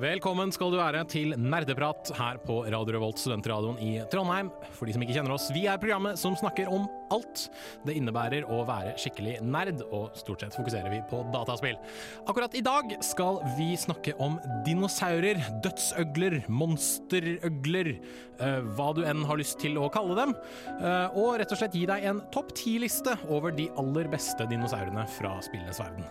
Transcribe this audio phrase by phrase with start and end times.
[0.00, 4.48] Velkommen skal du være til Nerdeprat her på Radio Revolt, studentradioen i Trondheim.
[4.72, 7.42] For de som ikke kjenner oss, vi er programmet som snakker om alt
[7.84, 11.76] det innebærer å være skikkelig nerd, og stort sett fokuserer vi på dataspill.
[12.24, 17.92] Akkurat i dag skal vi snakke om dinosaurer, dødsøgler, monsterøgler,
[18.40, 20.32] eh, hva du enn har lyst til å kalle dem,
[20.78, 25.04] eh, og rett og slett gi deg en topp ti-liste over de aller beste dinosaurene
[25.18, 26.08] fra spillenes verden.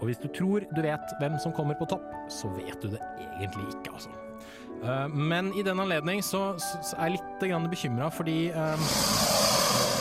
[0.00, 3.00] Og hvis du tror du vet hvem som kommer på topp, så vet du det
[3.40, 4.10] egentlig ikke, altså.
[4.80, 6.54] Eh, men i den anledning så,
[6.96, 8.84] er jeg litt bekymra fordi eh,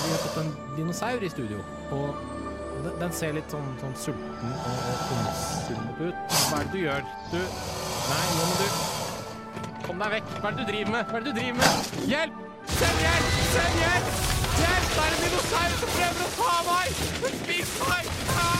[0.05, 1.59] vi har fått en dinosaur i studio.
[1.91, 2.15] Og
[3.01, 6.37] den, ser litt sånn, sånn sulten og, ondsinnet ut.
[6.47, 7.11] Hva er det du gjør?
[7.33, 7.39] Du
[8.09, 8.87] Nei, nå må du
[9.83, 10.31] Kom deg vekk.
[10.39, 11.09] Hva er det du driver med?
[11.09, 11.91] Hva er det du driver med?
[12.13, 12.39] Hjelp!
[12.77, 13.35] Send hjelp!
[13.49, 14.15] Send hjelp!
[14.61, 14.89] Hjelp!
[14.95, 17.03] Det er en dinosaur som prøver å ta meg!
[17.41, 18.15] Spis meg!
[18.37, 18.59] Ah!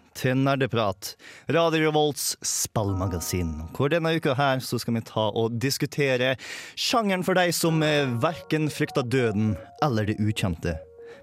[0.17, 1.15] til Nerdeprat,
[1.51, 3.53] Radio Revolts spillmagasin.
[3.75, 6.35] Hvor denne uka her så skal vi ta og diskutere
[6.75, 9.53] sjangeren for deg som eh, verken frykter døden
[9.83, 10.77] eller det ukjente.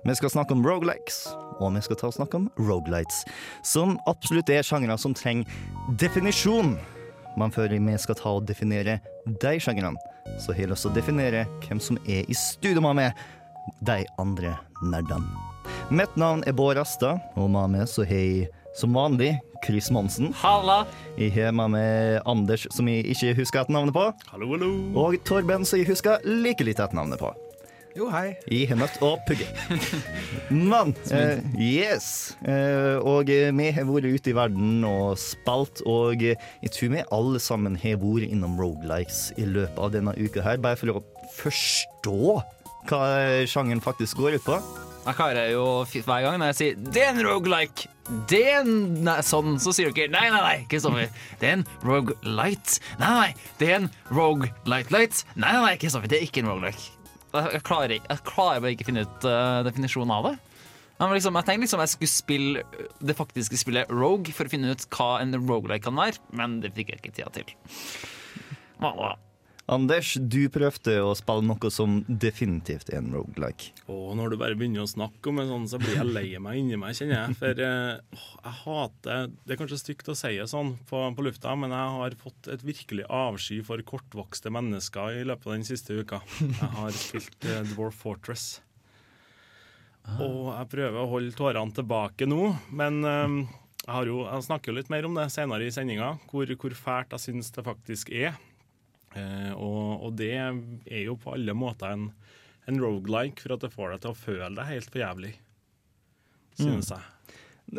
[0.04, 1.26] Vi skal snakke om rogelikes,
[1.58, 3.24] og vi skal ta og snakke om rogelights,
[3.66, 5.48] som absolutt er sjangere som trenger
[6.00, 6.76] definisjon.
[7.38, 9.98] Men før vi skal ta og definere de sjangrene,
[10.38, 13.26] så har jeg lyst til å definere hvem som er i studio med meg,
[13.84, 15.26] de andre nerdene.
[15.92, 19.34] Mitt navn er Bård Asta, og med meg så har jeg som vanlig
[19.66, 20.30] Chris Monsen.
[20.38, 20.84] Halla!
[21.18, 24.06] Jeg har med meg Anders, som jeg ikke husker hatt navnet på.
[24.30, 24.70] Hallo, hallo.
[25.02, 27.32] Og Torben, som jeg husker like lite hatt navnet på.
[27.98, 28.36] Jo, hei.
[28.46, 29.48] Jeg har møtt og pugge.
[30.70, 32.36] Men eh, yes.
[32.46, 36.92] Eh, og eh, vi har vært ute i verden og spilt, og eh, jeg tror
[36.94, 40.94] vi alle sammen har vært innom rogelikes i løpet av denne uka her, bare for
[40.94, 41.02] å
[41.40, 42.20] forstå
[42.88, 43.02] hva
[43.50, 44.60] sjangeren faktisk går ut på.
[45.08, 47.86] Jeg klarer jo hver gang når jeg sier 'det er en roguelike',
[48.28, 51.08] det er en nei, sånn, så sier dere 'nei, nei, nei', Kristoffer.
[51.40, 52.80] Det er en roguelite.
[53.00, 55.24] Nei, nei, det er en roguelite-lite.
[55.36, 56.90] Nei, nei, nei, Kristoffer, det er ikke en roguelike.
[57.32, 60.38] Jeg, klarer, ikke- jeg klarer bare ikke å finne ut uh, definisjonen av det.
[60.98, 62.62] Liksom, jeg tenkte liksom jeg skulle spille
[63.00, 66.74] det faktiske spillet Rogue for å finne ut hva en roguelike kan være, men det
[66.74, 67.44] fikk jeg ikke tida til.
[68.80, 69.12] Hva, hva?
[69.68, 73.74] Anders, du prøvde å spille noe som definitivt er en rogelike.
[73.84, 76.62] Oh, når du bare begynner å snakke om det sånn, så blir jeg lei meg
[76.62, 77.36] inni meg, kjenner jeg.
[77.42, 81.52] For eh, jeg hater Det er kanskje stygt å si det sånn på, på lufta,
[81.60, 86.00] men jeg har fått et virkelig avsky for kortvokste mennesker i løpet av den siste
[86.00, 86.22] uka.
[86.40, 88.48] Jeg har spilt eh, Dwarf Fortress.
[90.16, 93.40] Og jeg prøver å holde tårene tilbake nå, men eh,
[93.84, 96.84] jeg, har jo, jeg snakker jo litt mer om det senere i sendinga, hvor, hvor
[96.86, 98.38] fælt jeg syns det faktisk er.
[99.16, 102.10] Eh, og, og det er jo på alle måter en,
[102.68, 105.32] en roguelike for at det får deg til å føle deg helt for jævlig,
[106.60, 107.34] synes jeg.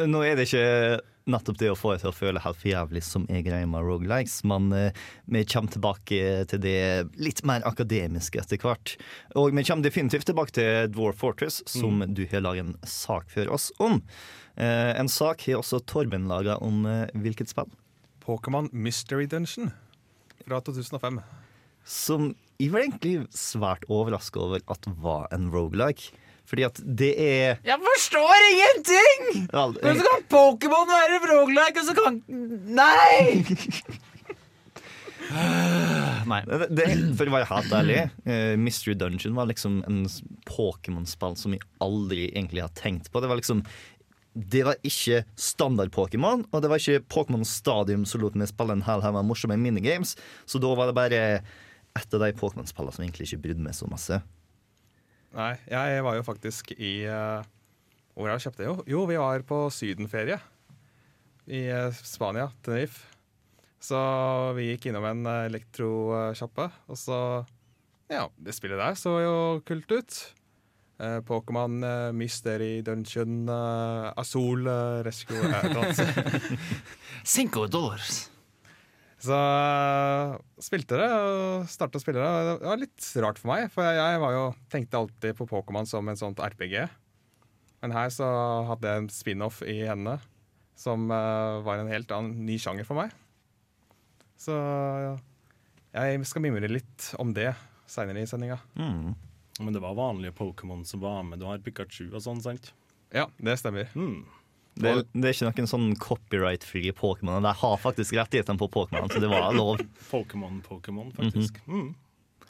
[0.09, 3.01] Nå er det ikke nettopp det å få deg til å føle helt for jævlig
[3.05, 6.79] som er greia med rogelikes, men eh, vi kommer tilbake til det
[7.21, 8.95] litt mer akademiske etter hvert.
[9.37, 13.53] Og vi kommer definitivt tilbake til Dwarf Fortress, som du har laget en sak for
[13.53, 14.01] oss om.
[14.57, 16.81] Eh, en sak har også Torben laga om
[17.13, 17.69] hvilket spill?
[18.25, 19.71] Pokémon Mystery Dungeon
[20.45, 21.21] fra 2005.
[21.89, 26.11] Som jeg var egentlig svært overraska over at var en rogelike.
[26.49, 29.47] Fordi at det er Jeg forstår ingenting!
[29.53, 32.21] Vel, Men så kan Pokémon være roguelike, og så kan
[32.73, 33.43] Nei!
[36.29, 36.39] Nei.
[36.49, 36.87] Det, det,
[37.19, 40.01] for å være helt ærlig, eh, Mystery Dungeon var liksom en
[40.49, 43.21] Pokémon-spill som jeg aldri egentlig har tenkt på.
[43.21, 43.61] Det var liksom
[44.39, 48.85] Det var ikke standard-Pokémon, og det var ikke Pokémon Stadium som lot meg spille en
[48.87, 50.15] hel haug med morsomme minigames,
[50.47, 51.21] så da var det bare
[51.97, 54.21] et av de Pokémon-spillene som egentlig ikke brydde meg så masse.
[55.35, 57.45] Nei, jeg var jo faktisk i uh,
[58.15, 58.65] Hvor jeg kjøpt det?
[58.65, 60.39] Jo, jo vi var på sydenferie
[61.49, 63.05] i uh, Spania, Tenerife.
[63.79, 63.99] Så
[64.57, 67.19] vi gikk innom en eh, elektrosjappe, og så
[68.11, 70.17] Ja, det spillet der så jo kult ut.
[70.99, 75.39] Eh, Pokémon uh, Mystery Dungeon, uh, Azul uh, Rescue.
[77.23, 78.27] Cinco dollars.
[79.19, 79.35] Så
[80.63, 82.53] spilte det, og startet å spille det.
[82.61, 86.07] Det var litt rart for meg, for jeg var jo, tenkte alltid på Pokémon som
[86.07, 86.85] en sånt RPG.
[87.83, 88.27] Men her så
[88.69, 90.21] hadde jeg en spin-off i hendene
[90.79, 93.11] som var en helt annen ny sjanger for meg.
[94.39, 94.55] Så
[95.91, 97.51] jeg skal mimre litt om det
[97.91, 98.61] seinere i sendinga.
[98.79, 99.17] Mm.
[99.59, 101.41] Men det var vanlige Pokémon som var med.
[101.41, 102.71] Du har Pikachu og sånn, sant?
[103.11, 103.89] Ja, det stemmer.
[103.97, 104.21] Mm.
[104.79, 107.43] Det, det er ikke noen sånn copyright-free Pokémon.
[107.43, 109.81] De har faktisk rettighetene på Pokémon, så det var lov.
[110.13, 111.59] Pokémon, Pokémon, faktisk.
[111.67, 111.89] mm.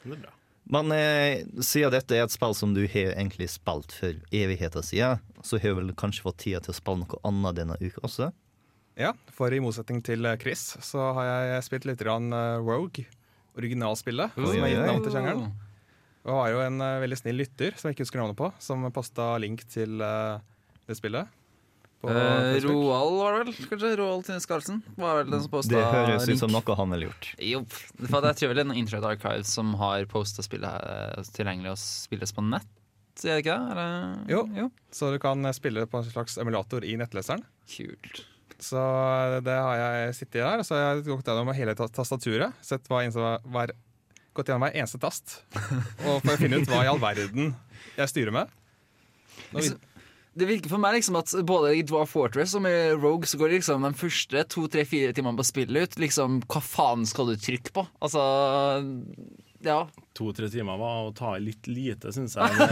[0.04, 0.36] Det er bra.
[0.70, 5.18] Men eh, siden dette er et spill som du har egentlig spilt for evigheter siden,
[5.42, 8.30] så har du vel kanskje fått tida til å spille noe annet denne uka også?
[9.00, 13.08] Ja, for i motsetning til eh, Chris, så har jeg spilt litt grann, eh, Rogue.
[13.58, 15.48] Originalspillet, som er gitt navn til sjangeren.
[16.26, 18.84] Og var jo en eh, veldig snill lytter, som jeg ikke husker navnet på, som
[18.94, 20.40] posta link til eh,
[20.88, 21.36] det spillet.
[22.00, 23.92] Eh, Roald var det vel, kanskje?
[24.00, 27.10] Roald Tinnes Karlsen var vel den som posta Det høres ut som noe han ville
[27.10, 27.30] gjort.
[27.44, 31.80] Jo, for vel det er en Internet Archive som har posta spillet her, tilgjengelig og
[31.82, 32.68] spilles på nett.
[33.20, 33.72] Er det ikke det?
[33.74, 34.18] Eller?
[34.30, 34.42] Jo.
[34.56, 34.66] jo.
[34.94, 37.42] Så du kan eh, spille på en slags emulator i nettleseren.
[37.68, 38.22] Kult.
[38.60, 42.56] Så eh, det har jeg sittet der, og så har jeg gått gjennom hele tastaturet.
[42.64, 43.74] Sett hva var,
[44.36, 45.38] gått gjennom hver eneste tast.
[46.06, 47.54] Og for å finne ut hva i all verden
[47.96, 48.50] jeg styrer med.
[49.50, 49.78] Nå, Liksom,
[50.40, 53.50] Det virker for meg liksom at både i Dwarf Fortress og med Rogue så går
[53.50, 55.96] det liksom de første to, tre, fire timene på spillet ut.
[56.00, 57.84] Liksom, hva faen skal du trykke på?
[58.00, 58.22] Altså
[59.66, 59.80] Ja.
[60.16, 62.46] To-tre timer var å ta i litt lite, syns jeg.
[62.60, 62.70] Det,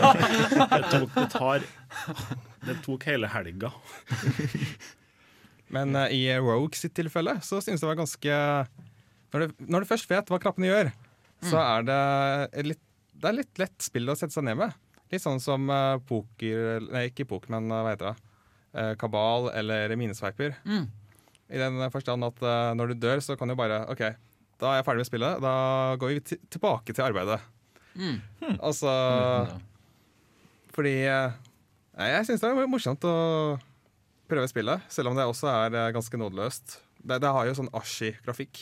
[0.70, 1.66] det, tok, det tar
[2.64, 3.72] Det tok hele helga.
[5.75, 8.38] Men uh, i Rogue sitt tilfelle så synes jeg det var ganske
[9.28, 10.88] når du, når du først vet hva knappene gjør,
[11.44, 12.81] så er det litt,
[13.19, 14.73] det er litt lett spill å sette seg ned med.
[15.12, 18.32] Litt sånn som eh, poker Nei, ikke poker, men eh, hva heter det?
[18.79, 20.56] Eh, kabal eller minesveiper.
[20.69, 20.88] Mm.
[21.49, 22.43] I den forstand at
[22.76, 24.02] når du dør, så kan du bare OK,
[24.61, 25.38] da er jeg ferdig med spillet.
[25.40, 25.55] Da
[26.02, 27.38] går vi ti- tilbake til arbeidet.
[27.96, 28.19] Mm.
[28.61, 28.91] Altså
[30.76, 33.14] Fordi Nei, jeg syns det er morsomt å
[34.29, 36.76] prøve spillet, selv om det også er ganske nådeløst.
[37.00, 38.61] Det, det har jo sånn Ashi-grafikk.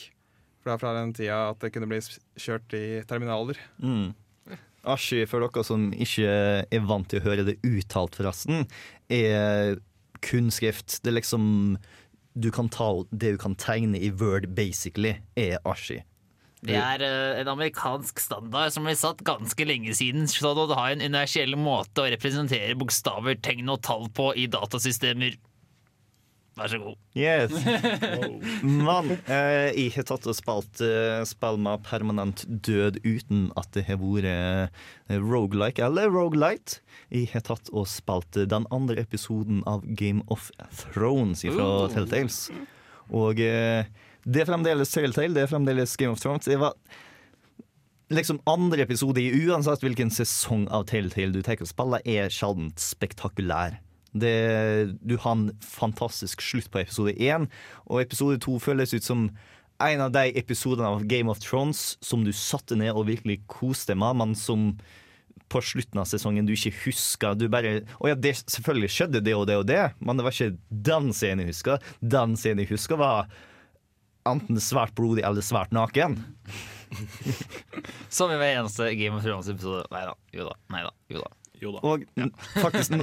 [0.67, 2.01] For det er fra den tida at det kunne bli
[2.43, 3.59] kjørt i terminaler.
[3.79, 4.09] Mm.
[4.87, 6.27] Ashi, for dere som ikke
[6.67, 8.65] er vant til å høre det uttalt, forresten,
[9.07, 9.79] er
[10.25, 10.99] kunstskrift.
[11.03, 11.77] Det er liksom
[12.37, 16.01] Du kan ta det du kan tegne i Word, basically, er Ashi.
[16.67, 20.91] Det er eh, en amerikansk standard som ble satt ganske lenge siden, så det har
[20.91, 25.39] en universell måte å representere bokstaver, tegn og tall på i datasystemer.
[26.57, 26.95] Vær så god.
[27.13, 27.51] Yes.
[28.87, 33.85] Mann, eh, jeg har tatt og spilt eh, spill med permanent død uten at det
[33.91, 36.81] har vært eh, roguelike eller roguelite.
[37.13, 40.49] Jeg har tatt og spilt eh, den andre episoden av Game of
[40.81, 41.89] Thrones fra uh.
[41.93, 42.47] Telltales.
[43.13, 43.85] Og eh,
[44.25, 46.49] det er fremdeles Telltale, det er fremdeles Game of Thrones.
[46.49, 46.73] Det var
[48.09, 52.73] liksom andre episode i uansett hvilken sesong av Telltale du tar og spiller, er sjelden
[52.81, 53.77] spektakulær.
[54.13, 54.33] Det,
[55.03, 57.49] du har en fantastisk slutt på episode én,
[57.85, 59.27] og episode to føles ut som
[59.83, 63.93] en av de episodene av Game of Thrones som du satte ned og virkelig koste
[63.93, 64.71] deg med, men som
[65.47, 67.37] på slutten av sesongen du ikke husker.
[67.37, 70.35] Du bare Å ja, det, selvfølgelig skjedde det og det og det, men det var
[70.35, 70.57] ikke
[70.89, 71.91] den scenen jeg husker.
[72.01, 73.29] Den scenen jeg husker, var
[74.27, 76.19] enten svært blodig eller svært naken.
[78.17, 79.87] Som i hver eneste Game of Thrones-episode.
[79.93, 81.31] Nei da, jo da, nei da, jo da.
[81.61, 81.81] Jo da.
[81.87, 82.05] Og
[82.61, 82.97] faktisk,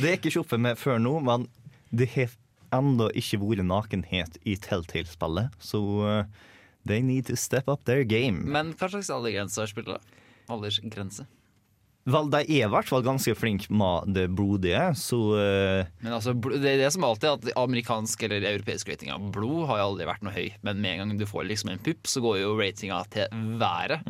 [0.00, 1.48] det er ikke oppe med før nå, men
[1.90, 2.36] det har
[2.74, 5.56] ennå ikke vært nakenhet i Telltale-spillet.
[5.62, 6.22] Så uh,
[6.88, 8.44] they need to step up their game.
[8.44, 9.98] Men hva slags aldersgrense har spillet?
[9.98, 10.22] da?
[10.52, 11.28] Aldersgrense.
[12.08, 16.32] Vel, de er i hvert fall ganske flinke med det blodige, så uh, Men altså,
[16.32, 19.88] det er det som alltid er at amerikansk eller europeisk rating av blod har jo
[19.90, 20.46] aldri vært noe høy.
[20.64, 24.08] Men med en gang du får liksom en pupp, så går jo ratinga til været.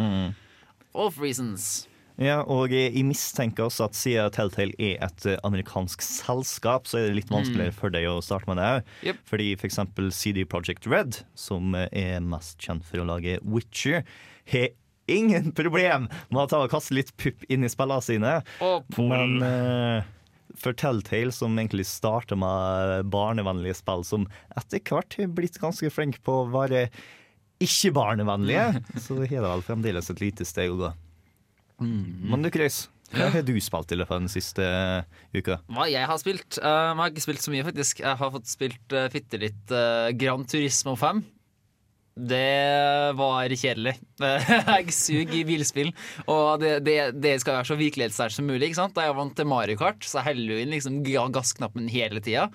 [0.95, 1.88] Of reasons.
[2.19, 7.07] Ja, og jeg mistenker også at siden Telltale er et eh, amerikansk selskap, så er
[7.07, 8.91] det litt vanskeligere for deg å starte med det òg.
[9.07, 9.23] Yep.
[9.31, 14.03] Fordi for eksempel CD Projekt Red, som eh, er mest kjent for å lage Witcher,
[14.51, 14.69] har
[15.09, 18.35] ingen problem med å ta og kaste litt pupp inn i spillene sine.
[18.59, 20.03] Oh, Men uh,
[20.59, 24.27] for Telltale, som egentlig starter med barnevennlige spill, som
[24.59, 26.89] etter hvert har blitt ganske flink på å være
[27.63, 30.97] ikke barnevennlige, så har det vel fremdeles et lite steg å gå.
[31.78, 35.61] Men du, Chris, hva har du spilt i løpet av den siste eh, uka?
[35.73, 36.58] hva jeg har spilt?
[36.61, 38.02] Uh, jeg har ikke spilt så mye, faktisk.
[38.04, 41.23] Jeg har fått spilt uh, fitte litt uh, Grand Turismo 5.
[42.19, 43.95] Det var kjedelig.
[44.19, 45.93] Jeg suger i bilspill,
[46.27, 48.69] og det, det, det skal være så virkelighetsnært som mulig.
[48.69, 48.97] ikke sant?
[48.97, 52.49] Da jeg vant til Mario Kart, så heller du inn liksom gassknappen hele tida.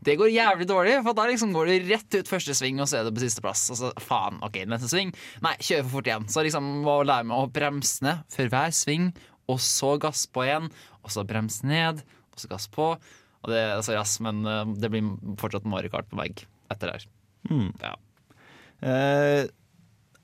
[0.00, 3.00] Det går jævlig dårlig, for da liksom går du rett ut første sving, og så
[3.00, 3.66] er du på sisteplass.
[3.74, 5.12] Og så faen, ok, neste sving.
[5.44, 6.28] Nei, kjører for fort igjen.
[6.32, 9.10] Så liksom må lære meg å bremse ned før hver sving,
[9.50, 10.70] og så gass på igjen,
[11.04, 12.00] og så bremse ned,
[12.32, 12.94] og så gass på.
[13.40, 16.96] Og det, sorry, ass, men eh, det blir fortsatt Mario Kart på vegg etter det
[17.00, 17.10] her.
[17.84, 17.98] Ja.
[18.80, 19.44] Eh,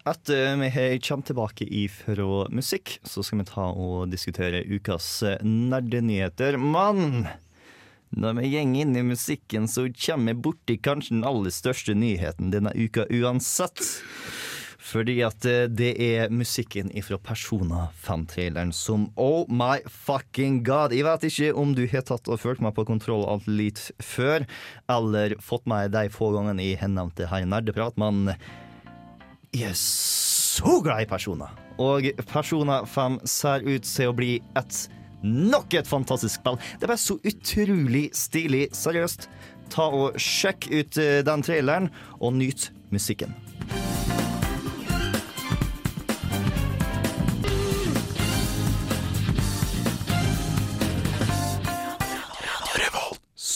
[0.07, 5.43] etter vi har kommet tilbake ifra musikk, så skal vi ta og diskutere ukas eh,
[5.45, 6.57] nerdenyheter.
[6.57, 7.27] Men
[8.17, 12.53] når vi går inn i musikken, så kommer vi borti kanskje den aller største nyheten
[12.55, 13.83] denne uka uansett.
[14.87, 20.95] Fordi at eh, det er musikken ifra Persona 5-traileren som Oh my fucking god!
[20.95, 24.47] Jeg vet ikke om du har tatt og følt meg på kontroll alt litt før,
[24.93, 28.31] eller fått meg de få gangene nevnt det her i Nerdeprat, men
[29.57, 31.51] jeg er så glad i Persona.
[31.83, 34.87] Og Persona 5 ser ut til å bli et
[35.27, 36.61] nok et fantastisk spill.
[36.81, 38.69] Det bare så utrolig stilig.
[38.77, 39.29] Seriøst.
[39.73, 41.91] Ta og Sjekk ut eh, den traileren,
[42.21, 43.35] og nyt musikken.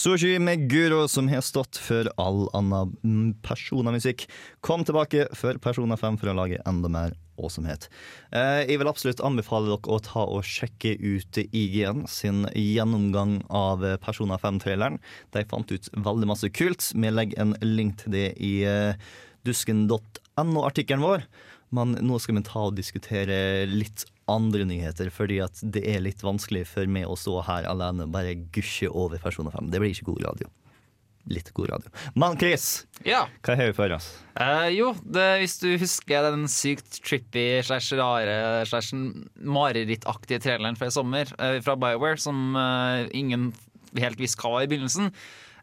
[0.01, 4.23] Sushi Meguro, som har stått for all annen personamusikk,
[4.65, 7.85] kom tilbake for Persona 5 for å lage enda mer åsomhet.
[8.33, 13.85] Eh, jeg vil absolutt anbefale dere å ta og sjekke ut IGN sin gjennomgang av
[14.01, 14.97] Persona 5-traileren.
[15.37, 16.87] De fant ut veldig masse kult.
[16.97, 18.97] Vi legger en link til det i eh,
[19.45, 21.29] dusken.no-artikkelen vår.
[21.77, 26.23] Men nå skal vi ta og diskutere litt andre nyheter, fordi at det er litt
[26.25, 29.69] vanskelig for meg å stå her alene og bare gusje over Persona 5.
[29.73, 30.49] Det blir ikke god radio.
[31.29, 31.91] Litt god radio.
[32.17, 33.25] Men Chris, ja.
[33.45, 34.07] hva har vi for oss?
[34.41, 38.97] Eh, jo, det, hvis du husker den sykt trippy slash rare slash
[39.37, 43.51] marerittaktige traileren fra i sommer eh, fra BioWare, som eh, ingen
[43.99, 45.11] helt visste hva var i begynnelsen,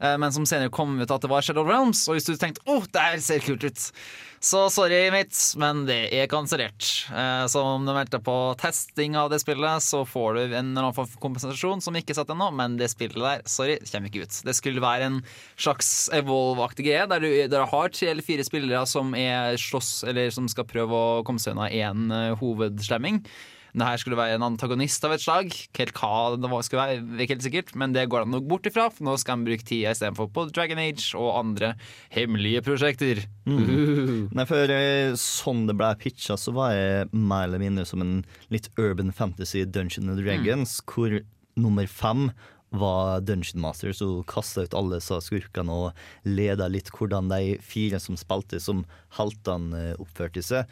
[0.01, 2.05] men som senere kom ut at det var Shadow Realms.
[2.09, 3.93] Og hvis du tenkte 'Å, oh, det her ser kult ut',
[4.41, 6.87] så sorry, mitt, men det er kansellert.
[7.11, 10.93] Eh, så om du meldte på testing av det spillet, så får du en eller
[10.93, 14.39] annen kompensasjon som ikke er satt ennå, men det spillet der, sorry, kommer ikke ut.
[14.47, 15.19] Det skulle være en
[15.59, 20.07] slags Evolve-aktig greie, der du, der du har tre eller fire spillere som er slåss,
[20.07, 23.25] eller som skal prøve å komme seg unna én hovedslemming.
[23.73, 25.53] Det her skulle være en antagonist av et slag.
[25.79, 28.89] Helt hva det skulle være, ikke helt sikkert, men det går han nok bort ifra.
[28.95, 31.73] For nå skal han bruke tida istedenfor på Dragon Age og andre
[32.15, 33.25] hemmelige prosjekter.
[33.49, 34.29] Mm.
[34.37, 38.21] Nei, for eh, sånn det ble pitcha, så var jeg mer eller mindre som en
[38.53, 41.21] litt urban fantasy Dungeon and Dragons, hvor
[41.59, 42.31] nummer fem
[42.71, 48.19] var Dungeon Master, som kasta ut alle skurkene og leda litt hvordan de fire som
[48.21, 48.85] spilte som
[49.17, 50.69] heltene, eh, oppførte seg.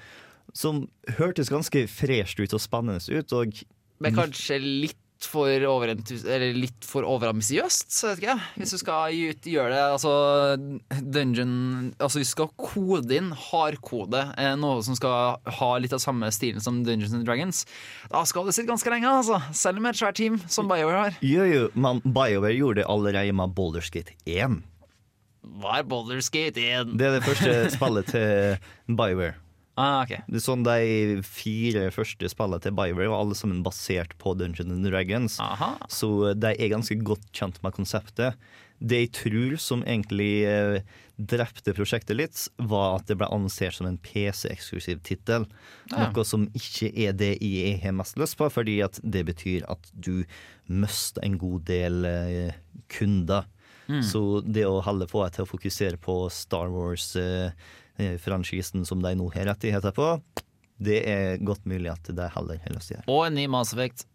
[0.55, 0.87] Som
[1.19, 3.59] hørtes ganske fresht ut og spennende ut, og
[4.03, 8.49] Men kanskje litt for, over, eller litt for overambisiøst, så vet ikke jeg.
[8.61, 10.13] Hvis du skal gjøre det altså
[11.01, 11.55] dungeon
[11.97, 16.63] Altså du skal kode inn hardkode eh, noe som skal ha litt av samme stilen
[16.63, 17.65] som Dungeons and Dragons,
[18.13, 19.41] da skal det sitte ganske lenge, altså.
[19.57, 21.19] Selv med et svært team som BioWare har.
[21.25, 24.61] jo, jo, men BioWare gjorde det allerede med Boulderskate 1.
[25.57, 26.95] Hva er Boulderskate 1?
[26.99, 29.39] Det er det første spillet til BioWare.
[29.77, 30.23] Ah, okay.
[30.25, 34.73] Det er sånn De fire første spillene til BioWare var alle sammen basert på Dungeons
[34.73, 35.37] and Dragons.
[35.43, 35.75] Aha.
[35.93, 38.41] Så de er ganske godt kjent med konseptet.
[38.77, 40.79] Det jeg tror som egentlig eh,
[41.17, 45.47] drepte prosjektet litt, var at det ble annonsert som en PC-eksklusiv tittel.
[45.93, 46.11] Ja.
[46.11, 50.25] Noe som ikke er det jeg har mest lyst på, fordi det betyr at du
[50.69, 52.01] mister en god del
[52.93, 53.49] kunder.
[53.87, 54.03] kunder.
[54.03, 56.73] Så det å få deg til å fokusere på Star
[57.99, 60.11] Wars-franchisen som de nå har rettigheter på,
[60.77, 63.09] det er godt mulig at de heller har lyst til å gjøre.
[63.13, 64.07] Og en ny Mass Effect.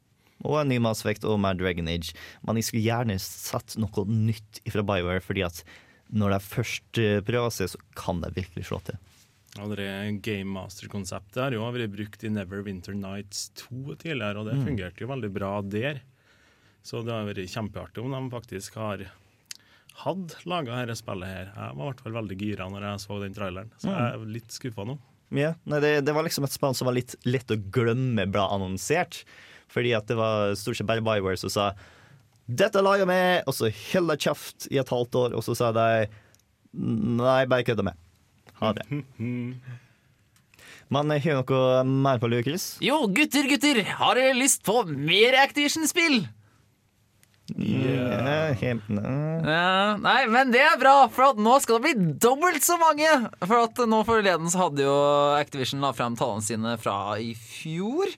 [0.41, 2.13] Og en ny Mass Effect og mer Dragon Age.
[2.45, 5.63] Men jeg skulle gjerne sett noe nytt fra BioWare, fordi at
[6.11, 8.99] når de først eh, prøver seg, så kan de virkelig slå til.
[9.57, 9.87] Ja, det
[10.23, 15.09] Game Master-konseptet har jo vært brukt i Neverwinter Nights 2 tidligere, og det fungerte jo
[15.11, 15.99] veldig bra der.
[16.85, 19.03] Så det har vært kjempeartig om de faktisk har
[20.01, 21.47] hadde laga dette spillet her.
[21.51, 24.27] Jeg var i hvert fall veldig gira når jeg så den traileren, så jeg er
[24.37, 24.97] litt skuffa nå.
[25.31, 28.43] Ja, nei, det, det var liksom et spill som var litt lett å glemme ble
[28.43, 29.21] annonsert.
[29.71, 31.71] Fordi at det var stort sett bare BioWare som sa
[32.51, 35.71] 'Dette lager vi', og så holder de kjeft i et halvt år, og så sa
[35.71, 36.09] de
[36.73, 37.95] 'Nei, bare kødda med'.
[38.59, 38.83] Ha det.
[40.91, 42.75] Men har du noe mer på lur, Chris?
[42.83, 43.79] Jo, gutter, gutter!
[43.95, 46.25] Har dere lyst på mer Activision-spill?
[47.57, 52.63] Ja, Yeah, yeah, nei, men det er bra, for at nå skal det bli dobbelt
[52.63, 53.09] så mange!
[53.43, 54.95] For at nå forleden så hadde jo
[55.35, 58.13] Activision la frem tallene sine fra i fjor.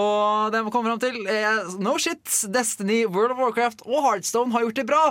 [0.00, 4.66] Og de kom fram til eh, No shit, Destiny, World of Warcraft og Heartstone har
[4.66, 5.04] gjort det bra!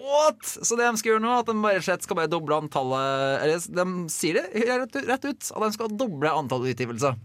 [0.00, 0.44] What?
[0.46, 3.60] Så det de skal gjøre nå, at de bare slett skal bare doble antallet Eller
[3.60, 7.18] de sier det rett, rett ut, at de skal doble antallet utgivelser.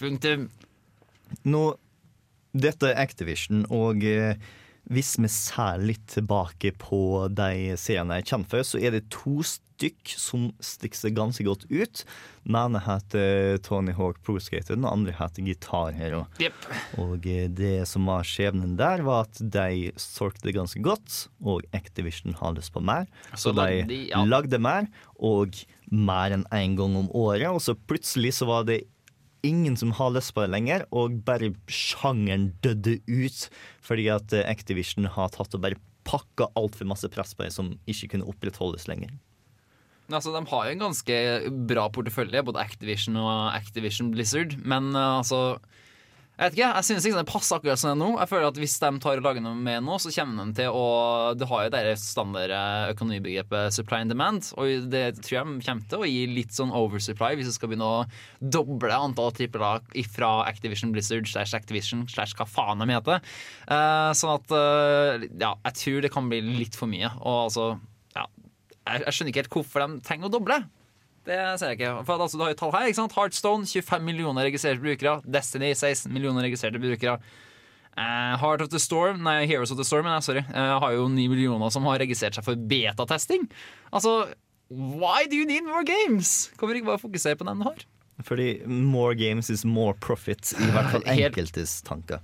[0.00, 0.48] Punktum.
[1.46, 1.62] Nå,
[2.54, 4.36] dette er Activision, og eh,
[4.92, 6.98] hvis vi ser litt tilbake på
[7.32, 11.64] de seriene jeg kjenner for, så er det to stykk som stikker seg ganske godt
[11.72, 12.02] ut.
[12.44, 16.26] Den ene heter Tony Hawk Pro Skater, den andre heter Guitar Hero.
[16.38, 16.68] Yep.
[17.00, 21.64] Og eh, det som var skjebnen der, var at de solgte det ganske godt, og
[21.74, 23.08] Activision hadde lyst på mer.
[23.32, 24.20] Så Så de de- ja.
[24.28, 25.56] lagde mer, og
[25.90, 27.48] mer enn én gang om året.
[27.48, 28.82] Og så plutselig så var det
[29.44, 33.44] ingen som har lyst på det lenger, og bare sjangeren døde ut.
[33.84, 37.74] Fordi at eh, Activision har tatt og bare pakka altfor masse press på det som
[37.88, 39.14] ikke kunne opprettholdes lenger.
[40.12, 41.16] Altså, De har jo en ganske
[41.68, 44.58] bra portefølje, både Activision og Activision Blizzard.
[44.60, 45.56] Men uh, altså
[46.34, 48.06] Jeg vet ikke, jeg synes ikke det passer akkurat som det er nå.
[48.18, 50.74] Jeg føler at Hvis de tar og lager noe med nå, så kommer de til
[50.74, 50.86] å
[51.38, 55.86] Du har jo det standard eh, økonomibegrepet supply and demand, og det tror jeg kommer
[55.92, 58.02] til å gi litt sånn oversupply hvis du skal begynne å
[58.42, 59.76] doble antall trippel A
[60.10, 63.22] fra Activision Blizzard slash Activision slash hva faen de heter.
[63.70, 67.14] Eh, sånn at eh, Ja, jeg tror det kan bli litt for mye.
[67.22, 67.68] Og altså
[68.18, 68.26] ja,
[68.90, 70.64] jeg skjønner ikke helt hvorfor de trenger å doble.
[71.24, 71.94] Det ser jeg ikke.
[72.04, 72.90] For altså, du har jo tall her.
[72.90, 73.16] ikke sant?
[73.16, 75.18] Heartstone 25 millioner registrerte brukere.
[75.24, 77.18] Destiny 16 millioner registrerte brukere.
[77.94, 81.06] Uh, Heart of the Storm, nei, Heroes of the Storm nei, sorry, uh, har jo
[81.06, 83.46] 9 millioner som har registrert seg for betatesting.
[83.94, 84.32] Altså,
[84.68, 86.50] why do you need more games?
[86.58, 87.84] Kan vi ikke bare fokusere på den du har?
[88.26, 92.18] Fordi more games is more profit, i hvert fall enkeltes tanker.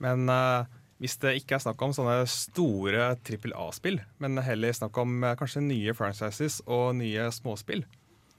[0.00, 0.64] Men uh,
[1.04, 5.66] hvis det ikke er snakk om sånne store trippel A-spill, men heller snakk om kanskje
[5.68, 7.84] nye franchises og nye småspill,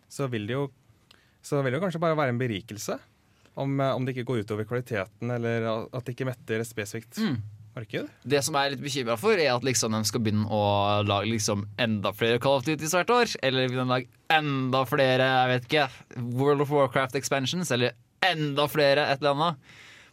[0.10, 0.66] så vil det jo
[1.46, 2.96] så vil det jo kanskje bare være en berikelse.
[3.56, 7.20] Om, eh, om det ikke går utover kvaliteten, eller at det ikke metter et spesifikt
[7.22, 7.38] Mm.
[7.76, 8.10] marked.
[8.26, 11.30] Det som jeg er litt bekymra for, er at liksom de skal begynne å lage
[11.30, 13.36] liksom enda flere Call of Duty hvert år.
[13.44, 15.90] Eller begynne å lage enda flere jeg vet ikke,
[16.34, 17.94] World of Warcraft expansions, eller
[18.26, 19.56] enda flere et eller annet.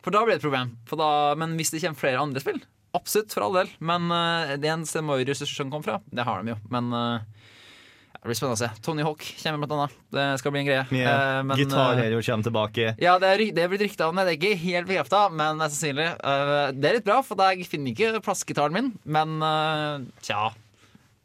[0.02, 0.76] For da blir det et problem.
[0.84, 2.60] For da, men hvis det kommer flere andre spill,
[2.94, 3.70] absolutt, for all del.
[3.80, 6.00] Men uh, det en sted må jo ressursene komme fra.
[6.12, 6.58] Det har de jo.
[6.68, 7.20] Men ja,
[8.22, 8.82] det blir spennende å se.
[8.86, 9.94] Tony Hawk kommer blant annet.
[10.14, 10.82] Det skal bli en greie.
[10.94, 11.40] Yeah.
[11.42, 12.92] Eh, eh, Hero kommer tilbake.
[13.02, 14.28] ja, det er, det er blitt rykta om det.
[14.28, 16.06] Det er ikke helt bekrefta, men mest sannsynlig.
[16.22, 18.92] Eh, det er litt bra, for jeg finner ikke plassgitaren min.
[19.02, 20.52] Men eh, tja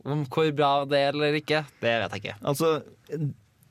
[0.10, 2.38] Om hvor bra det er eller ikke, det vet jeg ikke.
[2.50, 2.74] Altså,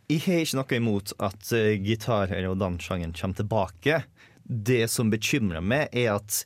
[0.07, 4.05] jeg har ikke noe imot at uh, Gitar og den kommer tilbake.
[4.45, 6.45] Det som bekymrer meg, er at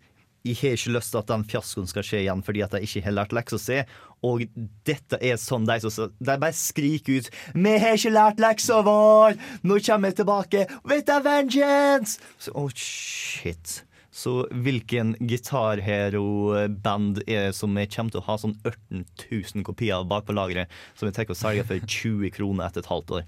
[0.48, 3.04] jeg har ikke lyst til at den fiaskoen skal skje igjen fordi at jeg ikke
[3.10, 3.82] har lært leksa si.
[4.26, 4.44] Og
[4.84, 9.38] dette er sånn de som De bare skriker ut 'Vi har ikke lært leksa vår!
[9.64, 13.84] Nå kommer vi tilbake with a vengeance!' Så, oh, shit.
[14.10, 20.02] Så hvilken gitarhero-band er det som jeg kommer til å ha sånn 18 000 kopier
[20.04, 20.66] bak på lageret,
[20.98, 23.24] som jeg tenker å selge for 20 kroner etter et halvt år?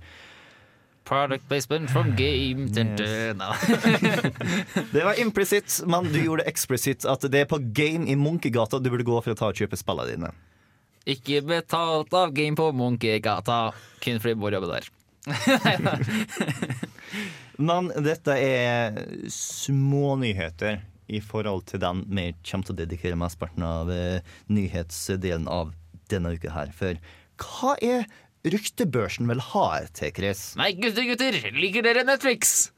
[1.04, 3.34] Product placement from game Yes.
[3.34, 3.50] no.
[4.94, 8.78] Det var implisitt, men du gjorde det eksplisitt at det er på Game i Munkegata
[8.78, 10.30] du burde gå for å ta og kjøpe spillene dine.
[11.08, 14.90] Ikke betalt av Game på Munkegata, kun fordi Bård jobber der.
[17.62, 18.96] Men dette er
[19.30, 20.80] smånyheter
[21.12, 25.74] i forhold til den vi kommer til å dedikere mesteparten av eh, nyhetsdelen av
[26.10, 26.72] denne uka her.
[26.76, 26.98] For
[27.42, 28.06] hva er
[28.46, 30.52] ryktebørsen vil ha til, Chris?
[30.58, 32.70] Nei, gutter, gutter, liker dere Netflix?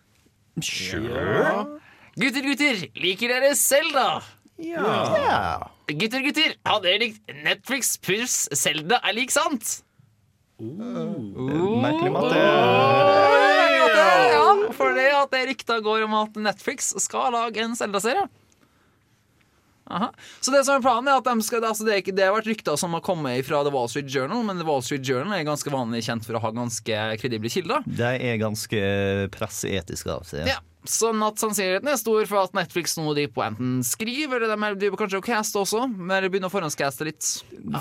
[0.61, 1.81] Sure.
[2.17, 4.09] Gutter, gutter, liker dere Selda?
[4.57, 5.71] Ja.
[5.89, 9.81] Gutter, gutter, har dere likt Netflix pluss Selda er lik sant?
[10.63, 12.39] Merkelig matte.
[14.35, 18.29] Ja, for det at det rykta går om at Netflix skal lage en Zelda-serie.
[19.85, 20.09] Aha.
[20.41, 22.33] Så det som er planen er at de skal, altså det, er ikke, det har
[22.33, 25.35] vært rykter som har kommet fra The Wall Street Journal, men The Wall Street Journal
[25.37, 27.85] er ganske vanlig kjent for å ha ganske kredible kilder.
[27.85, 28.81] De er ganske
[29.35, 30.49] presseetiske av seg.
[30.49, 34.75] Ja, Sånn at sannsynligheten er stor for at Netflix nå de på enten skriver, eller
[34.75, 37.29] de driver kanskje å caste også, de begynner å forhåndscaste litt.
[37.73, 37.81] Ja,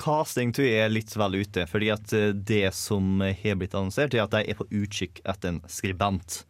[0.00, 4.16] Casting tror jeg er litt vel ute, fordi at eh, det som har blitt annonsert,
[4.16, 6.42] er at de er på utkikk etter en skribent.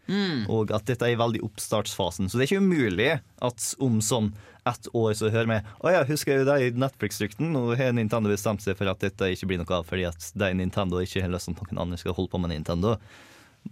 [0.49, 2.31] Og at dette er i veldig oppstartsfasen.
[2.31, 3.11] Så det er ikke umulig
[3.43, 4.31] at om sånn
[4.69, 7.51] ett år så hører vi Å ja, husker det de Netflix-rykten?
[7.55, 10.51] Nå har Nintendo bestemt seg for at dette ikke blir noe av fordi at de
[10.59, 12.97] Nintendo ikke har lyst til at noen andre skal holde på med Nintendo.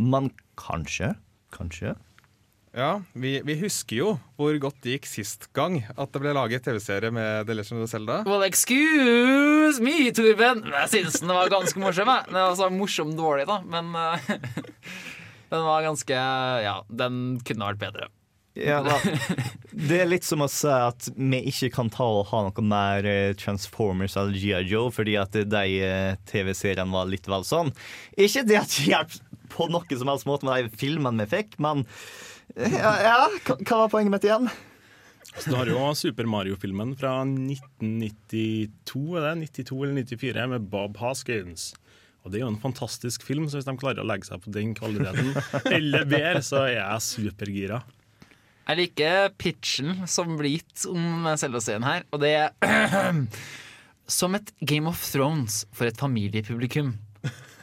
[0.00, 1.14] Men kanskje?
[1.54, 1.94] Kanskje?
[2.76, 6.66] Ja, vi, vi husker jo hvor godt det gikk sist gang at det ble laget
[6.66, 8.18] TV-serie med The Legend of Zelda.
[8.28, 10.60] Well, excuse me, Torben.
[10.66, 12.10] Men Jeg syns den var ganske morsom.
[12.12, 12.28] Jeg.
[12.28, 14.28] Den var altså morsom dårlig, da, men uh,
[15.54, 16.20] den var ganske
[16.66, 18.10] Ja, den kunne vært bedre.
[18.56, 18.96] Ja, da.
[19.72, 23.04] Det er litt som å si at vi ikke kan ta og ha noe mer
[23.08, 24.62] eh, Transformers eller G.I.
[24.68, 27.72] Joe, fordi at de eh, TV-seriene var litt vel sånn.
[28.16, 31.60] Ikke det at det hjelper på noen som helst måte med de filmene vi fikk,
[31.62, 31.84] men
[32.54, 33.18] ja, ja.
[33.46, 34.48] Hva var poenget mitt igjen?
[35.36, 39.50] Så du har jo Super Mario-filmen fra 1992, er det?
[39.58, 41.74] 92 eller 94, med Bob Hoskins.
[42.24, 44.50] Og Det er jo en fantastisk film, så hvis de klarer å legge seg på
[44.54, 45.28] den kvaliteten,
[45.70, 47.82] eller bedre, så er jeg supergira.
[48.66, 53.20] Jeg liker pitchen som blir gitt om selve scenen her, og det er
[54.18, 56.96] som et Game of Thrones for et familiepublikum.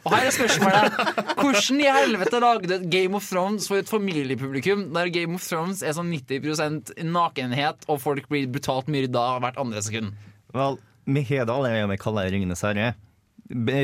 [0.04, 0.96] Og her er spørsmålet
[1.38, 5.96] Hvordan i helvete lagde Game of Thrones for et familiepublikum der Game of Thrones er
[5.96, 10.12] sånn 90% nakenhet og folk blir brutalt myrda hvert andre sekund?
[10.54, 12.92] Vel, vi har det allerede vi kaller Ringenes herre.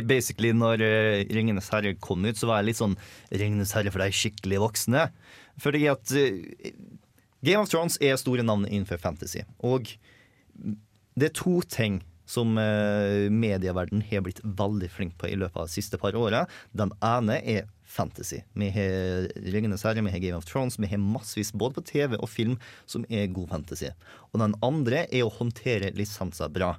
[0.09, 2.97] Basically, når eh, Ringenes herre kom ut, så var jeg litt sånn
[3.33, 5.09] Ringenes herre for de skikkelig voksne.
[5.61, 6.71] Fordi at eh,
[7.45, 9.45] Game of Thrones er store navn innenfor fantasy.
[9.65, 9.89] Og
[11.17, 15.75] det er to ting som medieverdenen har blitt veldig flink på i løpet av de
[15.75, 16.45] siste par åra.
[16.71, 18.43] Den ene er fantasy.
[18.55, 22.15] Vi har Ringenes herre, vi har Game of Thrones, vi har massevis både på TV
[22.21, 23.91] og film som er god fantasy.
[24.31, 26.77] Og den andre er å håndtere lisenser bra.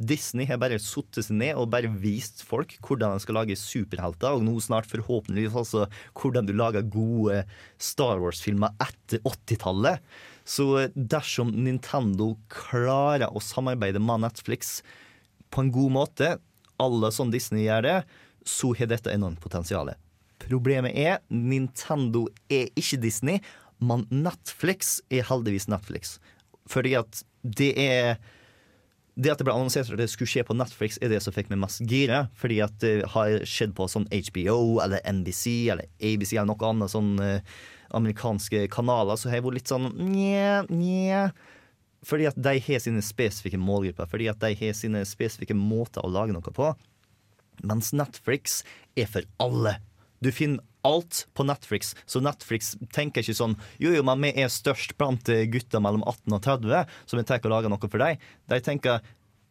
[0.00, 4.32] Disney har bare satt seg ned og bare vist folk hvordan de skal lage superhelter,
[4.32, 5.86] og nå snart forhåpentligvis altså
[6.16, 7.42] hvordan du lager gode
[7.76, 10.00] Star Wars-filmer etter 80-tallet.
[10.44, 14.80] Så dersom Nintendo klarer å samarbeide med Netflix
[15.50, 16.34] på en god måte,
[16.80, 17.96] alle sånn Disney gjør det,
[18.46, 19.92] så har dette enormt potensial.
[20.40, 23.42] Problemet er Nintendo er ikke Disney,
[23.80, 26.18] men Netflix er heldigvis Netflix.
[26.70, 28.20] Fordi at det er
[29.20, 31.50] det at det ble annonsert at det skulle skje på Netflix, er det som fikk
[31.50, 32.24] meg mest gira.
[32.40, 36.92] Fordi at det har skjedd på sånn HBO eller NBC eller ABC eller noe annet
[36.94, 37.58] sånn eh,
[37.96, 41.24] amerikanske kanaler, så har jeg vært litt sånn nje, nje.
[42.06, 46.12] Fordi at de har sine spesifikke målgrupper, fordi at de har sine spesifikke måter å
[46.12, 46.72] lage noe på.
[47.66, 48.62] Mens Netflix
[48.96, 49.76] er for alle.
[50.24, 54.48] Du finner alt på Netflix, så Netflix tenker ikke sånn Jo, jo, men vi er
[54.52, 58.00] størst blant eh, gutter mellom 18 og 30, så vi tenker å lage noe for
[58.00, 58.20] deg.
[58.48, 59.04] De tenker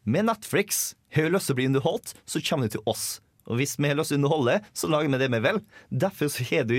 [0.09, 3.19] med Netflix har vi lyst til å bli underholdt, så kommer du til oss.
[3.49, 5.61] Og hvis vi har lyst til å underholde, så lager vi det vi vil.
[6.05, 6.77] Derfor så har du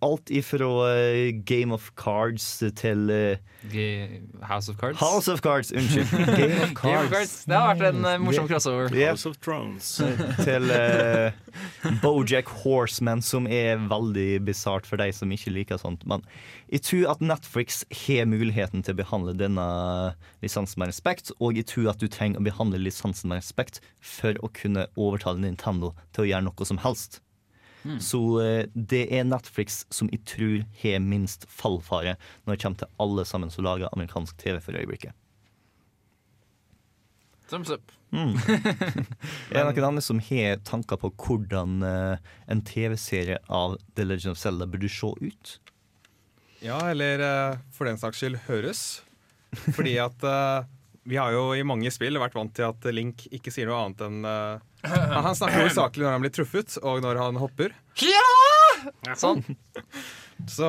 [0.00, 2.44] alt ifra eh, Game of Cards
[2.76, 3.38] til eh,
[4.42, 4.98] House of Cards.
[4.98, 6.10] House of Cards, unnskyld.
[6.12, 7.10] Game of Game of Cards.
[7.12, 7.34] Cards.
[7.44, 8.90] Det har vært en eh, morsom crossover.
[8.94, 9.12] Yeah.
[9.12, 9.90] House of Thrones.
[10.42, 11.30] til uh,
[12.02, 16.04] Bojack Horseman, som er veldig bisart for de som ikke liker sånt.
[16.08, 16.24] Men
[16.72, 19.68] jeg tror at Netflix har muligheten til å behandle denne
[20.44, 24.38] lisensen med respekt, og jeg tror at du trenger å behandle lisensen med respekt for
[24.42, 27.22] å kunne overtale Nintendo til å gjøre noe som helst.
[28.00, 32.92] Så eh, det er Netflix som jeg tror har minst fallfare når det kommer til
[33.04, 35.16] alle sammen som lager amerikansk TV for øyeblikket.
[37.48, 37.92] Thumbs up.
[38.12, 44.36] Er det noen andre som har tanker på hvordan eh, en TV-serie av The Legend
[44.36, 45.56] of Zelda burde se ut?
[46.60, 48.82] Ja, eller eh, for den saks skyld høres.
[49.72, 50.24] Fordi at
[51.08, 54.02] vi har jo i mange spill vært vant til at Link ikke sier noe annet
[54.04, 54.26] enn
[54.84, 57.72] Han han snakker hovedsakelig når han blir truffet, og når han hopper.
[59.18, 59.42] Sånn.
[60.48, 60.68] Så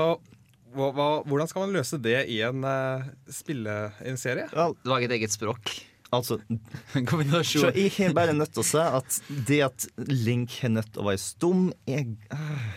[0.73, 4.47] hva, hva, hvordan skal man løse det i en uh, spille, i en serie?
[4.89, 5.75] Lage et eget språk.
[6.13, 6.39] Altså,
[7.09, 7.67] Kombinasjon.
[7.67, 11.03] så jeg har bare nødt til å si at det at Link er nødt til
[11.03, 12.07] å være stum, er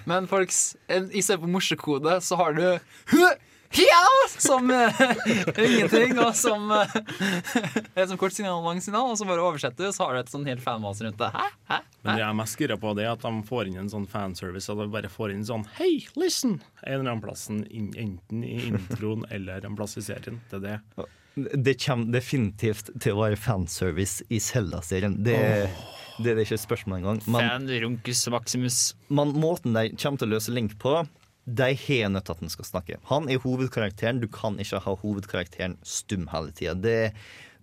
[0.08, 2.66] Men folks, en- i stedet for morsekode, så har du
[3.14, 3.30] «Hø!
[3.72, 4.04] Ja!
[4.38, 5.00] Som eh,
[5.56, 6.96] ingenting, og som uh,
[7.94, 10.22] Et som kort signal og lang signal, og så bare oversetter du, så har du
[10.22, 11.30] et sånn helt fanmas rundt det.
[11.32, 11.46] Hæ?
[11.70, 11.78] Hæ?
[12.02, 14.08] Men det jeg er mest gira på, det er at de får inn en sånn
[14.10, 14.68] fanservice.
[14.72, 16.58] At de bare får inn sånn Hei, listen!
[16.82, 20.40] En eller annen plass, enten i introen eller en plass i serien.
[20.50, 21.08] Det er det.
[21.64, 25.16] Det kommer definitivt til å være fanservice i Zelda-serien.
[25.24, 25.38] Det,
[26.18, 27.22] det er det ikke et spørsmål engang.
[27.24, 28.80] Men, Fan Runkus Maximus.
[29.08, 30.98] men måten de kommer til å løse Link på,
[31.44, 32.98] de har nødt til at han skal snakke.
[33.10, 34.20] Han er hovedkarakteren.
[34.22, 36.74] Du kan ikke ha hovedkarakteren stum hele tida.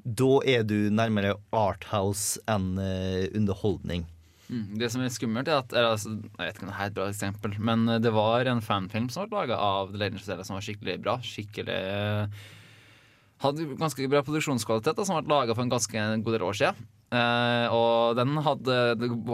[0.04, 4.06] Da er du nærmere Arthouse enn eh, underholdning.
[4.50, 6.88] Mm, Det som er skummelt, er at er altså, Jeg vet ikke om det er
[6.89, 10.20] et bra eksempel, men eh, det var en fanfilm som ble laga av The Legend
[10.20, 11.20] of Zelda som var skikkelig bra.
[11.24, 11.82] Skikkelig
[13.39, 16.88] Hadde ganske bra produksjonskvalitet, da, som ble laga for en ganske god del år siden.
[17.10, 18.78] Eh, og den hadde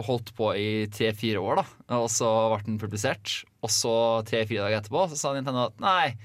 [0.06, 1.66] holdt på i tre-fire år, da.
[2.00, 3.42] Og så ble den publisert.
[3.64, 3.94] Og så
[4.28, 6.16] tre-fire dager etterpå så sa Nintendo at nei,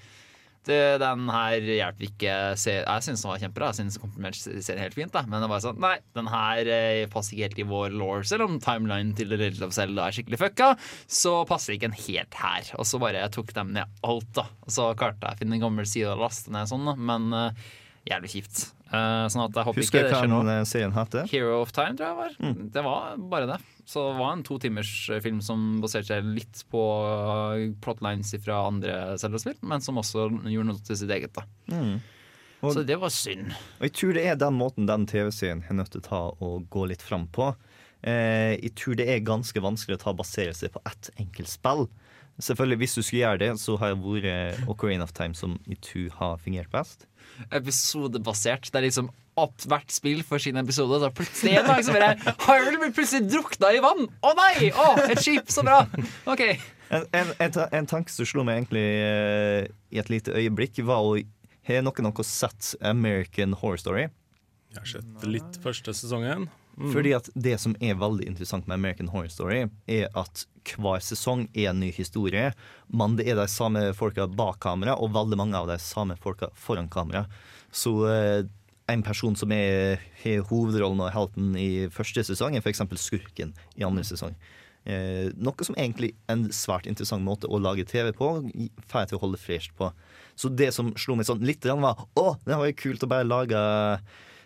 [0.67, 3.69] det, den her hjelper ikke Jeg syns den var kjempebra.
[3.71, 5.23] Jeg syns komprimert ser helt fint, da.
[5.25, 8.21] men det var sånn Nei, den her eh, passer ikke helt i vår law.
[8.27, 10.71] Selv om timelinen til Legend of Zelda er skikkelig fucka,
[11.09, 12.71] så passer ikke den helt her.
[12.77, 14.45] Og så bare tok de ned alt, da.
[14.67, 16.95] Og så klarte jeg å finne en gammel side og laste ned sånn, da.
[17.09, 17.65] Men eh,
[18.09, 18.71] jævlig kjipt.
[18.91, 20.39] Uh, sånn at jeg håper Husker ikke det skjer nå.
[20.51, 21.27] eh, serien heter?
[21.31, 22.31] Hero of Time, tror jeg var.
[22.41, 22.71] Mm.
[22.73, 23.59] Det var bare det.
[23.87, 24.91] Så det var en to timers
[25.23, 26.81] film som baserte seg litt på
[27.83, 31.33] plotlines fra andre Zelda-spill, men som også gjorde noe til sitt eget.
[31.33, 32.01] da Mm.
[32.61, 33.51] Og- Så det var synd.
[33.79, 36.69] Og jeg tror det er den måten den TV-serien er nødt til å ta og
[36.69, 37.55] gå litt fram på.
[38.03, 41.87] Eh, jeg tror det er ganske vanskelig å ta basere seg på ett enkelt spill.
[42.41, 45.77] Selvfølgelig, Hvis du skulle gjøre det, så har det vært Ocarina of Time som i
[45.77, 47.06] tror har fungert best.
[47.54, 48.69] Episodebasert.
[48.71, 50.99] Det er liksom opp hvert spill for sin episode.
[51.01, 54.08] Så plutselig en dag så bare Har du plutselig drukna i vann?
[54.21, 54.71] Å nei!
[54.73, 55.51] Å, et skip!
[55.54, 55.84] Så bra!
[56.30, 56.43] OK.
[56.91, 61.06] En, en, en, en tanke som slo meg egentlig uh, i et lite øyeblikk, var
[61.06, 61.15] å
[61.67, 64.10] Har noen noe sett American Horror Story?
[64.71, 66.49] Jeg har sett litt første sesongen.
[66.77, 66.91] Mm.
[66.93, 70.45] Fordi at Det som er veldig interessant med American Horror Story, er at
[70.77, 72.51] hver sesong er en ny historie.
[72.88, 76.51] Men det er de samme folka bak kamera, og veldig mange av de samme folka
[76.55, 77.25] foran kamera.
[77.71, 78.47] Så eh,
[78.91, 82.84] en person som er, har hovedrollen og helten i første sesong, er f.eks.
[82.99, 84.36] skurken i andre sesong.
[84.81, 88.34] Eh, noe som egentlig er en svært interessant måte å lage TV på.
[88.89, 89.91] Får til å holde fresht på.
[90.36, 93.27] Så det som slo meg sånn litt, var å, det var jo kult å bare
[93.27, 93.62] lage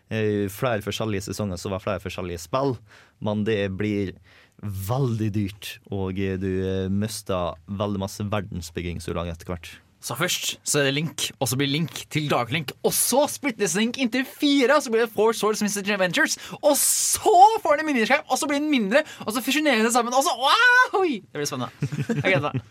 [0.07, 2.75] flere forskjellige sesonger så var flere forskjellige spill,
[3.25, 4.13] men det blir
[4.63, 9.73] veldig dyrt, og eh, du eh, mister veldig masse verdensbygging som du etter hvert.
[10.05, 12.75] Så først så er det Link, og så blir Link til Dark Link.
[12.85, 15.81] Og så splittes Link inntil fire, så blir det Four Swords Mr.
[15.95, 16.37] Adventures.
[16.61, 20.13] Og så får den miniskjerm, og så blir den mindre, og så fusjonerer det sammen.
[20.13, 21.01] Og så wow!
[21.09, 21.89] Det blir spennende.
[22.21, 22.69] Jeg gleder meg.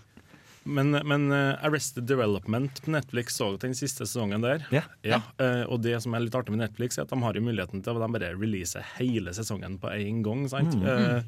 [0.65, 4.65] Men, men eh, Arrested Development på Netflix så den siste sesongen der.
[4.73, 4.83] Ja.
[5.05, 7.45] Ja, eh, og det som er litt artig med Netflix, er at de har jo
[7.45, 10.47] muligheten til å de bare release hele sesongen på én gang.
[10.49, 10.75] sant?
[10.81, 11.21] Eh,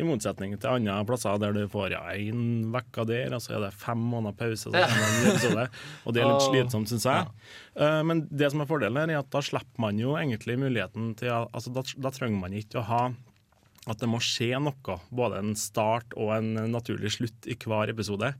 [0.00, 3.66] I motsetning til andre plasser der du får ja, én uke der, og så er
[3.66, 4.72] det fem måneder pause.
[4.72, 4.84] Det
[6.06, 7.30] og det er litt slitsomt, syns jeg.
[8.08, 11.30] Men det som er fordelen her, er at da slipper man jo egentlig muligheten til
[11.34, 13.02] altså Da, da trenger man ikke å ha
[13.92, 18.32] at det må skje noe, både en start og en naturlig slutt i hver episode.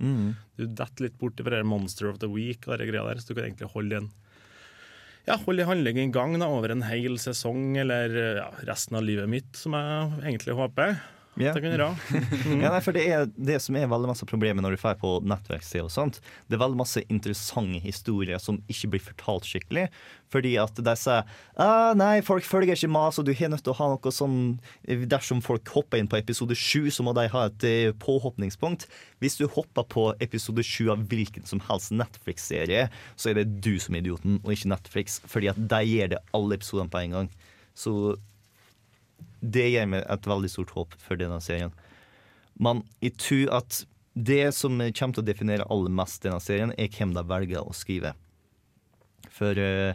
[0.59, 3.39] Du detter litt bort fra Monster of the Week og de greia der, så du
[3.39, 4.11] kan egentlig holde en
[5.29, 9.05] ja, holde handlingen handling i gang da, over en hel sesong eller ja, resten av
[9.05, 10.97] livet mitt, som jeg egentlig håper
[11.39, 11.55] Ja.
[11.55, 12.61] Takk mm.
[12.65, 15.13] Ja, nei, for det er det som er veldig masse problemer når du drar på
[15.23, 16.21] nettverkssted og sånt.
[16.49, 19.87] Det er veldig masse interessante historier som ikke blir fortalt skikkelig.
[20.33, 21.25] Fordi at de sier
[21.57, 24.39] ah, nei, folk følger ikke mas, og du har nødt til å ha noe sånn
[25.09, 28.89] Dersom folk hopper inn på episode sju, så må de ha et eh, påhopningspunkt.
[29.23, 33.77] Hvis du hopper på episode sju av hvilken som helst Netflix-serie, så er det du
[33.81, 37.17] som er idioten, og ikke Netflix, fordi at de gir det alle episodene på en
[37.17, 37.31] gang.
[37.79, 37.93] Så
[39.41, 41.75] det gir meg et veldig stort håp for denne serien.
[42.59, 43.83] Men jeg tror at
[44.19, 47.75] det som kommer til å definere aller mest denne serien, er hvem de velger å
[47.77, 48.15] skrive.
[49.31, 49.95] For eh,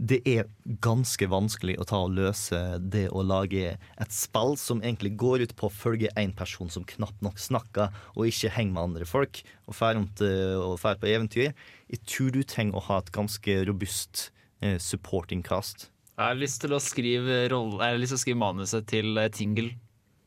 [0.00, 0.48] det er
[0.82, 5.54] ganske vanskelig å ta og løse det å lage et spill som egentlig går ut
[5.58, 9.42] på å følge én person som knapt nok snakker, og ikke henger med andre folk,
[9.68, 11.52] og drar eh, på eventyr.
[11.92, 14.30] Jeg tror du trenger å ha et ganske robust
[14.64, 15.91] eh, supporting cast.
[16.12, 19.16] Jeg har lyst til å skrive, rolle, jeg har lyst til å skrive manuset til
[19.16, 19.70] eh, Tingle.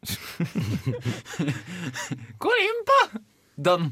[2.41, 2.99] Kolimpa!
[3.55, 3.91] Done.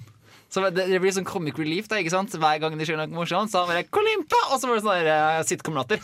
[0.54, 2.34] Så det, det blir sånn comic relief da, ikke sant?
[2.38, 3.50] hver gang de skjønner noe morsomt.
[3.50, 4.40] Så han bare Kolimpa!
[4.54, 5.98] Og så var det sånn uh, sitcom-latter.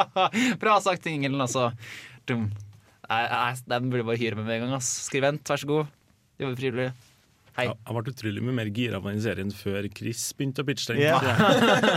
[0.62, 1.36] Bra sagt, Tingle.
[1.44, 1.62] Altså.
[2.28, 2.42] dum.
[3.08, 4.74] Nei, nei, Den burde bare hyre med med en gang.
[4.78, 4.88] ass.
[5.08, 5.84] Skrivent, vær så god.
[6.40, 6.88] Jobber frivillig.
[7.52, 7.66] Hei.
[7.68, 10.94] Jeg jeg ble utrolig mye mer gira på den serien før Chris begynte å pitche
[10.94, 11.02] den.
[11.04, 11.18] Ja.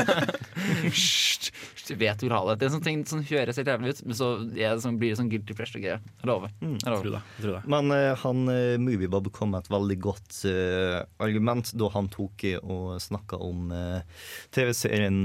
[0.84, 1.52] Hysj!
[1.86, 2.56] Du vet du vil ha det.
[2.60, 5.14] Det er sånne ting som høres helt jævlig ut, men så er det sånn, blir
[5.14, 6.00] det sånn guilty pleasure-greie.
[6.02, 6.52] Jeg lover.
[6.60, 7.14] Jeg Jeg tror lover.
[7.14, 7.22] det.
[7.38, 7.62] Jeg tror det.
[7.76, 12.48] Men uh, han uh, Moviebob kom med et veldig godt uh, argument da han tok
[12.64, 15.22] og snakka om uh, TV-serien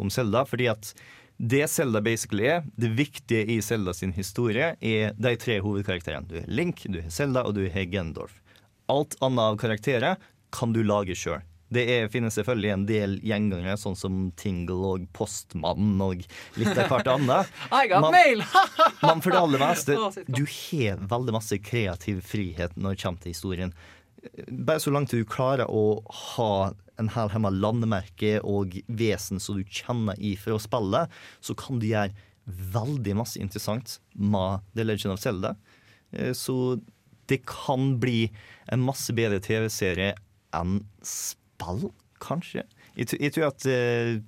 [0.00, 0.42] om Selda.
[0.48, 0.90] Fordi at
[1.38, 6.26] det Selda basically er, det viktige i Selda sin historie, er de tre hovedkarakterene.
[6.26, 8.40] Du har Link, du har Selda og du har Gendorf.
[8.88, 10.16] Alt annet av karakterer
[10.54, 11.42] kan du lage sjøl.
[11.68, 16.22] Det er, finnes selvfølgelig en del gjengangere, sånn som Tingle og Postmannen og
[16.56, 17.50] litt av hvert annet.
[17.76, 18.40] I got Man- mail!
[19.04, 19.98] Men for det aller meste,
[20.32, 23.74] du har veldig masse kreativ frihet når det kommer til historien.
[24.48, 26.00] Bare så langt du klarer å
[26.32, 31.04] ha en hel hemma landemerke og vesen som du kjenner i for å spille,
[31.44, 32.16] så kan du gjøre
[32.74, 35.52] veldig masse interessant med The Legend of Zelda.
[36.16, 36.80] Eh, Så
[37.28, 38.28] det kan bli
[38.72, 40.14] en masse bedre TV-serie
[40.56, 41.90] enn spill,
[42.24, 42.64] kanskje.
[42.96, 44.18] Jeg, jeg tror at eh,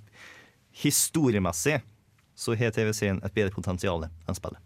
[0.82, 1.80] historiemessig
[2.40, 4.60] så har TV-serien et bedre potensial enn spillet.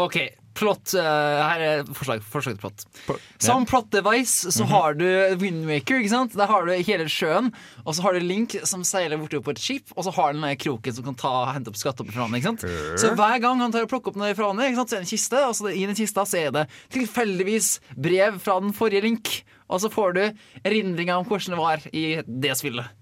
[0.00, 0.18] OK,
[0.56, 0.94] plott.
[0.96, 2.84] uh, her er forslag, forslag til plott.
[3.06, 5.06] Pl Som plot device så har du
[5.40, 6.00] Windmaker.
[6.00, 6.36] ikke sant?
[6.38, 7.52] Der har du hele sjøen,
[7.84, 10.46] og så har du Link som seiler bortover på et skip, og så har den
[10.46, 12.40] der kroken som kan ta, hente opp skatt opp fra vannet.
[12.40, 13.00] ikke sant?
[13.00, 14.92] Så hver gang han tar og plukker opp noe fra vannet, ikke sant?
[14.92, 16.66] så er det en kiste, og så i den kista så er det
[16.96, 17.72] tilfeldigvis
[18.08, 19.34] brev fra den forrige Link.
[19.66, 20.22] Og så får du
[20.62, 22.94] erindringa om hvordan det var i det spillet.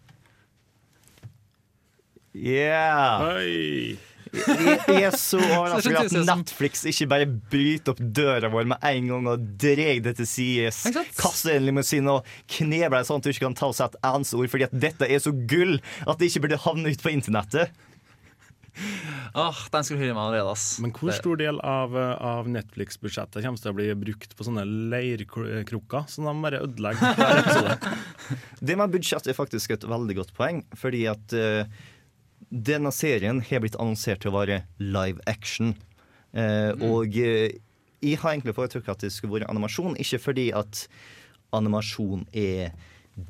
[2.34, 3.36] Yeah!
[3.36, 3.98] Oi!
[4.34, 9.30] Jeg er så overrasket at Netflix ikke bare bryter opp døra vår med en gang
[9.34, 10.82] og drar det til sides.
[11.18, 14.34] Kaster en limousin og knebler deg sånn at du ikke kan ta og sette ens
[14.36, 17.74] ord, fordi at dette er så gull at det ikke burde havne ut på internettet.
[19.38, 20.50] Åh, Den skulle høre meg allerede.
[20.50, 20.64] ass.
[20.82, 26.08] Men hvor stor del av, av Netflix-budsjettet kommer til å bli brukt på sånne leirkrukker
[26.10, 27.78] som de bare ødelegger?
[28.66, 31.70] Det med budsjett er faktisk et veldig godt poeng, fordi at eh,
[32.54, 35.74] denne serien har blitt annonsert til å være live action.
[36.34, 37.58] Eh, Og eh,
[38.04, 40.86] jeg har egentlig foretrukket at det skulle vært animasjon, ikke fordi at
[41.54, 42.74] animasjon er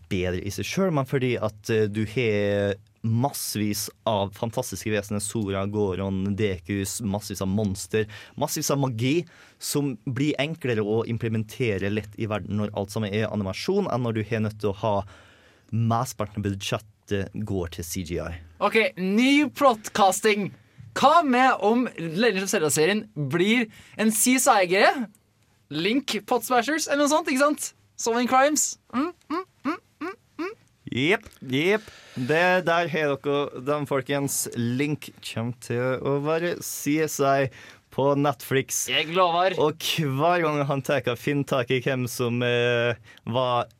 [0.09, 5.21] bedre i seg sjøl, men fordi at eh, du har massevis av fantastiske vesener.
[5.21, 8.09] Sora, Goron, Dekus, massevis av monster,
[8.41, 9.19] massevis av magi,
[9.61, 14.17] som blir enklere å implementere lett i verden når alt sammen er animasjon, enn når
[14.17, 14.97] du har nødt til å ha
[15.75, 16.94] mesteparten av budsjettet
[17.35, 18.29] går til CGI.
[18.65, 20.53] OK, ny plotcasting.
[20.95, 23.67] Hva med om Legends of Zelda-serien blir
[23.99, 25.09] en CSI-greie?
[25.75, 27.73] Link Pot Smashers eller noe sånt, ikke sant?
[27.99, 28.77] Solving Crimes.
[28.95, 29.11] Mm?
[30.95, 31.87] Jepp, jepp.
[32.15, 34.45] Det der har dere den, folkens.
[34.55, 37.49] Link kommer til å være CSI
[37.95, 38.85] på Netflix.
[38.91, 39.57] Jeg lover.
[39.59, 42.95] Og hver gang han tar finner tak i hvem som eh,
[43.27, 43.73] var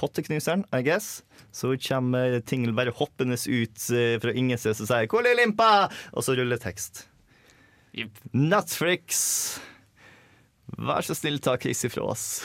[0.00, 1.20] potteknuseren, I guess,
[1.52, 6.36] så kommer Tingle bare hoppende ut fra fra ingensteds og sier er limpa?' Og så
[6.38, 7.06] ruller tekst.
[7.96, 8.10] Yep.
[8.32, 9.58] Netflix,
[10.78, 12.44] vær så snill, ta Chris ifra oss.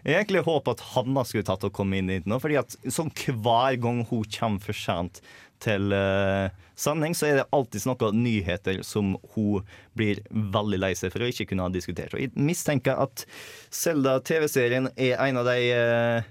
[0.00, 3.12] Jeg egentlig håper at Hanna skulle tatt og komme inn dit nå, fordi at sånn
[3.12, 5.20] hver gang hun kommer for sent
[5.62, 9.66] til uh, sending, så er det alltid noen nyheter som hun
[9.98, 12.14] blir veldig lei seg for å ikke kunne ha diskutert.
[12.16, 13.24] Og jeg mistenker at
[13.68, 16.30] Selda TV-serien er en av de uh,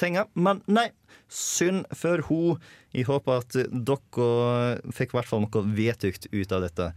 [0.00, 0.90] tinga, men nei.
[1.30, 2.58] Synd for hun.
[2.90, 6.88] Jeg håper at dere fikk i hvert fall noe vedtukt ut av dette.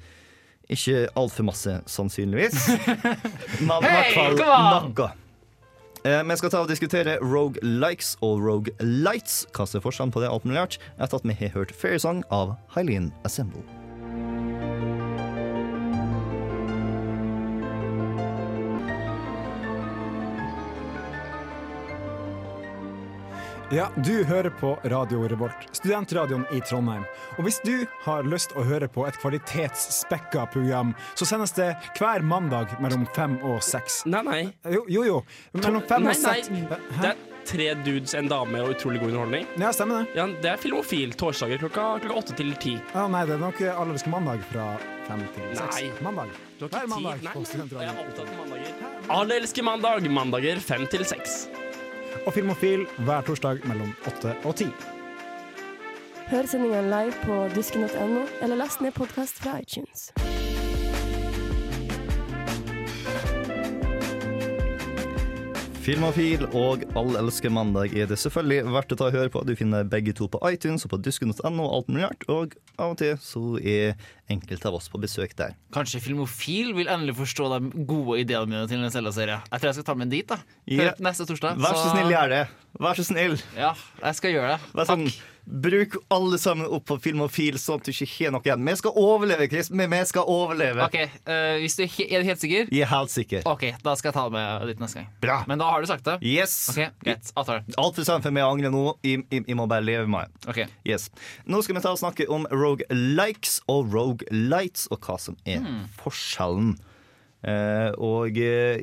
[0.73, 2.55] Ikke altfor masse, sannsynligvis.
[3.67, 5.09] Men i hvert fall noe.
[6.05, 9.45] Eh, Vi skal ta og diskutere Rogue Likes og Rogue Lights.
[9.55, 12.23] Hva er forskjellen på det alt mulig rart, etter at vi har hørt Fairy Song
[12.29, 13.63] av Hylene Assemble.
[23.71, 27.05] Ja, du hører på Radio Revolt, studentradioen i Trondheim.
[27.37, 32.21] Og hvis du har lyst å høre på et kvalitetsspekka program, så sendes det hver
[32.27, 34.03] mandag mellom fem og seks.
[34.05, 34.41] Nei, nei.
[34.67, 35.05] Jo, jo.
[35.07, 35.21] jo.
[35.57, 36.35] Mellom fem nei, og nei.
[36.43, 36.51] seks.
[36.99, 39.49] Det er tre dudes, en dame og utrolig god underholdning.
[39.57, 40.19] Ja, stemmer det.
[40.19, 42.77] Ja, Det er Filmofil torsdager klokka, klokka åtte til ti.
[42.93, 44.73] Ja, nei, det er nok allerske mandag fra
[45.07, 45.81] fem til seks.
[45.81, 45.89] Nei.
[46.05, 46.37] Mandag.
[46.61, 47.25] Hver mandag.
[47.25, 49.37] Nei, jeg er opptatt av mandager.
[49.41, 50.13] Elsker mandag.
[50.21, 51.45] Mandager fem til seks.
[52.25, 54.69] Og Filmofil hver torsdag mellom åtte og ti.
[56.31, 60.09] Hør sendingen live på dusken.no, eller last ned podkast fra iTunes.
[65.83, 69.41] Filmofil og All elsker mandag er det selvfølgelig verdt å ta og høre på.
[69.43, 72.23] Du finner begge to på iTunes og på dusken.no og alt mulig rart.
[72.31, 73.97] Og av og til så er
[74.31, 75.57] enkelte av oss på besøk der.
[75.75, 79.41] Kanskje Filmofil vil endelig forstå de gode ideene mine til en Zelda-serie.
[79.49, 80.31] Jeg tror jeg skal ta med den dit.
[80.31, 80.39] da
[80.71, 80.93] Ja.
[81.03, 81.59] Neste torsdag.
[81.59, 82.41] Vær så snill, gjør det.
[82.79, 83.35] Vær så snill.
[83.59, 83.73] Ja,
[84.05, 84.87] jeg skal gjøre det.
[84.87, 85.07] Sånn,
[85.45, 88.63] bruk alle sammen opp på Filmofil, sånn at du ikke har noe igjen.
[88.67, 89.69] Vi skal overleve, Chris.
[89.73, 90.85] Vi skal overleve.
[90.85, 93.43] Ok, uh, hvis du er er du helt sikker, Jeg er helt sikker.
[93.49, 95.09] Ok, da skal jeg ta det med litt neste gang.
[95.23, 95.37] Bra.
[95.49, 96.17] Men da har du sagt det.
[96.23, 96.55] Yes.
[96.71, 97.33] Ok, Greit.
[97.35, 97.63] Avtale.
[97.77, 98.85] Altfor for meg å angre nå.
[99.03, 100.49] Jeg, jeg, jeg må bare leve med det.
[100.53, 100.63] Ok.
[100.87, 101.09] Yes.
[101.45, 105.37] Nå skal vi ta og snakke om Rogue Likes og Rogue Lights, og hva som
[105.45, 105.63] er
[105.99, 106.75] forskjellen.
[107.43, 108.79] Uh, og uh,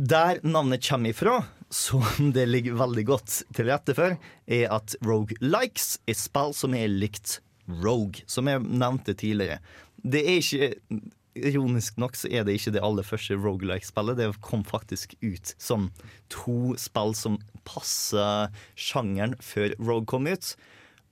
[0.00, 4.16] der navnet kommer ifra, som det ligger veldig godt til rette for,
[4.50, 7.38] er at Rogue Likes er spill som er likt
[7.70, 9.60] Rogue, som jeg nevnte tidligere.
[10.02, 11.00] Det er ikke
[11.38, 14.18] Ironisk nok så er det ikke det aller første rogelike-spillet.
[14.18, 15.86] Det kom faktisk ut som
[16.32, 20.56] to spill som passer sjangeren før Rogue kom ut.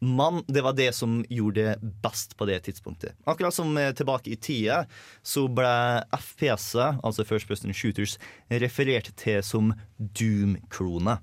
[0.01, 3.17] Men det var det som gjorde det best på det tidspunktet.
[3.27, 4.85] Akkurat som eh, tilbake i tida,
[5.27, 5.73] så ble
[6.15, 8.19] FPS-er, altså First Person Shooters,
[8.63, 11.19] referert til som Doom-krone.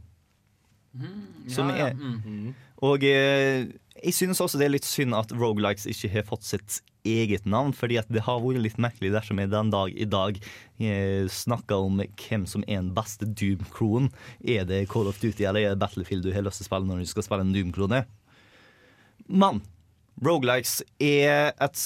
[0.95, 2.53] Mm, ja, ja, Mm -hmm.
[2.84, 3.67] Og eh,
[4.03, 7.73] jeg synes også det er litt synd at Rogalikes ikke har fått sitt eget navn,
[7.73, 10.39] fordi at det har vært litt merkelig dersom jeg den dag i dag
[10.80, 14.11] eh, snakker om hvem som er den beste Doom-kronen.
[14.43, 16.89] Er det Call of Duty eller er det Battlefield du har lyst til å spille
[16.89, 18.03] når du skal spille en Doom-klone?
[19.28, 19.61] Men
[20.23, 21.82] Rogelikes er et,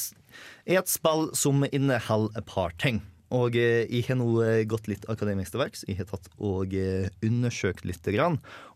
[0.69, 3.01] er et spill som inneholder et par ting.
[3.35, 5.83] Og eh, jeg har nå eh, gått litt akademisk til verks.
[5.89, 8.09] Jeg har tatt og eh, undersøkt litt.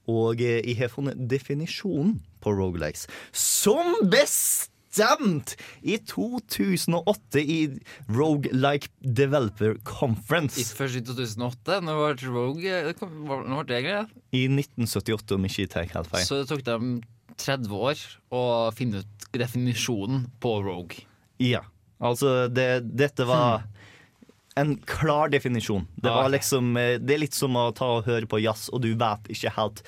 [0.09, 7.59] Og jeg har funnet definisjonen på Rogelikes, Som bestemt i 2008 i
[8.11, 10.59] Rogelike Developer Conference.
[10.59, 11.79] I først i 2008.
[11.87, 14.05] Nå ble Rogue eh, Nå ble det greia.
[14.35, 16.27] I 1978, om ikke jeg tar helt feil.
[16.27, 16.93] Så det tok dem
[17.39, 18.01] 30 år
[18.33, 18.43] å
[18.75, 21.05] finne ut definisjonen på Rogue.
[21.41, 21.63] Ja.
[22.03, 23.63] Altså, det, dette var
[24.59, 25.87] en klar definisjon.
[25.95, 28.69] Det, Ah, var liksom, eh, det er litt som å ta og høre på jazz,
[28.73, 29.83] og du vet ikke helt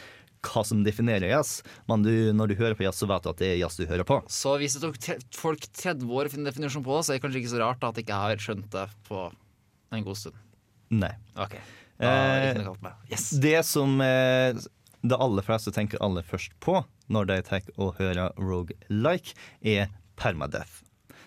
[0.46, 3.41] hva som definerer jazz, men du, når du hører på jazz, så vet du at
[3.41, 4.20] det er jazz du hører på.
[4.30, 7.41] Så hvis det tok folk 30 år å finne definisjonen på så er det kanskje
[7.41, 9.24] ikke så rart at jeg ikke har skjønt det på
[9.96, 10.38] en god stund.
[10.93, 11.14] Nei.
[11.34, 11.62] Okay.
[11.98, 12.12] da
[12.54, 12.96] det Eh.
[13.10, 13.30] Yes.
[13.39, 14.58] Det som eh,
[15.10, 16.80] det aller fleste tenker aller først på
[17.14, 20.82] når de tenker å høre rogue-like, er permadeath.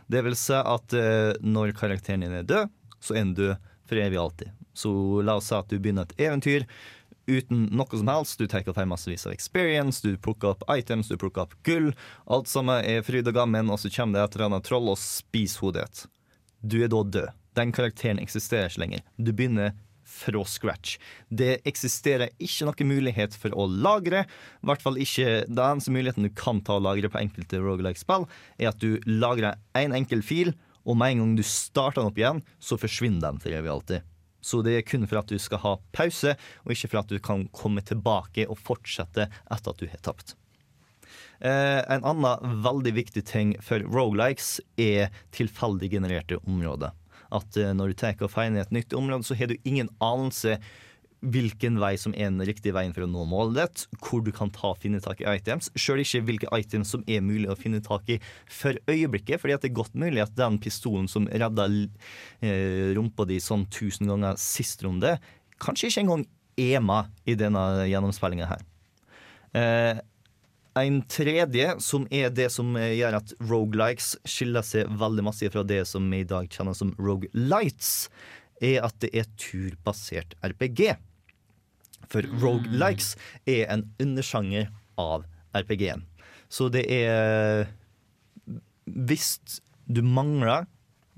[0.09, 4.01] Det vil si at eh, når karakteren din er død, så er den død for
[4.01, 4.55] evig og alltid.
[4.79, 4.93] Så
[5.27, 6.65] la oss si at du begynner et eventyr
[7.29, 8.41] uten noe som helst.
[8.41, 11.93] Du tar feil massevis av experience, du plukker opp items, du plukker opp gull.
[12.27, 15.01] Alt sammen er fryd og gammen, og så kommer det et eller annet troll og
[15.01, 16.07] spiser hodet ditt.
[16.63, 17.37] Du er da død.
[17.59, 19.05] Den karakteren eksisterer ikke lenger.
[19.19, 19.77] Du begynner
[20.09, 20.97] fra scratch.
[21.29, 24.25] Det eksisterer ikke noen mulighet for å lagre.
[24.63, 28.27] I hvert fall ikke Den eneste muligheten du kan ta og lagre på enkelte roguelike-spill,
[28.59, 30.55] er at du lagrer én en enkel fil,
[30.89, 34.07] og med en gang du starter den opp igjen, så forsvinner den for evig alltid.
[34.41, 36.35] Så det er kun for at du skal ha pause,
[36.65, 40.37] og ikke for at du kan komme tilbake og fortsette etter at du har tapt.
[41.41, 46.95] Eh, en annen veldig viktig ting for rogelikes er tilfeldig genererte områder.
[47.35, 49.91] At eh, når du tar og feier ned et nytt område, så har du ingen
[50.05, 50.59] anelse
[51.19, 54.53] hvilken vei som er den riktige veien for å nå målet ditt, hvor du kan
[54.55, 55.71] ta finne tak i items.
[55.75, 59.65] Sjøl ikke hvilke items som er mulig å finne tak i for øyeblikket, fordi at
[59.65, 64.39] det er godt mulig at den pistolen som redda eh, rumpa di sånn tusen ganger
[64.39, 65.17] sist runde,
[65.63, 66.27] kanskje ikke engang
[66.59, 68.63] er med i denne gjennomspillinga her.
[69.59, 69.99] Eh,
[70.77, 75.65] en tredje, som er det som eh, gjør at rogelikes skiller seg veldig masse fra
[75.67, 78.09] det som vi i dag kjenner som rogelights,
[78.65, 80.97] er at det er turbasert RPG.
[82.11, 83.15] For rogelikes
[83.49, 86.05] er en undersjanger av RPG-en.
[86.49, 87.69] Så det er
[88.89, 90.65] Hvis du mangler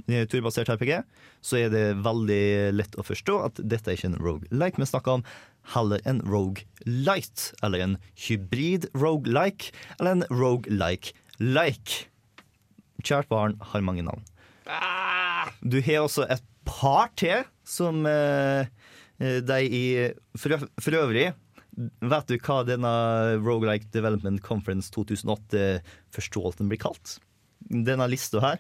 [0.09, 1.05] eh, turbasert RPG,
[1.41, 5.21] så er det veldig lett å forstå at dette er ikke en rogelike vi snakker
[5.21, 5.25] om,
[5.75, 7.97] heller en rogelight, eller en
[8.27, 12.07] hybrid rogelike, eller en rogelike-like.
[13.01, 14.25] Kjært barn har mange navn.
[15.61, 18.67] Du har også et par til som eh,
[19.19, 19.85] de i
[20.39, 21.31] for, for øvrig
[21.81, 22.91] Vet du hva denne
[23.41, 27.15] Roguelike Development Conference 2008-forståelsen blir kalt?
[27.71, 28.59] Denne lista her.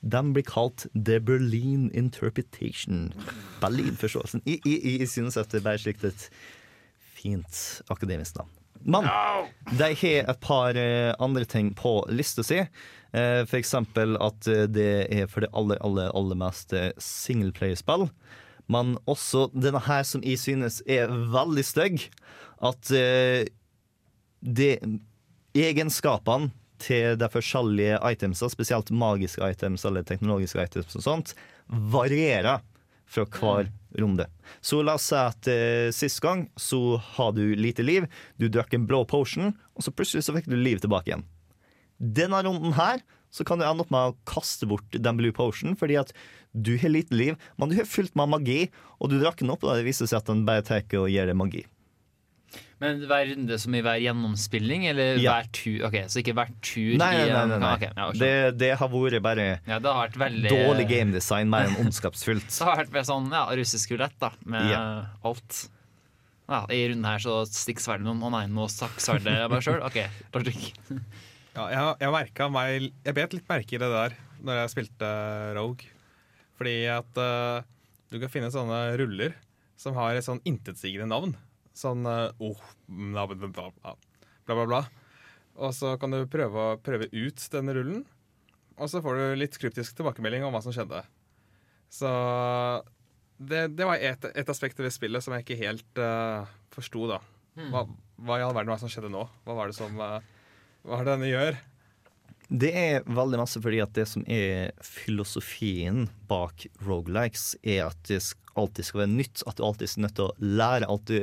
[0.00, 3.12] Den blir kalt The Berlin Interpretation.
[3.60, 4.42] Berlin-forståelsen.
[4.44, 6.30] i, i, i synes at det er slikt et
[7.20, 8.50] fint akademisk navn.
[8.80, 9.04] Men
[9.76, 12.62] de har et par eh, andre ting på lista si.
[13.10, 13.50] F.eks.
[13.50, 18.08] for eksempel at eh, det er for det aller, aller, aller meste singleplayerspill.
[18.70, 22.06] Men også denne her som jeg synes er veldig stygg.
[22.62, 23.44] At eh,
[24.40, 24.78] det
[25.56, 31.34] egenskapene til de forskjellige itemsa, spesielt magiske items eller teknologiske items og sånt,
[31.68, 32.64] varierer
[33.10, 34.26] fra hver runde.
[34.62, 38.06] Så la oss si at eh, sist gang så har du lite liv,
[38.38, 41.26] du drakk en blå potion, og så plutselig så fikk du liv tilbake igjen.
[41.98, 45.76] Denne runden her så kan du ende opp med å kaste bort den blue potion,
[45.78, 46.14] fordi at
[46.52, 48.62] du har lite liv, men du har fylt med magi,
[48.98, 51.30] og du drakk den opp, og det viser seg at den bare tar og gir
[51.30, 51.62] deg magi.
[52.80, 55.34] Men hver runde som i hver gjennomspilling, eller Ja.
[55.36, 55.82] hver tur?
[55.86, 57.42] Ok, Så ikke hver tur Nei, nei, i nei.
[57.50, 57.72] nei, nei.
[57.76, 61.68] Okay, ja, det, det har vært bare ja, det har vært veldig dårlig gamedesign mer
[61.68, 62.48] enn ondskapsfullt.
[62.58, 64.80] det har vært mer sånn ja, russisk rulett, da, med Ja.
[65.22, 65.60] alt.
[66.50, 68.24] Ja, I runden her så stikker sverdet noen.
[68.26, 69.82] Å nei, nå stakk sverdet meg sjøl.
[69.86, 70.00] OK,
[70.34, 70.72] logic.
[71.50, 74.12] Ja, jeg, jeg merket meg Jeg bet litt merke i det der
[74.46, 75.08] når jeg spilte
[75.58, 75.88] Rogue.
[76.56, 77.62] Fordi at uh,
[78.12, 79.34] du kan finne sånne ruller
[79.76, 81.34] som har et sånn intetsigende navn.
[81.80, 84.80] Sånn eh, oh, bla, bla, bla, bla, bla, bla, bla.
[85.60, 88.04] Og så kan du prøve, prøve ut denne rullen,
[88.80, 91.02] og så får du litt kryptisk tilbakemelding om hva som skjedde.
[91.92, 92.10] Så
[93.36, 97.18] det, det var et, et aspekt ved spillet som jeg ikke helt uh, forsto, da.
[97.72, 97.84] Hva,
[98.24, 99.24] hva i all verden var det som skjedde nå?
[99.44, 100.20] Hva var det som uh,
[100.86, 101.58] Hva er det denne gjør?
[102.50, 108.18] Det er veldig masse fordi at det som er filosofien bak rogelikes, er at det
[108.58, 109.44] alltid skal være nytt.
[109.46, 110.88] At du alltid er nødt til å lære.
[110.90, 111.18] At du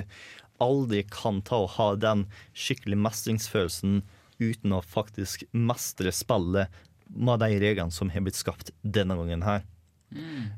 [0.64, 2.26] aldri kan ta og ha den
[2.58, 4.02] skikkelig mestringsfølelsen
[4.38, 6.74] uten å faktisk mestre spillet
[7.08, 9.66] med de reglene som har blitt skapt denne gangen her.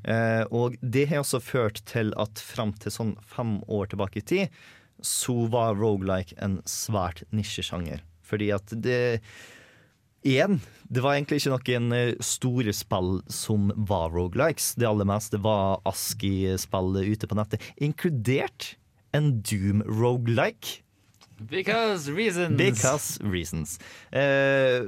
[0.06, 4.26] Eh, og det har også ført til at fram til sånn fem år tilbake i
[4.34, 4.60] tid,
[5.02, 8.04] så var rogelike en svært nisjesjanger.
[8.26, 9.00] Fordi at det
[10.20, 14.74] Igjen, det var egentlig ikke noen eh, store spill som var rogelikes.
[14.76, 18.74] Det aller meste var ASKI-spill ute på nettet, inkludert
[19.16, 20.84] en Doom roguelike.
[21.40, 22.58] Because reasons.
[22.58, 23.80] Because reasons.
[24.12, 24.84] Eh,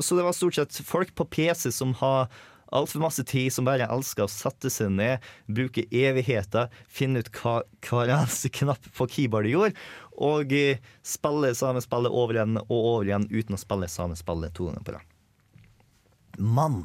[0.00, 2.32] så det var stort sett folk på PC som har
[2.72, 7.58] altfor masse tid, som bare elsker å sette seg ned, bruke evigheter, finne ut hva
[7.84, 9.84] hver eneste knapp på keyboardet gjorde,
[10.16, 14.56] og eh, spille samme spillet over igjen og over igjen uten å spille samme spillet
[14.56, 15.08] to ganger på rad.
[16.40, 16.84] Men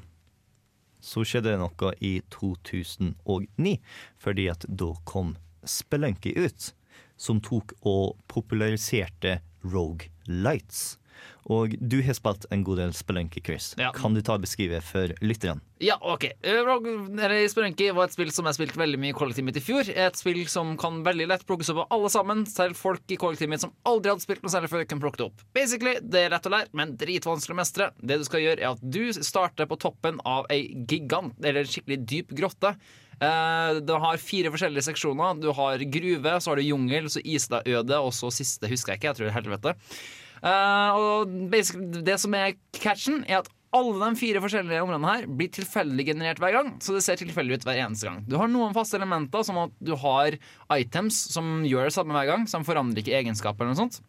[0.99, 3.78] så skjedde det noe i 2009,
[4.19, 5.38] fordi at da kom
[5.70, 6.72] Spelunky ut,
[7.18, 10.97] som tok og populariserte Rogue Lights.
[11.47, 13.72] Og du har spilt en god del Spelunky, Chris.
[13.80, 13.93] Ja.
[13.95, 15.63] Kan du ta og beskrive for lytterne?
[15.84, 16.26] Ja, ok.
[16.43, 19.88] Eh, Spelunky var et spill som jeg spilte veldig mye i kollektivet mitt i fjor.
[19.88, 23.53] Et spill som kan veldig lett plukkes opp av alle sammen, selv folk i kollektivet
[23.53, 25.47] mitt som aldri hadde spilt noe særlig før, kan plukke det opp.
[25.55, 27.89] Basically, det er lett å lære, men dritvanskelig å mestre.
[28.01, 31.72] Det du skal gjøre, er at du starter på toppen av ei gigant, eller en
[31.72, 32.76] skikkelig dyp grotte.
[33.22, 35.39] Eh, Du har fire forskjellige seksjoner.
[35.41, 39.11] Du har gruve, så har du jungel, så Isdaøde, og så siste husker jeg ikke.
[39.11, 39.76] Jeg tror det er helvete.
[40.43, 45.49] Eh, og det som er catchen, er at alle de fire forskjellige områdene her blir
[45.51, 46.70] tilfeldig generert hver gang.
[46.82, 48.22] Så det ser tilfeldig ut hver eneste gang.
[48.30, 50.38] Du har noen faste elementer, som at du har
[50.78, 52.45] items som gjør det samme hver gang.
[52.47, 53.99] Som forandrer ikke egenskaper eller noe sånt.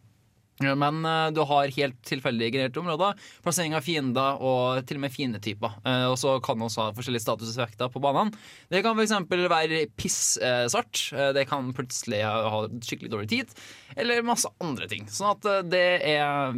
[0.59, 5.13] Men eh, du har helt tilfeldig genererte områder, plassering av fiender og til og med
[5.13, 5.77] fiendetyper.
[5.87, 8.35] Eh, og så kan du også ha forskjellige statusvekter på banene.
[8.67, 9.15] Det kan f.eks.
[9.29, 11.05] være pissvart.
[11.15, 13.53] Uh, det kan plutselig ha skikkelig dårlig tid.
[13.95, 15.07] Eller masse andre ting.
[15.07, 16.57] Sånn at eh, det er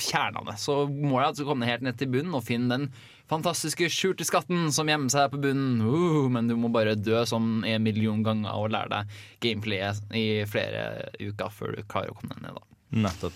[0.00, 0.58] kjernen av det.
[0.60, 2.90] Så må jeg altså komme helt ned til bunnen og finne den
[3.30, 5.80] fantastiske skjulte skatten som gjemmer seg på bunnen.
[5.80, 10.26] Uh, men du må bare dø sånn en million ganger og lære deg gameplayet i
[10.50, 12.60] flere uker før du klarer å komme deg ned.
[12.60, 13.32] da Nettopp.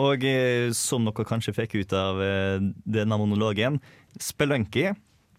[0.00, 3.80] Og eh, som dere kanskje fikk ut av eh, denne monologen,
[4.20, 4.90] Spelunky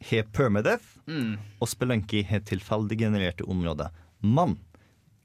[0.09, 1.33] har permadeath, Mm.
[1.59, 3.89] og Spelunky har tilfeldig genererte områder.
[4.23, 4.53] Men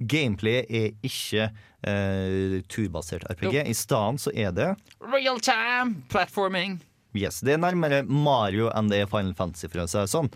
[0.03, 1.45] gameplay er ikke
[1.87, 3.53] eh, turbasert RPG.
[3.55, 3.63] Jo.
[3.63, 4.69] I stedet så er det
[5.13, 6.81] Real time platforming.
[7.17, 9.69] Yes, Det er nærmere Mario enn det er Final Fantasy.
[9.69, 10.29] for å si det sånn.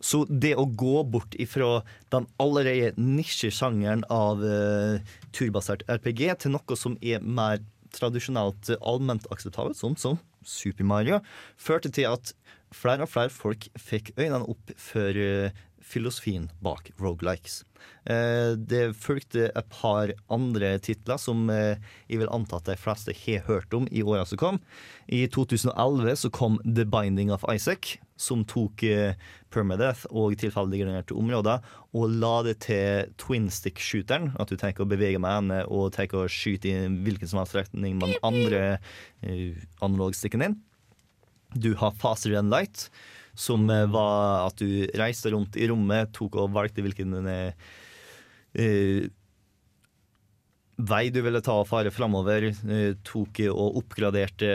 [0.00, 5.00] Så det å gå bort ifra den allerede nisjesjangeren av uh,
[5.32, 7.64] turbasert RPG til noe som er mer
[7.96, 11.22] tradisjonelt eh, allment akseptabelt, sånn som Super Mario,
[11.56, 12.34] førte til at
[12.74, 15.56] flere og flere folk fikk øynene opp for eh,
[15.88, 17.62] filosofien bak rogelikes.
[18.08, 23.14] Eh, det fulgte et par andre titler som eh, jeg vil anta at de fleste
[23.24, 24.60] har hørt om i åra som kom.
[25.06, 29.18] I 2011 så kom The Binding of Isaac, som tok eh,
[29.52, 31.60] permadeath og tilfeldig genererte områder,
[31.96, 34.32] og la det til twin stick-shooteren.
[34.40, 37.56] At du tenker å bevege med henne og tenker å skyte i hvilken som helst
[37.58, 38.64] retning med den andre
[39.84, 40.58] analogstikken din.
[41.56, 42.90] Du har Faster Than Light,
[43.38, 47.52] som eh, var at du reiste rundt i rommet, tok og valgte hvilken eh,
[50.78, 52.50] vei du ville ta og fare framover.
[52.62, 54.48] Uh, tok og oppgraderte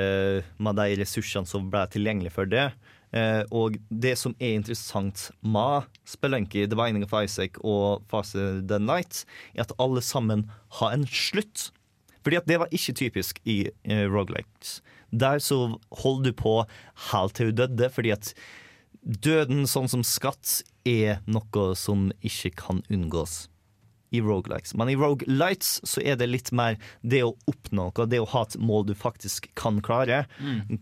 [0.63, 2.69] med de ressursene som ble tilgjengelige for det.
[3.13, 8.79] Uh, og det som er interessant med Spelunky, The Binding of Isaac og Fase The
[8.81, 9.23] Night,
[9.53, 10.47] er at alle sammen
[10.79, 11.69] har en slutt.
[12.23, 14.79] Fordi at det var ikke typisk i uh, Rogalikes.
[15.13, 16.55] Der så holder du på
[17.11, 18.33] helt til du døde, fordi at
[19.03, 23.47] døden, sånn som skatt, er noe som ikke kan unngås
[24.13, 24.75] i rogelikes.
[24.77, 28.43] Men i rogelights så er det litt mer det å oppnå noe, det å ha
[28.45, 30.23] et mål du faktisk kan klare.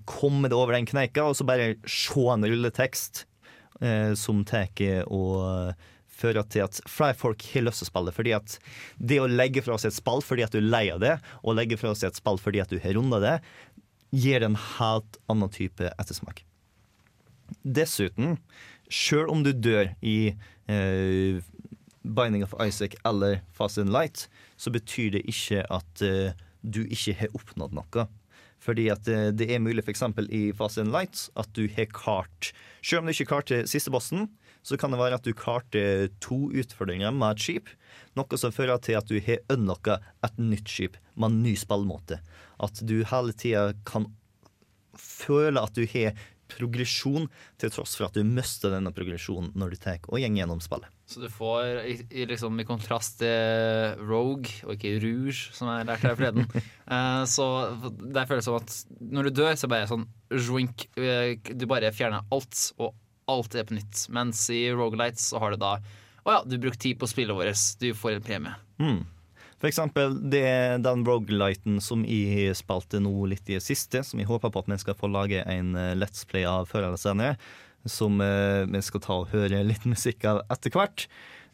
[0.10, 3.24] Komme deg over den kneika, og så bare se en rulletekst
[3.80, 4.68] eh, som tar
[5.08, 5.74] og
[6.22, 8.16] fører til at flere folk har lyst til å spille.
[8.20, 8.60] Fordi at
[9.00, 11.58] det å legge fra seg et spill fordi at du er lei av det, og
[11.58, 13.36] legge fra seg et spill fordi at du har runda det,
[14.12, 16.44] gir en helt annen type ettersmak.
[17.64, 18.38] Dessuten,
[18.92, 20.34] sjøl om du dør i
[20.72, 21.42] eh,
[22.02, 24.28] Binding of Isaac eller Fast and Light,
[24.58, 28.08] så betyr det ikke at eh, du ikke har oppnådd noe.
[28.62, 30.04] Fordi at eh, det er mulig f.eks.
[30.30, 34.30] i Fast and Light at du har kart Selv om du ikke karter siste bossen,
[34.62, 37.70] så kan det være at du karter to utfordringer med et skip.
[38.18, 42.20] Noe som fører til at du har unlocka et nytt skip med en ny spillmåte.
[42.62, 44.10] At du hele tida kan
[44.98, 46.14] føle at du har
[46.54, 47.28] progresjon,
[47.62, 50.90] til tross for at du mister denne progresjonen når du tar og går gjennom spillet.
[51.12, 55.88] Så du får, i, i, liksom, i kontrast til Rogue, og ikke Rouge, som jeg
[55.90, 56.48] lærte her forleden,
[56.88, 57.48] uh, så
[57.84, 62.24] det føles som at når du dør, så bare sånn joink, eh, Du bare fjerner
[62.32, 62.96] alt, og
[63.32, 64.06] alt er på nytt.
[64.16, 65.76] Mens i Rogalights så har du da
[66.22, 68.56] Å ja, du brukte tid på spillet vårt, du får en premie.
[68.80, 69.02] Mm.
[69.62, 74.18] For eksempel det er den rogelighten som jeg spilte nå litt i det siste, som
[74.18, 77.02] jeg håper på at vi skal få lage en eh, Let's Play av før eller
[77.02, 77.36] senere,
[77.86, 81.06] som eh, vi skal ta og høre litt musikk av etter hvert.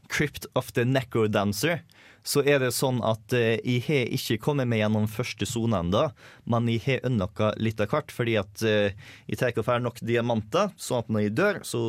[0.08, 1.84] Crypt of the Necrodancer.
[2.28, 6.04] Så er det sånn at eh, jeg har ikke kommet meg gjennom første sone ennå,
[6.52, 8.98] men jeg har unlocka litt av hvert, fordi at eh,
[9.30, 11.82] jeg tar og får nok diamanter, sånn at når jeg dør, så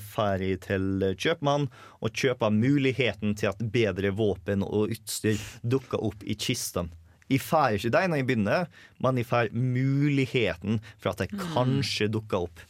[0.00, 1.68] drar jeg til kjøpmann
[2.00, 6.88] og kjøper muligheten til at bedre våpen og utstyr dukker opp i kisten.
[7.28, 8.72] Jeg får ikke dem når jeg begynner,
[9.04, 12.64] men jeg får muligheten for at de kanskje dukker opp.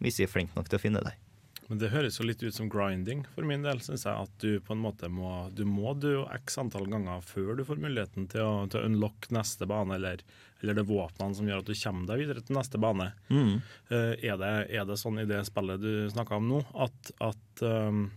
[0.00, 1.29] Hvis jeg er flink nok til å finne dem.
[1.70, 4.26] Men det høres jo litt ut som grinding for min del, syns jeg.
[4.26, 7.78] At du på en måte må Du må du x antall ganger før du får
[7.78, 10.24] muligheten til å, til å unlock neste bane, eller,
[10.64, 13.12] eller det våpnene som gjør at du kommer deg videre til neste bane.
[13.30, 13.60] Mm.
[13.86, 17.64] Uh, er, det, er det sånn i det spillet du snakka om nå, at, at
[17.64, 18.08] um,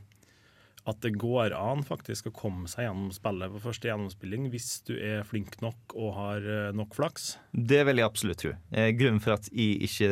[0.83, 4.93] at det går an faktisk å komme seg gjennom spillet på første gjennomspilling hvis du
[4.97, 7.37] er flink nok og har eh, nok flaks?
[7.55, 8.51] Det vil jeg absolutt tro.
[8.75, 10.09] Eh, Grunnen for at jeg ikke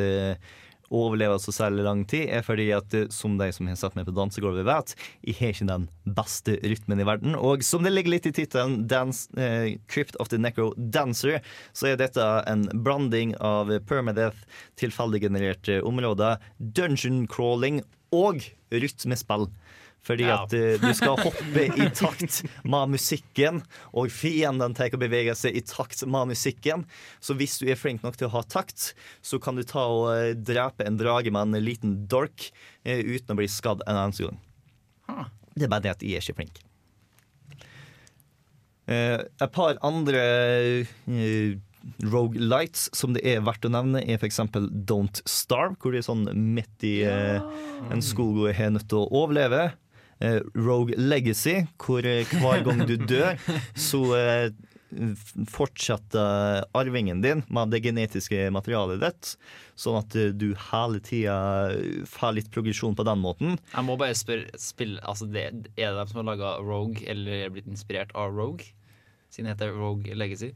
[0.91, 4.07] overlever så særlig lang tid, er fordi at eh, som de som har satt meg
[4.07, 4.93] på dansegulvet vet,
[5.25, 5.87] jeg har ikke den
[6.17, 7.37] beste rytmen i verden.
[7.39, 8.83] Og som det ligger litt i tittelen,
[9.37, 11.41] eh, 'Crypt of the Necro Dancer',
[11.73, 14.45] så er dette en blanding av permadeath,
[14.77, 17.81] tilfeldig genererte områder, dungeon crawling
[18.11, 19.47] og rytmespill.
[20.01, 20.43] Fordi Ja.
[20.43, 23.61] at eh, du skal hoppe i takt med musikken,
[23.93, 26.85] og fienden tar og beveger seg i takt med musikken.
[27.21, 30.09] Så hvis du er flink nok til å ha takt, så kan du ta og
[30.15, 32.49] eh, drepe en drage med en liten dork
[32.87, 34.41] uh, uten å bli skadd en eneste gang.
[35.07, 35.25] Huh.
[35.53, 36.61] Det er bare det at jeg er ikke flink.
[38.91, 40.21] Et par andre
[40.81, 41.59] uh,
[42.01, 44.41] Rogelights som det er verdt å nevne, er f.eks.
[44.87, 47.41] Don't Starve, hvor det er sånn midt i eh,
[47.91, 49.71] en skog og er nødt til å overleve.
[50.21, 53.39] Eh, Rogue Legacy, hvor eh, hver gang du dør,
[53.89, 54.49] så eh,
[55.49, 59.31] fortsetter arvingen din med det genetiske materialet ditt,
[59.79, 61.37] sånn at du hele tida
[62.11, 63.55] får litt progresjon på den måten.
[63.71, 65.47] Jeg må bare spørre spill, altså det,
[65.79, 68.67] Er det de som har laga Rogue, eller er blitt inspirert av Rogue?
[69.31, 70.51] Siden det heter Rogue Legacy?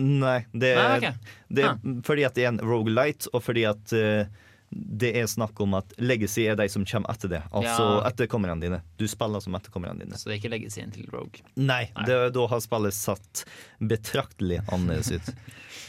[0.00, 1.34] Nei, det, Nei, okay.
[1.50, 4.26] det er fordi at det er en Rogue Light, og fordi at eh,
[4.70, 7.40] det er snakk om at legacy er de som kommer etter det.
[7.50, 8.08] Altså Ja.
[8.10, 8.82] etterkommerne dine.
[8.98, 10.14] Du spiller som etterkommerne dine.
[10.14, 11.42] Så det er ikke legacyen til Rogue.
[11.56, 12.04] Nei, Nei.
[12.06, 13.44] Det, da har spillet satt
[13.82, 15.32] betraktelig annerledes ut.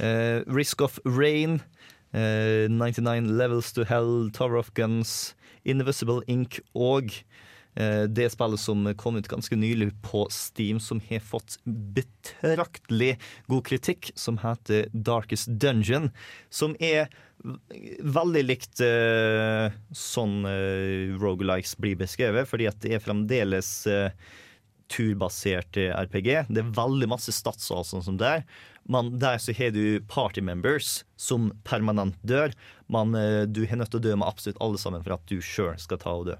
[0.01, 1.61] uh, Risk of Rain,
[2.15, 7.21] uh, 99 Levels to Hell, Tower of Guns, Invisible Ink og eh,
[7.71, 13.13] det spillet som kom ut ganske nylig på Steam, som har fått betraktelig
[13.47, 16.09] god kritikk, som heter Darkest Dungeon,
[16.51, 17.07] som er
[18.03, 24.11] veldig likt uh, sånn uh, rogelikes blir beskrevet, fordi at det er fremdeles uh,
[24.91, 26.29] turbasert eh, RPG.
[26.49, 28.43] Det er veldig masse statser og sånn som der.
[28.91, 32.53] Men der så har du party members som permanent dør.
[32.91, 35.39] Men eh, du har nødt til å dø med absolutt alle sammen for at du
[35.39, 36.39] sjøl skal ta og dø.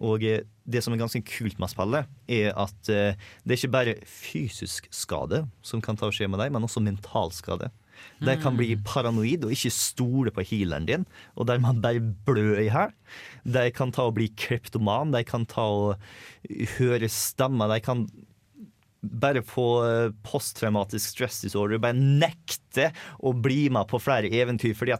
[0.00, 3.76] Og eh, det som er ganske kult med spillet, er at eh, det er ikke
[3.76, 7.70] bare fysisk skade som kan ta og skje med deg, men også mental skade.
[8.24, 11.04] De kan bli paranoid og ikke stole på healeren din,
[11.36, 12.94] og dermed bare blø i hæl.
[13.44, 16.10] De kan ta og bli kryptoman, de kan ta og
[16.78, 18.06] høre stemmer, de kan
[19.00, 22.90] bare få eh, posttraumatisk stress disorder, bare nekte
[23.24, 24.96] å bli med på flere eventyr fordi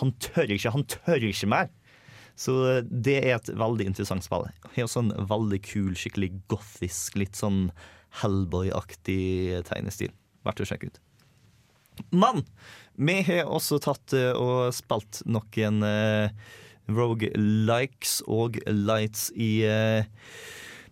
[0.00, 1.70] han tør ikke, han tør ikke mer.
[2.36, 4.48] Så eh, det er et veldig interessant spill.
[4.74, 7.70] Har også en veldig kul, skikkelig gothisk, litt sånn
[8.20, 10.12] Hellboy-aktig tegnestil.
[10.46, 11.02] Verdt å sjekke ut.
[12.12, 12.44] Men
[13.00, 16.28] vi har også tatt eh, og spilt noen uh,
[16.92, 20.06] Rogue Likes og Lights i eh,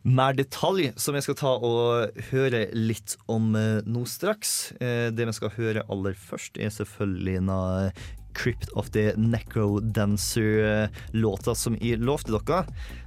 [0.04, 4.74] mer detalj, som jeg skal ta og høre litt om eh, nå straks.
[4.80, 8.04] Eh, det vi skal høre aller først, er selvfølgelig en av
[8.34, 12.64] Crypt of the Necrodancer-låta som jeg lovte dere.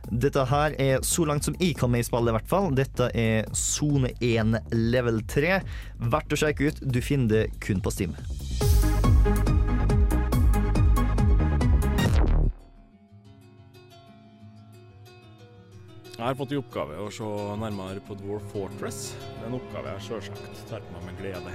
[0.08, 2.76] Dette her er så langt som jeg kan med i spillet, i hvert fall.
[2.78, 5.62] Dette er sone 1 level 3.
[6.14, 6.78] Verdt å sjekke ut.
[6.82, 8.14] Du finner det kun på Steam.
[16.18, 17.28] Jeg har fått i oppgave å se
[17.62, 19.14] nærmere på Dwarf Fortress.
[19.22, 21.52] Det er en oppgave jeg sjølsagt tar på meg med glede.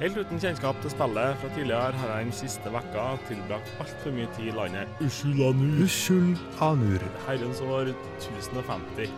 [0.00, 4.30] Helt uten kjennskap til spillet fra tidligere har jeg den siste vekka tilbrakt altfor mye
[4.32, 5.82] tid i landet Ushulanur.
[5.84, 6.30] Ushul
[6.64, 7.04] Anur.
[7.26, 9.12] Herrens år 1050.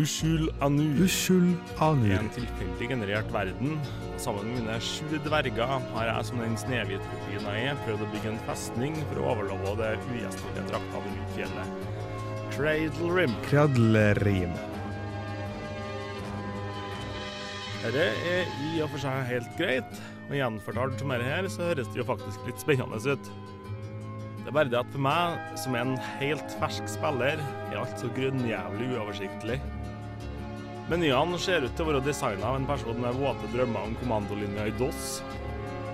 [0.00, 1.04] Ushul Anur.
[1.04, 2.16] Ushul I Anur.
[2.22, 3.76] en tilfeldig generert verden,
[4.16, 8.12] sammen med mine sju dverger, har jeg som den snehvite kopien jeg er, prøvd å
[8.16, 11.80] bygge en festning for å overleve det ugjestmilde drakta rundt fjellet.
[12.56, 14.71] Cradle Rim.
[17.82, 19.96] Dette er i og for seg helt greit,
[20.28, 23.30] og gjenfortalt som dette her, så høres det jo faktisk litt spennende ut.
[24.42, 27.98] Det er bare det at for meg, som er en helt fersk spiller, er alt
[27.98, 29.58] så grunnjævlig uoversiktlig.
[30.92, 34.68] Menyene ser ut til å være designa av en person med våte drømmer om kommandolinja
[34.70, 35.16] i DOS.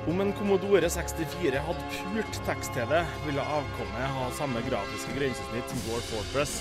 [0.09, 2.93] Om en Commodore 64 hadde pult tekst-TV,
[3.25, 6.61] ville avkommet ha samme grafiske grensesnitt som Dwarf Fortress.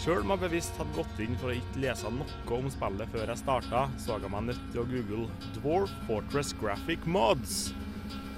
[0.00, 3.28] Sjøl om jeg bevisst hadde gått inn for å ikke lese noe om spillet før
[3.28, 5.26] jeg starta, så jeg meg nødt til å google
[5.58, 7.74] Dwarf Fortress Graphic Mods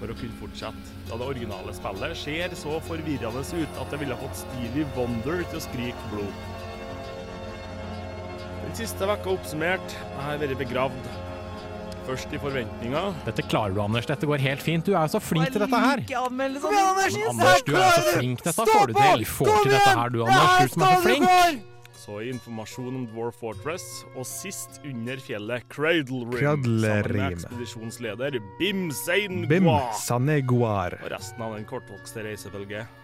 [0.01, 4.19] for å kunne fortsette, da det originale spillet ser så forvirrende ut at det ville
[4.25, 6.43] fått Stevie Wonder til å skrike blod.
[8.65, 11.13] Den siste vekka oppsummert, jeg har vært begravd.
[12.07, 13.01] Først i forventninga.
[13.27, 14.07] Dette klarer du, Anders.
[14.11, 14.87] Dette går helt fint.
[14.87, 16.03] Du er jo så flink til dette her.
[16.25, 18.43] anmelde Men Anders, du er så flink.
[18.43, 19.27] Dette får du til.
[19.31, 20.73] Får til dette her, du, Anders.
[20.73, 21.69] Du som er så flink.
[22.03, 23.85] så informasjon om Dwarf Fortress,
[24.19, 30.99] og sist under fjellet Cradle Rim, sammen med ekspedisjonsleder Bim Sein Bim Saneguar.
[31.05, 33.02] og resten av den kortvokste reisefølget.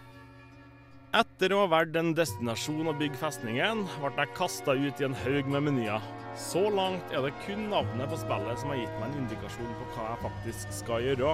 [1.17, 5.15] Etter å ha valgt en destinasjon å bygge festningen, ble jeg kasta ut i en
[5.17, 6.03] haug med menyer.
[6.37, 9.87] Så langt er det kun navnet på spillet som har gitt meg en indikasjon på
[9.95, 11.31] hva jeg faktisk skal gjøre.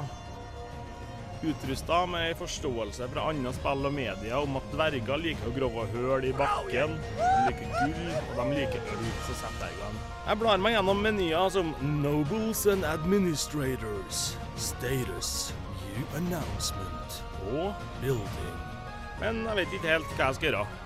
[1.51, 5.89] Utrusta med ei forståelse fra andre spill og media om at dverger liker å grove
[5.91, 9.99] hull i bakken, de liker gull, og de liker øl, så setter jeg i gang.
[10.29, 14.22] Jeg blar meg gjennom menyer som Nobles and Administrators,
[14.55, 15.51] Status,
[15.83, 17.18] New Announcement
[17.51, 18.64] og Building.
[19.25, 20.81] Men jeg vet ikke helt hva jeg skal gjøre.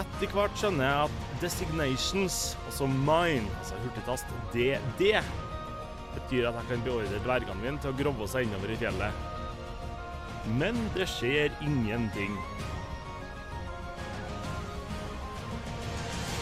[0.00, 5.02] Etter hvert skjønner jeg at designations, altså mine, altså hurtigtast, DD,
[6.14, 9.20] betyr at jeg kan beordre dvergene mine til å grove seg innover i fjellet.
[10.56, 12.32] Men det skjer ingenting.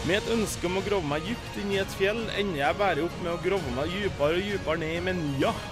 [0.05, 3.03] Med et ønske om å grove meg dypt inn i et fjell, ender jeg bare
[3.03, 5.67] opp med å grove meg dypere og dypere ned i menyer.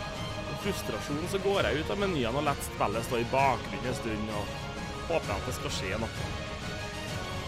[0.49, 3.99] Med frustrasjon så går jeg ut av menyene og lar spillet stå i bakgrunnen en
[4.01, 4.62] stund, og
[5.09, 6.27] håper jeg at det skal skje noe.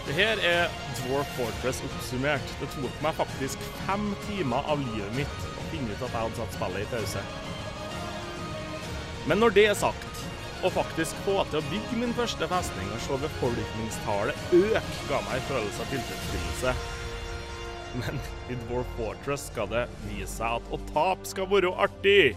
[0.06, 2.52] Det her er Dwarf Fortress oppsummert.
[2.60, 6.42] Det tok meg faktisk fem timer av livet mitt å finne ut at jeg hadde
[6.42, 7.24] satt spillet i pause.
[9.26, 10.20] Men når det er sagt,
[10.66, 15.40] å faktisk få til å bygge min første festning og se befolkningstallet øke, ga meg
[15.40, 16.76] en følelse av tilfredsstillelse.
[18.02, 22.36] Men i Dwarf Fortress skal det vise seg at å tape skal være artig.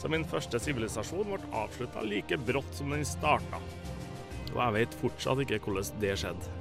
[0.00, 3.60] Så min første sivilisasjon ble avslutta like brått som den starta.
[4.54, 6.54] Og jeg vet fortsatt ikke hvordan det skjedde.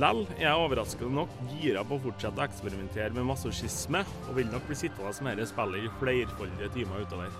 [0.00, 4.50] Lell er jeg overraskende nok gira på å fortsette å eksperimentere med masochisme, og vil
[4.52, 7.38] nok bli sittende med dette spillet i flerfoldige timer utover.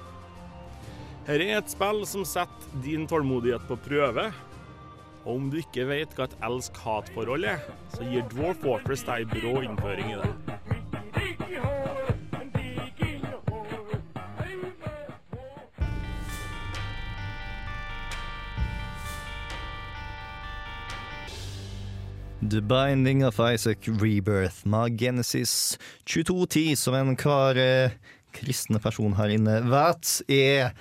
[1.28, 4.30] Dette er et spill som setter din tålmodighet på prøve.
[5.20, 7.60] Og om du ikke vet hva et elsk-hat-forhold er,
[7.94, 10.49] så gir Dwarf Waters deg brå innføring i det.
[22.50, 25.78] The Binding of Isaac Rebirth med Genesis
[26.08, 27.92] 2210, som enhver eh,
[28.34, 30.72] kristne person her inne vet, er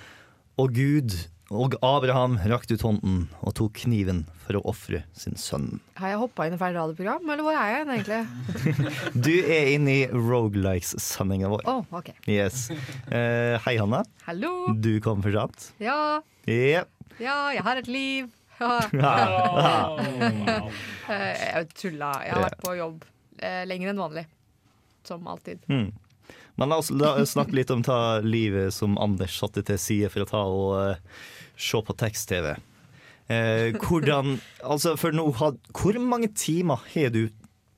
[0.58, 1.14] Og Gud
[1.50, 5.80] og Abraham rakte ut hånden og tok kniven for å ofre sin sønn.
[5.98, 8.20] Har jeg hoppa inn i feil radioprogram, eller hvor er jeg egentlig?
[9.26, 11.64] Du er inne i Rogelikes-sendinga vår.
[11.70, 12.12] Å, ok.
[12.30, 12.68] Yes.
[13.10, 14.04] Eh, hei, Hanna.
[14.28, 14.52] Hallo!
[14.78, 15.70] Du kom for sent.
[15.82, 16.86] Ja, Yeah.
[17.20, 18.30] ja, jeg har et liv.
[21.10, 22.10] Jeg tulla.
[22.26, 23.04] Jeg har vært på jobb
[23.40, 24.26] eh, lenger enn vanlig.
[25.08, 25.64] Som alltid.
[25.72, 25.88] Mm.
[26.60, 26.90] Men la oss
[27.32, 30.96] snakke litt om ta livet som Anders satte til side for å ta og uh,
[31.56, 32.52] se på tekst-TV.
[33.30, 34.40] Eh, hvordan
[34.72, 37.28] Altså, for nå had, Hvor mange timer har du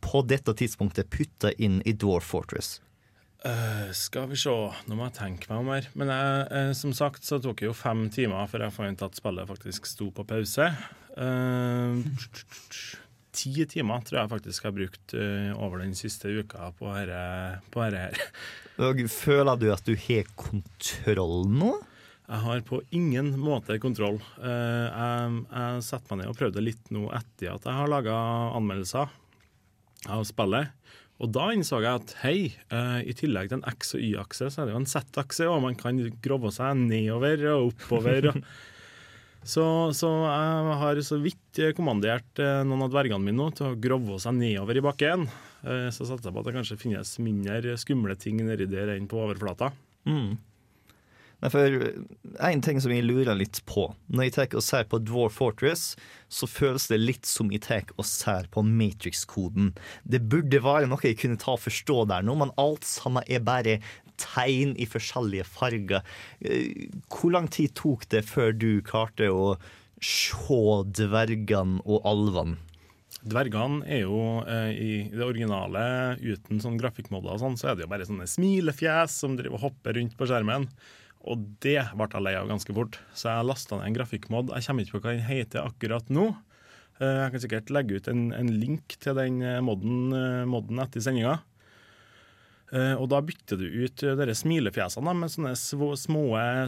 [0.02, 2.80] på dette tidspunktet putta inn i Dwarf Fortress?
[3.42, 4.52] Eh, skal vi se,
[4.86, 5.88] nå må jeg tenke meg om her.
[5.98, 9.18] Men jeg, eh, som sagt så tok det jo fem timer før jeg fant at
[9.18, 10.68] spillet faktisk sto på pause.
[11.18, 12.02] Eh,
[13.34, 15.14] ti timer tror jeg faktisk jeg har brukt
[15.56, 18.20] over den siste uka på dette her.
[18.86, 21.72] Og føler du at du har kontroll nå?
[22.32, 24.20] Jeg har på ingen måte kontroll.
[24.38, 28.14] Eh, jeg, jeg setter meg ned og prøvde litt nå etter at jeg har laga
[28.54, 29.10] anmeldelser
[30.12, 30.70] av spillet.
[31.22, 32.36] Og da innså jeg at hei,
[32.74, 35.62] eh, i tillegg til en X- og Y-akse, så er det jo en Z-akse, og
[35.62, 38.32] man kan grove seg nedover og oppover.
[39.42, 39.64] Så,
[39.98, 43.78] så jeg har så vidt eh, kommandert eh, noen av dvergene mine nå til å
[43.82, 45.24] grove seg nedover i bakken.
[45.64, 49.18] Så satser jeg på at det kanskje finnes mindre skumle ting nedi der enn på
[49.18, 49.72] overflata.
[50.06, 50.36] Mm.
[51.42, 51.76] Nei, for
[52.46, 55.96] En ting som jeg lurer litt på Når jeg tar og ser på Dwarf Fortress,
[56.32, 59.72] så føles det litt som jeg tar og ser på Matrix-koden.
[60.08, 63.42] Det burde være noe jeg kunne ta og forstå der nå, men alt sammen er
[63.44, 63.80] bare
[64.22, 66.06] tegn i forskjellige farger.
[66.40, 69.56] Eh, Hvor lang tid tok det før du klarte å
[70.02, 70.60] se
[71.02, 72.56] dvergene og alvene?
[73.22, 77.84] Dvergene er jo eh, i det originale, uten sånn grafikkmodder og sånn, så er det
[77.84, 80.66] jo bare sånne smilefjes som driver og hopper rundt på skjermen.
[81.30, 84.50] Og det ble jeg lei av ganske fort, så jeg lasta ned en grafikkmod.
[84.56, 86.32] Jeg kommer ikke på hva den heter akkurat nå.
[86.98, 90.82] Eh, Jeg kan sikkert legge ut en, en link til den eh, modden, eh, modden
[90.82, 91.40] etter sendinga.
[92.72, 95.90] Og da bytter du ut de smilefjesene med sånne små,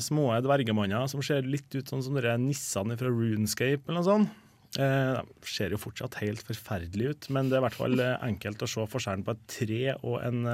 [0.05, 4.35] små, dvergemanner som ser litt ut sånn som nissene fra Runescape eller noe sånt.
[4.77, 8.69] De ser jo fortsatt helt forferdelig ut, men det er i hvert fall enkelt å
[8.69, 10.45] se forskjellen på et tre og en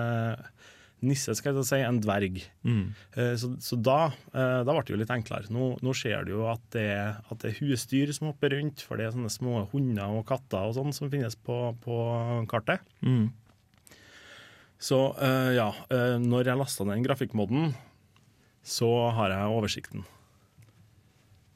[1.07, 2.41] nisse, skal jeg si, en dverg.
[2.67, 2.83] Mm.
[3.41, 3.99] Så, så da,
[4.35, 5.49] eh, da ble det jo litt enklere.
[5.55, 8.85] Nå, nå ser du jo at det, er- at det er husdyr som hopper rundt,
[8.85, 11.99] for det er sånne små hunder og katter og sånn som finnes på, på
[12.53, 12.85] kartet.
[13.07, 13.29] Mm.
[14.81, 17.75] Så eh, ja, eh, når jeg lasta ned den grafikkmoden,
[18.65, 20.07] så har jeg oversikten.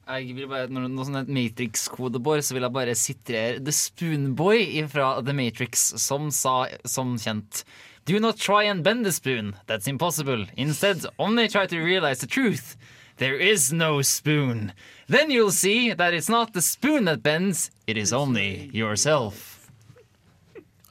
[0.05, 4.83] Jeg vil bare, når noe sånn et Matrix-kodebord, så vil jeg bare sitere The Spoonboy
[4.91, 7.63] fra The Matrix, som sa som kjent
[8.05, 9.55] Do not try and bend the spoon.
[9.65, 10.45] That's impossible.
[10.55, 12.77] Instead, only try to realize the truth.
[13.17, 14.73] There is no spoon.
[15.07, 19.53] Then you'll see that it's not the spoon that bends, it is only yourself.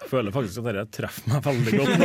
[0.01, 2.03] Jeg føler faktisk at dette treffer meg veldig godt.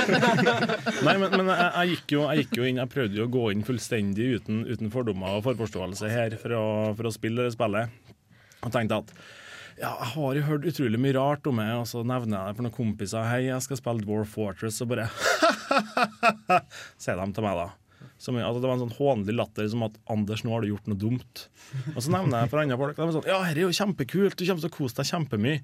[1.06, 3.32] Nei, men, men jeg, jeg, gikk jo, jeg gikk jo inn, jeg prøvde jo å
[3.36, 6.64] gå inn fullstendig uten, uten fordommer og forforståelse her for å,
[6.98, 7.94] for å spille det spillet.
[8.64, 9.14] Og tenkte at
[9.78, 12.58] ja, jeg har jo hørt utrolig mye rart om det, og så nevner jeg det
[12.58, 13.28] for noen kompiser.
[13.28, 15.08] Hei, jeg skal spille Dwarf Fortress, og bare
[17.02, 17.68] sier de til meg, da.
[18.22, 20.90] Som, altså, det var en sånn hånlig latter som at 'Anders, nå har du gjort
[20.90, 21.46] noe dumt'.
[21.94, 22.98] Og så nevner jeg for andre folk.
[22.98, 25.62] De er sånn 'Ja, dette er jo kjempekult, du kommer til å kose deg kjempemye'.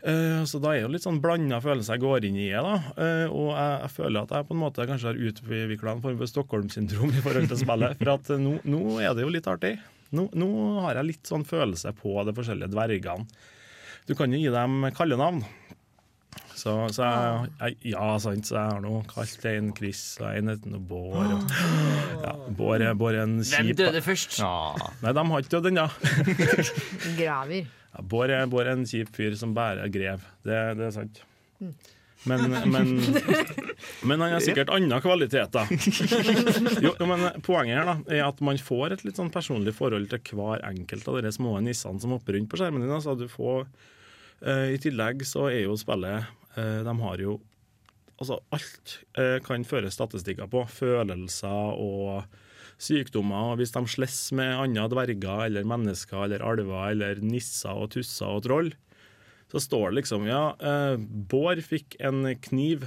[0.00, 2.76] Eh, så da er det jo litt sånn blanda følelser jeg går inn i det.
[2.96, 6.20] Eh, og jeg, jeg føler at jeg på en måte kanskje har utvikla en form
[6.22, 7.98] for Stockholm-syndrom i forhold til spillet.
[8.00, 9.74] For at nå, nå er det jo litt artig.
[10.16, 10.50] Nå, nå
[10.84, 13.26] har jeg litt sånn følelse på de forskjellige dvergene.
[14.08, 15.44] Du kan jo gi dem kallenavn.
[16.60, 20.52] Så, så jeg, jeg, ja, sant, så jeg har nå kalt en Chris, og en
[20.52, 21.30] heter Bård.
[21.36, 21.54] Og,
[22.26, 24.40] ja, Bård Bård er en Hvem døde først?
[25.00, 25.86] Nei, de har ikke dødd ennå.
[27.20, 27.70] Graver.
[27.94, 30.26] Ja, Bård er, Bård er en kjip fyr som bærer grev.
[30.44, 31.22] Det, det er sant.
[31.62, 31.72] Mm.
[32.28, 32.88] Men, men,
[34.04, 35.70] men han har sikkert andre kvaliteter.
[36.84, 40.36] Jo, men poenget her da, er at man får et litt sånn personlig forhold til
[40.36, 42.92] hver enkelt av de små nissene som hopper rundt på skjermen din.
[42.92, 43.64] Altså, du får,
[44.44, 47.38] uh, I tillegg så er jo spillet uh, De har jo
[48.20, 50.66] Altså, alt eh, kan føres statistikker på.
[50.68, 52.26] Følelser og
[52.76, 53.54] sykdommer.
[53.54, 58.28] og Hvis de slåss med andre dverger eller mennesker eller alver eller nisser og tusser
[58.28, 58.68] og troll,
[59.50, 62.86] så står det liksom ja, eh, Bård fikk en kniv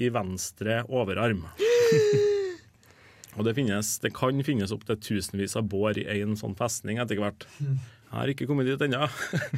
[0.00, 1.44] i venstre overarm.
[3.38, 7.20] Og det, finnes, det kan finnes opptil tusenvis av Bård i én sånn festning etter
[7.20, 7.46] hvert.
[7.60, 9.06] Jeg har ikke kommet dit ennå.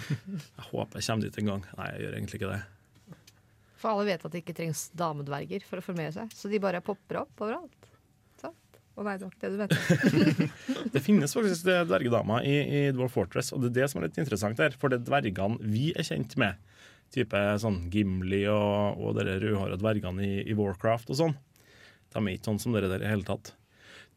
[0.58, 1.62] Jeg håper jeg kommer dit en gang.
[1.78, 2.60] Nei, jeg gjør egentlig ikke det.
[3.80, 6.82] For alle vet at det ikke trengs damedverger for å formere seg, så de bare
[6.84, 7.91] popper opp overalt.
[8.92, 9.72] Å nei, det du vet.
[10.92, 14.20] Det finnes faktisk dvergedamer i, i Dwarf Fortress, og det er det som er litt
[14.20, 14.74] interessant der.
[14.76, 16.60] For det er dvergene vi er kjent med,
[17.12, 21.34] type sånn Gimli og, og de rødhåra dvergene i, i Warcraft og sånn,
[22.12, 23.54] de er ikke sånn som dere der i hele tatt.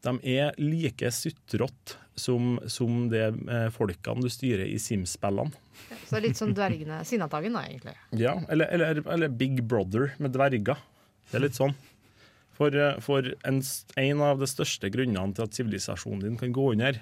[0.04, 5.56] De er like sutrete som, som de eh, folkene du styrer i Sims-spillene.
[6.08, 7.96] Så litt sånn dvergene Sinnataggen, da, egentlig.
[8.20, 10.80] Ja, eller, eller, eller Big Brother med dverger.
[11.30, 11.74] Det er litt sånn.
[12.56, 13.60] For, eh, for en,
[14.00, 16.98] en av de største grunnene til at sivilisasjonen din kan gå under,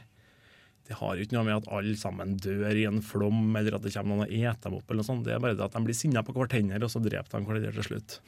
[0.84, 3.86] det har jo ikke noe med at alle sammen dør i en flom, eller at
[3.86, 4.90] det kommer noen og eter dem opp.
[4.90, 5.24] eller noe sånt.
[5.24, 7.72] Det er bare det at de blir sinna på hverandre, og så dreper de hverandre
[7.78, 8.18] til slutt.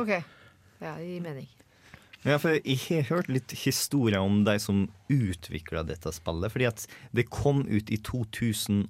[0.00, 0.14] OK.
[0.80, 1.50] Ja, det gir mening.
[2.24, 6.52] Ja, for Jeg har hørt litt historier om de som utvikla dette spillet.
[6.52, 6.82] Fordi at
[7.16, 8.84] det kom ut i 2006,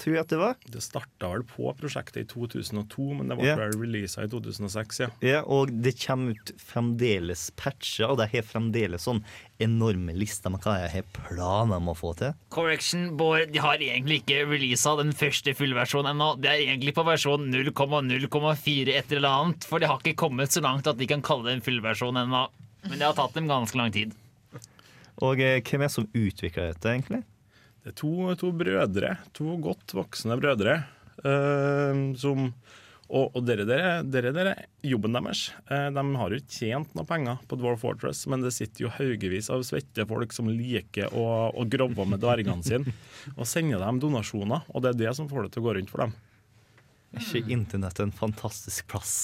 [0.00, 0.54] tror jeg at det var.
[0.72, 3.56] Det starta vel på prosjektet i 2002, men det ble Ja.
[3.60, 5.08] vel releasa i 2006, ja.
[5.20, 9.22] Ja, Og det kommer ut fremdeles patcher, og de har fremdeles sånn
[9.62, 12.32] enorme lista med hva jeg har planer om å få til.
[12.54, 16.30] Correction, Bård, de har egentlig ikke releasa den første fullversjonen ennå.
[16.42, 20.64] Det er egentlig på versjon 0,0,4 et eller annet, for de har ikke kommet så
[20.64, 22.46] langt at de kan kalle det en fullversjon ennå.
[22.88, 24.16] Men det har tatt dem ganske lang tid.
[25.22, 27.22] Og eh, hvem er det som utvikler dette, egentlig?
[27.82, 30.80] Det er to, to brødre, to godt voksne brødre,
[31.22, 32.50] eh, som
[33.12, 34.52] Og, og dere, dere, dere, dere,
[34.88, 38.54] jobben deres eh, De har jo ikke tjent noe penger på Dwarf Fortress, men det
[38.56, 42.94] sitter jo haugevis av svette folk som liker å, å grove med dvergene sine,
[43.36, 44.64] og sender dem donasjoner.
[44.72, 46.16] Og det er det som får det til å gå rundt for dem.
[47.12, 49.16] Er ikke internett en fantastisk plass?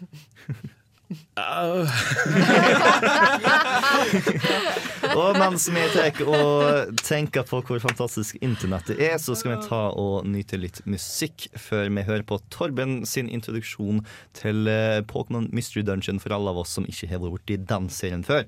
[5.20, 9.82] og mens vi tar og tenker på hvor fantastisk internettet er, så skal vi ta
[9.90, 13.98] og nyte litt musikk før vi hører på Torben sin introduksjon
[14.36, 17.84] til eh, Pokémon Mystery Dungeon for alle av oss som ikke har vært borti den
[17.92, 18.42] serien før.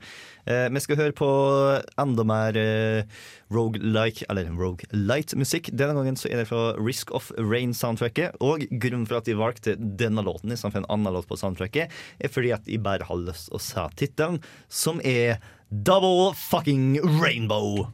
[0.46, 1.28] Eh, vi skal høre på
[2.02, 3.04] enda mer eh,
[3.52, 5.70] rogue-like, eller rogue-light-musikk.
[5.76, 8.38] Denne gangen så er det fra Risk of Rain-soundtracket.
[8.42, 12.32] Og grunnen for at de valgte denne låten istedenfor en annen låt på soundtracket, er
[12.32, 15.38] fordi at de til å se tittelen, som er
[15.70, 17.86] Double Fucking Rainbow.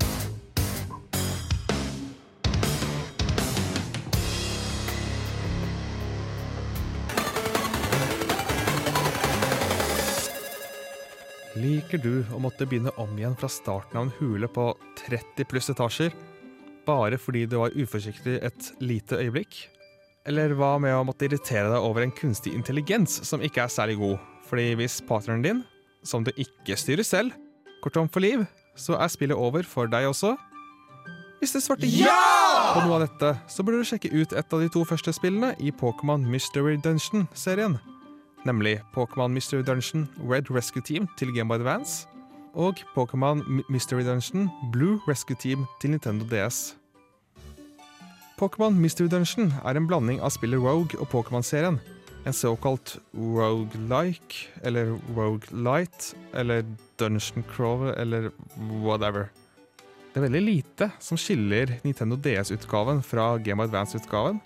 [11.58, 14.70] Liker du å måtte begynne om igjen fra starten av en hule på
[15.00, 16.12] 30 pluss etasjer,
[16.86, 19.64] bare fordi du var uforsiktig et lite øyeblikk?
[20.28, 23.96] Eller hva med å måtte irritere deg over en kunstig intelligens som ikke er særlig
[24.02, 24.37] god?
[24.48, 25.64] Fordi hvis partneren din,
[26.04, 27.32] som du ikke styrer selv,
[27.82, 28.46] går tom for liv,
[28.76, 30.36] så er spillet over for deg også.
[31.38, 32.14] Hvis du svarte ja
[32.74, 35.52] på noe av dette, så burde du sjekke ut et av de to første spillene
[35.62, 37.76] i Pokémon Mystery Dungeon-serien.
[38.46, 42.08] Nemlig Pokémon Mystery Dungeon Red Rescue Team til Game Boy Advance
[42.58, 46.76] og Pokémon Mystery Dungeon Blue Rescue Team til Nintendo DS.
[48.38, 51.78] Pokémon Mystery Dungeon er en blanding av spillet Rogue og Pokémon-serien.
[52.28, 56.64] En såkalt roguelike, eller roguelite, eller
[57.00, 58.30] dungeon crawler, eller
[58.84, 59.30] whatever.
[60.12, 64.42] Det er veldig lite som skiller Nintendo DS-utgaven fra Game Advance-utgaven,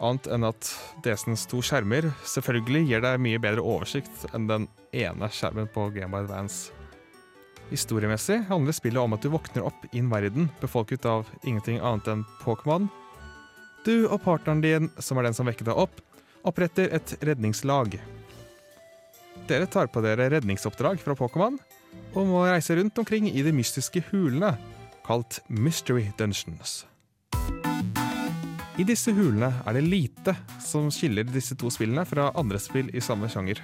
[0.00, 0.72] annet enn at
[1.04, 6.16] DS-ens to skjermer selvfølgelig gir deg mye bedre oversikt enn den ene skjermen på Game
[6.16, 6.72] Advance.
[7.68, 12.08] Historiemessig handler spillet om at du våkner opp i en verden befolket av ingenting annet
[12.14, 12.88] enn Pokémon.
[13.84, 16.00] Du og partneren din, som er den som vekket deg opp,
[16.46, 17.96] oppretter et redningslag.
[19.48, 21.58] Dere tar på dere redningsoppdrag fra Pokémon
[22.14, 24.54] og må reise rundt omkring i de mystiske hulene,
[25.06, 26.84] kalt Mystery Dungeons.
[28.78, 33.02] I disse hulene er det lite som skiller disse to spillene fra andre spill i
[33.04, 33.60] samme sjanger.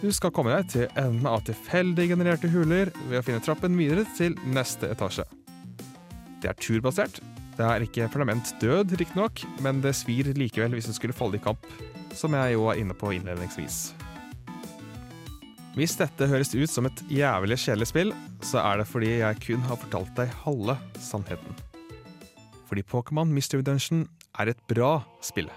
[0.00, 4.06] Du skal komme deg til enden av tilfeldig genererte huler ved å finne trappen videre
[4.16, 5.26] til neste etasje.
[6.40, 7.20] Det er turbasert.
[7.60, 11.42] Det er ikke permanent død, riktignok, men det svir likevel hvis hun skulle falle i
[11.44, 11.66] kamp,
[12.16, 13.90] som jeg jo var inne på innledningsvis.
[15.76, 19.68] Hvis dette høres ut som et jævlig kjedelig spill, så er det fordi jeg kun
[19.68, 21.60] har fortalt deg halve sannheten.
[22.64, 24.06] Fordi Pokémon Mystery Dungeon
[24.40, 25.52] er et bra spill.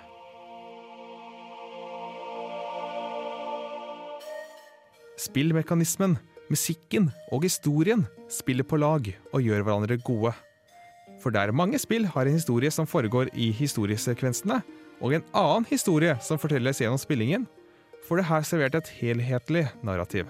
[5.23, 6.19] Spillmekanismen,
[6.51, 10.35] musikken og historien spiller på lag og gjør hverandre gode.
[11.23, 14.59] For der mange spill har en historie som foregår i historiesekvensene,
[14.99, 17.45] og en annen historie som fortelles gjennom spillingen,
[18.03, 20.27] får det her servert et helhetlig narrativ.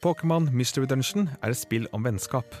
[0.00, 2.56] Pokémon Mystery Dungeon er et spill om vennskap.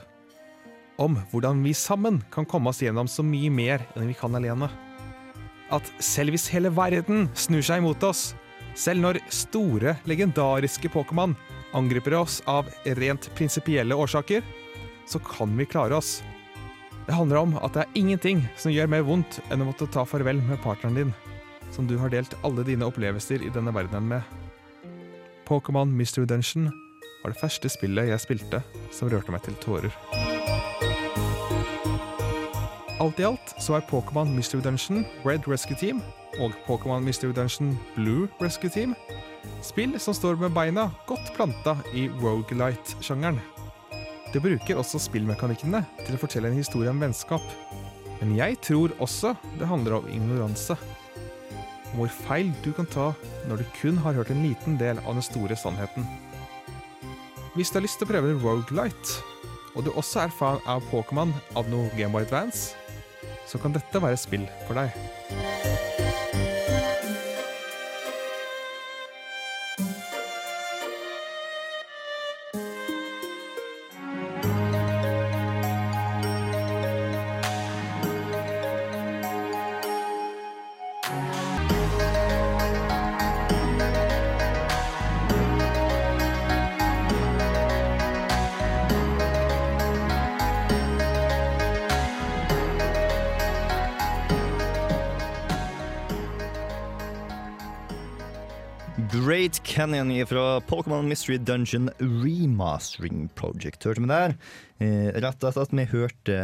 [1.00, 4.68] Om hvordan vi sammen kan komme oss gjennom så mye mer enn vi kan alene.
[5.72, 8.32] At selv hvis hele verden snur seg imot oss,
[8.76, 11.36] selv når store, legendariske Pokémon
[11.76, 14.44] angriper oss av rent prinsipielle årsaker,
[15.08, 16.18] så kan vi klare oss.
[17.08, 20.02] Det handler om at det er ingenting som gjør mer vondt enn å måtte ta
[20.04, 21.12] farvel med partneren din,
[21.72, 24.20] som du har delt alle dine opplevelser i denne verdenen med.
[25.48, 26.68] Pokémon Mystery Dungeon
[27.22, 28.60] var det første spillet jeg spilte
[28.92, 29.88] som rørte meg til tårer.
[33.00, 36.04] Alt i alt så er Pokémon Mystery Dungeon Red Rescue Team
[36.36, 38.92] og Pokémon Mystery Dungeon Blue Rescue Team
[39.64, 43.40] spill som står med beina godt planta i roguelite-sjangeren.
[44.32, 47.44] Det bruker også spillmekanikkene til å fortelle en historie om vennskap.
[48.20, 50.76] Men jeg tror også det handler om ignoranse.
[51.94, 53.12] Hvor feil du kan ta
[53.48, 56.04] når du kun har hørt en liten del av den store sannheten.
[57.56, 59.22] Hvis du har lyst til å prøve roguelite,
[59.74, 62.76] og du også er fan av Pokémon av noe Game Boy Advance,
[63.48, 65.57] så kan dette være spill for deg.
[99.28, 103.84] Great Canyon fra Pokémon Mystery Dungeon Remastering Project.
[103.84, 104.34] Hørte vi der?
[104.80, 106.36] Eh, rett etter at vi hørte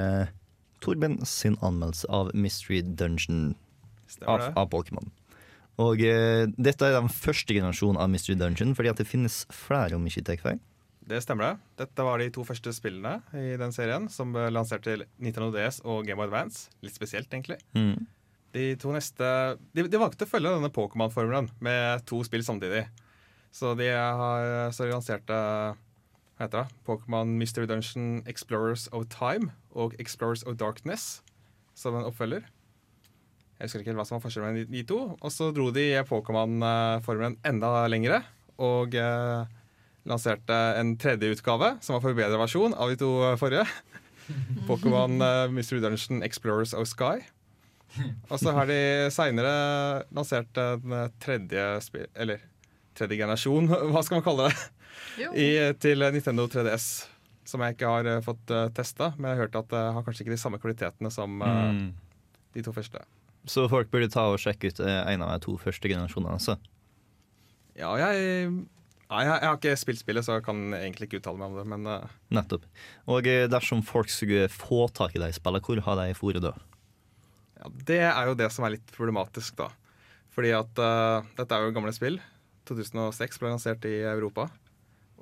[0.85, 3.55] Torben sin anmeldelse av Mystery Dungeon
[4.29, 5.09] av, av Pokémon.
[5.81, 9.97] Og eh, dette er den første generasjonen av Mystery Dungeon, fordi at det finnes flere,
[9.97, 10.61] om ikke tar feil.
[11.09, 11.55] Det stemmer det.
[11.87, 15.81] Dette var de to første spillene i den serien som ble lansert til Nintendo DS
[15.89, 16.69] og Game of Advance.
[16.85, 17.63] Litt spesielt, egentlig.
[17.73, 18.05] Mm.
[18.55, 19.27] De to neste
[19.75, 22.87] De, de valgte å følge denne Pokémon-formelen med to spill samtidig.
[23.55, 25.35] Så de har så lanserte
[26.35, 26.79] hva heter det?
[26.87, 31.23] Pokémon Mystery Dungeon Explorers of Time og Explorers of Darkness
[31.79, 32.43] som en oppfølger.
[33.55, 34.99] Jeg husker ikke helt hva som var forskjellen mellom de, to.
[35.15, 38.25] Og så dro de Pokémon-formelen enda lengre
[38.63, 39.47] og eh,
[40.11, 43.67] lanserte en tredje utgave, som var forbedret versjon av de to forrige.
[44.69, 47.23] Pokémon eh, Mystery Dungeon Explorers of Sky.
[48.29, 48.79] Og så har de
[49.15, 49.55] seinere
[50.15, 52.43] lansert en eh, tredje spill Eller
[52.95, 54.69] tredje generasjon, hva skal man kalle det?
[55.35, 55.49] I,
[55.83, 56.87] til Nintendo 3DS.
[57.47, 60.05] Som jeg ikke har uh, fått uh, testa, men jeg har hørt at det har
[60.07, 61.91] kanskje ikke de samme kvalitetene som eh, Mm.
[62.55, 63.03] de to første.
[63.45, 66.39] Så folk burde ta og sjekke ut eh, en av de to første generasjonene.
[66.39, 66.55] Altså.
[67.77, 68.15] Ja, jeg,
[69.11, 71.59] ja, jeg, jeg har ikke spilt spillet, så jeg kan egentlig ikke uttale meg om
[71.59, 72.15] det, men uh.
[72.33, 72.65] Nettopp.
[73.11, 76.55] Og eh, dersom folk skulle få tak i de spillene, hvor har de fôret da?
[77.65, 79.71] Ja, Det er jo det som er litt problematisk, da.
[80.35, 82.21] Fordi at uh, dette er jo gamle spill.
[82.69, 84.49] 2006 ble lansert i Europa.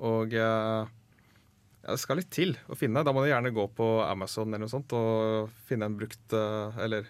[0.03, 0.83] Og uh,
[1.83, 3.03] det skal litt til å finne.
[3.03, 6.71] Da må du gjerne gå på Amazon eller noe sånt og finne en brukt uh,
[6.81, 7.09] Eller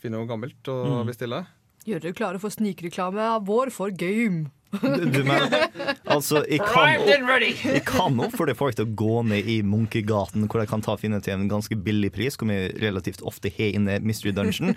[0.00, 1.59] finne noe gammelt og Mm.
[1.88, 4.50] Gjør dere klare for snikreklame av vår for game?
[4.70, 5.64] Du, du mener,
[6.06, 10.66] altså, jeg kan, jeg kan oppfordre folk til å gå ned i Munkegaten, hvor de
[10.70, 14.30] kan ta finne til en ganske billig pris, hvor vi relativt ofte har inne Mystery
[14.36, 14.76] Dungeon.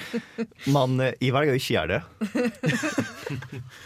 [0.74, 2.02] Men eh, jeg velger å ikke gjøre det.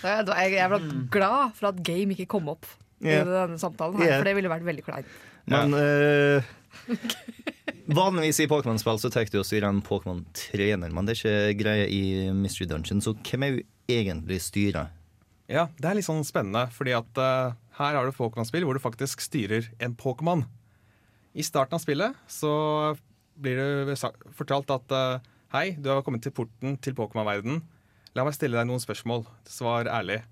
[0.07, 0.79] Jeg ble
[1.11, 2.69] glad for at game ikke kom opp
[3.03, 5.11] i denne samtalen, her, for det ville vært veldig kleint.
[5.51, 6.55] Men eh,
[7.87, 11.87] vanligvis i Pokémon-spill så tar du og styrer en Pokémon-trener, men det er ikke greie
[11.91, 12.03] i
[12.35, 13.65] Mystery Dungeon, så hvem er jo
[13.97, 14.91] egentlig styrer?
[15.47, 18.83] Ja, det er litt sånn spennende, fordi at uh, her har du Pokémon-spill hvor du
[18.83, 20.43] faktisk styrer en Pokémon.
[21.37, 22.51] I starten av spillet så
[23.37, 23.95] blir det
[24.35, 25.23] fortalt at uh,
[25.55, 27.61] hei, du har kommet til porten til Pokémon-verden.
[28.17, 29.23] La meg stille deg noen spørsmål.
[29.47, 30.23] Svar ærlig.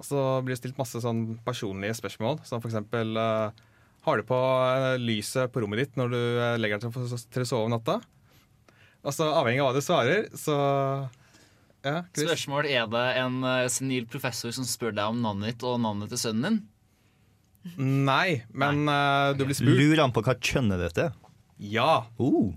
[0.00, 3.64] Og så blir det stilt masse sånn personlige spørsmål, som for eksempel eh,
[4.06, 7.48] Har du på eh, lyset på rommet ditt når du eh, legger deg til å-
[7.48, 7.98] sove om natta?
[9.06, 10.54] Altså, avhengig av hva du svarer, så
[11.86, 12.26] ja, Chris?
[12.26, 16.10] Spørsmål Er det en eh, senil professor som spør deg om navnet ditt og navnet
[16.14, 16.62] til sønnen din?
[18.06, 19.74] Nei, men eh, du blir spurt.
[19.74, 21.14] Lurer han på hva kjønnet ditt er?
[21.58, 21.90] Ja.
[22.20, 22.54] Uh.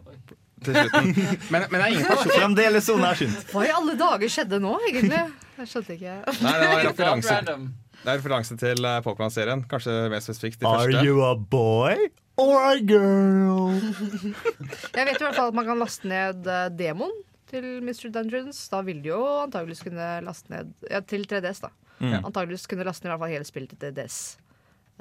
[0.60, 1.14] Til slutten.
[1.50, 3.45] Men, men det er ingen person Fremdeles så nærsynt.
[3.54, 5.22] Hva i alle dager skjedde nå, egentlig?
[5.60, 6.18] Jeg skjønte ikke.
[6.43, 7.70] Nei, det var referanse, Random.
[8.04, 9.64] Det er referanse til eh, Pokémon-serien.
[9.70, 11.06] Kanskje mer spesifikt de Are første.
[11.06, 13.76] you a boy or a girl?
[14.97, 17.14] Jeg vet i hvert fall at man kan laste ned eh, demoen
[17.50, 18.62] til Mystery Dungeons.
[18.72, 21.74] Da vil du jo antageligvis kunne laste ned ja, til 3DS, da.
[22.00, 22.22] Mm.
[22.22, 24.20] Antageligvis kunne laste ned i hvert fall hele spillet til 3DS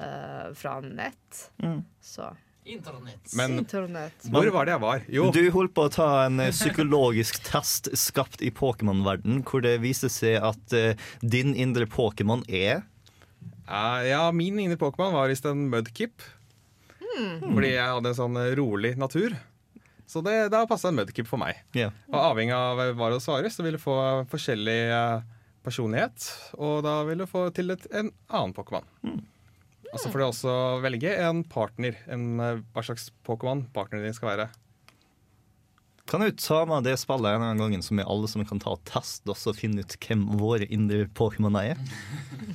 [0.01, 1.43] uh, fra nett.
[1.63, 1.83] Mm.
[2.03, 2.27] Så
[2.69, 3.33] Internett.
[3.33, 4.25] Men internett.
[4.29, 5.03] hvor var det jeg var?
[5.09, 9.79] Jo, Du holdt på å ta en eh, psykologisk test skapt i Pokémon-verden, hvor det
[9.83, 12.83] viste seg at uh, din indre Pokémon er
[13.65, 16.21] uh, ja, min indre Pokémon var visst en mudkip.
[17.19, 19.33] Fordi jeg hadde en sånn rolig natur.
[20.09, 21.59] Så det, da passa en mudkip for meg.
[21.75, 21.91] Yeah.
[22.13, 23.97] Og avhengig av hva du svarer, så vil du få
[24.31, 24.79] forskjellig
[25.65, 26.29] personlighet.
[26.57, 28.87] Og da vil du få til et, en annen Pokémon.
[29.03, 29.19] Og
[29.97, 31.97] så får du også velge en partner.
[32.11, 34.49] En, eh, hva slags Pokémon partneren din skal være.
[36.09, 38.73] Kan du ta med det spillet en gang gangen, så vi alle som kan ta
[38.73, 41.77] og teste oss og finne ut hvem våre indre Pokémon er?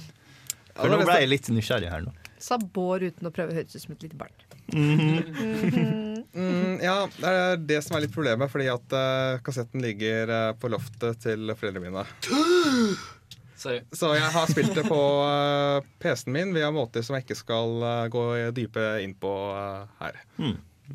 [0.75, 2.15] For nå ble jeg litt nysgjerrig her nå.
[2.43, 4.35] Sa Bård uten å prøve å høres ut som et lite barn.
[6.35, 10.57] Mm, ja, det er det som er litt problemet, fordi at uh, kassetten ligger uh,
[10.59, 12.03] på loftet til foreldrene mine.
[13.65, 13.81] Sorry.
[13.97, 17.79] Så jeg har spilt det på uh, PC-en min via måter som jeg ikke skal
[17.81, 18.25] uh, gå
[18.57, 20.21] dype inn på uh, her.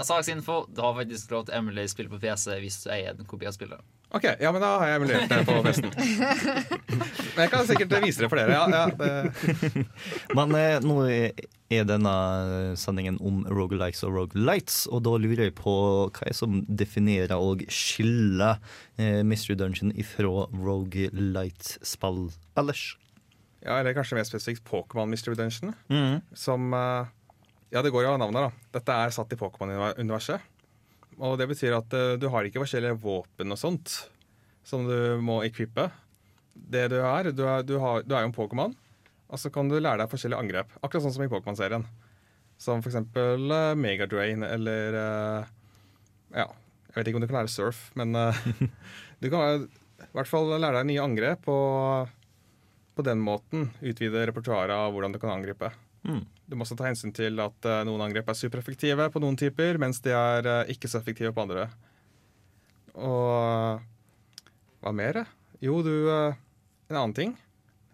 [0.06, 0.62] Saksinfo.
[0.70, 3.58] Du har faktisk lov til Emily spille på PC hvis du eier en kopi av
[3.58, 3.82] spillet.
[4.10, 5.91] Ok, ja, men da har jeg emulert det på festen.
[7.36, 8.56] Men jeg kan sikkert vise det for dere.
[8.57, 8.88] Ja, ja.
[10.38, 12.14] Men eh, nå er denne
[12.81, 15.76] sendingen om rogelikes og rogelights, og da lurer jeg på
[16.10, 18.57] hva er som definerer og skiller
[18.98, 22.88] eh, Mystery Dungeon ifra rogelight-spill ellers.
[23.61, 25.76] ja, eller kanskje mer spesifikt Pokémon Mystery Dungeon.
[25.94, 26.22] Mm.
[26.34, 27.06] Som eh,
[27.69, 28.80] Ja, det går jo av navnet, da.
[28.80, 30.41] Dette er satt i Pokémon-universet.
[31.20, 33.96] Og det betyr at eh, du har ikke forskjellige våpen og sånt
[34.66, 35.90] som du må equippe.
[36.54, 38.76] Det du er, du er, du har, du er jo en Pokémon,
[39.30, 40.78] og så kan du lære deg forskjellige angrep.
[40.82, 41.86] Akkurat sånn som i Pokémon-serien.
[42.60, 45.52] Som for eksempel uh, Megadrain eller uh,
[46.36, 46.50] Ja,
[46.90, 48.36] jeg vet ikke om du kan lære surf, men uh,
[49.24, 49.68] du kan eh,
[50.04, 52.12] i hvert fall lære deg nye angrep og
[53.00, 55.72] på den måten utvide repertoaret av hvordan du kan angripe.
[56.04, 56.26] Mm.
[56.50, 59.78] Du må også ta hensyn til at eh, noen angrep er supereffektive på noen typer,
[59.82, 61.68] mens de er eh, ikke så effektive på andre.
[62.98, 63.84] Og
[64.82, 65.22] hva mer?
[65.62, 66.40] Jo, du eh,
[66.90, 67.36] En annen ting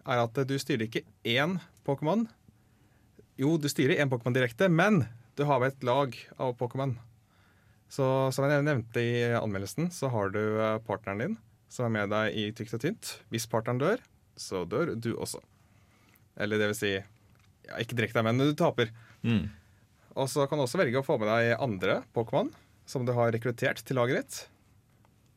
[0.08, 2.22] er at du styrer ikke én Pokémon.
[3.36, 5.02] Jo, du styrer én Pokémon direkte, men
[5.36, 6.94] du har med et lag av Pokémon.
[7.92, 10.40] Så som jeg nevnte i anmeldelsen, så har du
[10.86, 11.36] partneren din
[11.68, 13.12] som er med deg i tykt og tynt.
[13.28, 14.00] Hvis partneren dør,
[14.38, 15.42] så dør du også.
[16.40, 16.94] Eller det vil si
[17.68, 18.92] ja, Ikke direkte, men du taper.
[19.22, 19.46] Mm.
[20.16, 22.50] Og så kan du også velge å få med deg andre Pokémon
[22.86, 24.42] som du har rekruttert til laget ditt.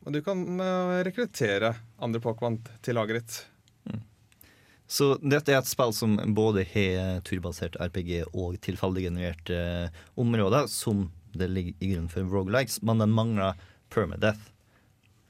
[0.06, 3.40] Og du kan eh, rekruttere andre Pokémon til laget ditt.
[4.90, 9.58] Så dette er et spill som både har turbasert RPG og tilfeldig genererte
[10.18, 13.60] områder, som det ligger i grunnen for Rogalikes, men den mangler
[13.94, 14.50] permadeath.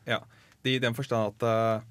[0.09, 0.23] Ja,
[0.65, 1.85] I den forstand at eh,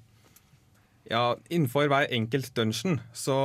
[1.14, 3.38] ja, innenfor hver enkelt dungeon så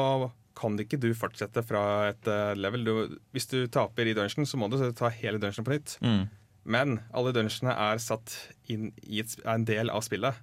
[0.55, 2.87] kan ikke du fortsette fra et eh, level.
[2.87, 5.97] Du, hvis du taper i dungeon, så må du ta hele dungeon på nytt.
[6.05, 6.25] Mm.
[6.65, 8.33] Men alle dungeonene er satt
[8.71, 10.39] inn i et, er en del av spillet.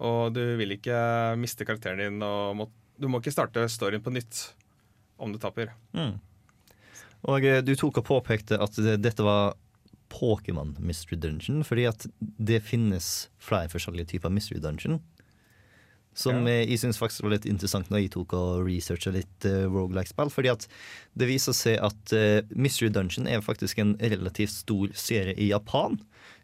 [0.00, 0.96] Og du vil ikke
[1.40, 4.46] miste karakteren din, og må, du må ikke starte storyen på nytt
[5.20, 5.74] om du taper.
[5.92, 6.16] Mm.
[7.28, 9.58] Og eh, du tok og påpekte at det, dette var
[10.10, 14.98] Pokémon Mystery Dungeon, fordi at det finnes flere forskjellige typer Mystery Dungeon.
[16.14, 16.52] Som Ja.
[16.52, 20.30] eh, jeg syns faktisk var litt interessant når jeg tok og researcha litt uh, Rogalike-spill.
[20.30, 20.66] Fordi at
[21.16, 26.00] det viser seg at uh, Mystery Dungeon er faktisk en relativt stor serie i Japan.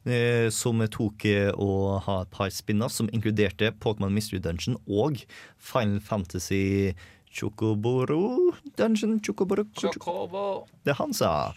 [0.07, 5.19] Uh, som tok uh, og ha et par spin-offs som inkluderte Pokémon Mystery Dungeon og
[5.59, 6.95] Final Fantasy
[7.37, 10.65] Chocoboro Dungeon Chocoboro Chocobo.
[10.87, 11.53] Det er han sa.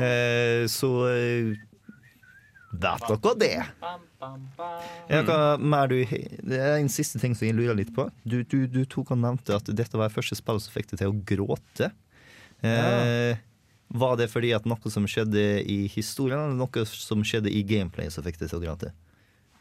[0.00, 1.54] Eh, så eh,
[2.70, 3.52] vet dere det.
[5.10, 8.06] Ja, hva mer du, det er en siste ting som jeg lurer litt på.
[8.24, 11.02] Du, du, du tok og nevnte at dette var det første spillet som fikk deg
[11.02, 11.90] til å gråte.
[12.62, 13.36] Eh,
[13.90, 18.10] Var det fordi at noe som skjedde i historien, eller noe som skjedde i gameplay
[18.14, 18.92] som fikk deg til å gråte?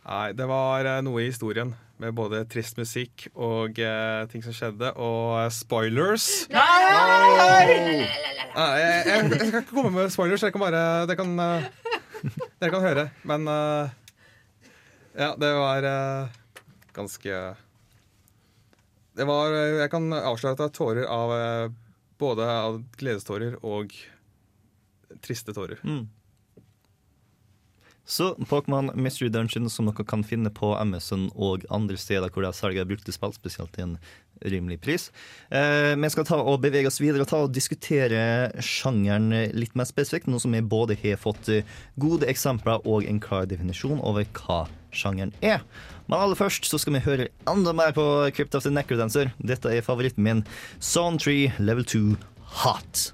[0.09, 4.53] Nei, det var eh, noe i historien med både trist musikk og eh, ting som
[4.55, 6.27] skjedde, og eh, spoilers.
[6.53, 6.67] Nei,
[7.49, 8.05] jeg,
[8.53, 10.45] jeg, jeg skal ikke komme med spoilers.
[10.45, 11.67] Jeg kan bare Det kan eh,
[12.59, 13.07] Dere kan høre.
[13.27, 13.89] Men uh,
[15.15, 16.37] ja, det var uh,
[16.95, 17.41] ganske
[19.17, 21.75] Det var Jeg kan avsløre at det var tårer av uh,
[22.19, 23.93] både av gledestårer og
[25.23, 25.79] triste tårer.
[25.83, 26.07] Mm.
[28.09, 32.49] Så Pokémon Mystery Dungeon, som dere kan finne på Amazon og andre steder hvor de
[32.57, 33.97] selger brukte spill, spesielt i en
[34.45, 35.09] rimelig pris.
[35.51, 39.89] Eh, vi skal ta og bevege oss videre og ta og diskutere sjangeren litt mer
[39.89, 44.27] spesifikt, nå som vi både har fått eh, gode eksempler og en klar definisjon over
[44.39, 45.63] hva sjangeren er.
[46.09, 49.33] Men aller først så skal vi høre enda mer på Crypt of the Necrodancer.
[49.37, 50.43] Dette er favoritten min,
[50.81, 52.03] Zone 3 Level 2
[52.63, 53.09] Hot.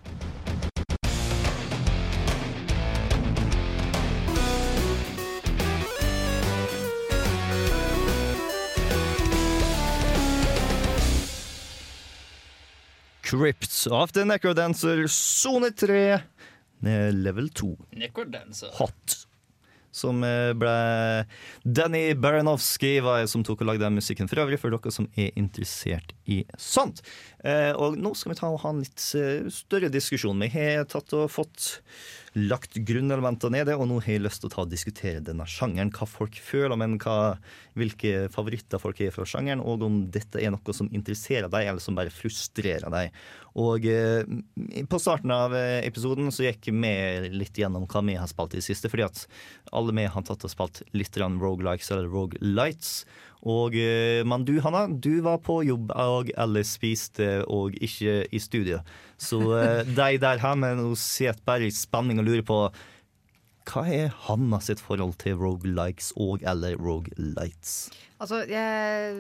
[13.26, 16.02] Crypt of the Necrodancer, sone 3,
[16.86, 17.78] eh, level 2.
[17.98, 18.70] Necrodancer.
[18.78, 19.16] Hot.
[19.96, 20.74] Som eh, ble
[21.64, 25.08] Danny Baranovsky var jeg som tok og lagde den musikken for øvrig, for dere som
[25.18, 27.02] er interessert i sånt.
[27.46, 30.42] Eh, og nå skal vi ta og ha en litt eh, større diskusjon.
[30.42, 31.76] Vi har tatt og fått
[32.36, 35.92] lagt grunnelementer nede, og nå har jeg lyst til å ta og diskutere denne sjangeren.
[35.96, 37.38] Hva folk føler, men hva,
[37.80, 41.84] hvilke favoritter folk er fra sjangeren, og om dette er noe som interesserer deg, eller
[41.84, 43.16] som bare frustrerer deg.
[43.62, 44.28] Og eh,
[44.92, 46.96] på starten av eh, episoden så gikk vi
[47.32, 49.24] litt gjennom hva vi har spilt i det siste, fordi at
[49.72, 53.06] alle vi har tatt og spilt litt rogelikes eller rogelights.
[53.46, 53.76] Og,
[54.26, 58.82] men du Hanna, du var på jobb og alle spiste og ikke i studio.
[59.18, 62.60] Så eh, de der hjemme nå sitter bare i spenning og lurer på
[63.66, 67.90] hva er Hanna sitt forhold til rogelikes og eller rogelights?
[68.22, 69.16] Altså, jeg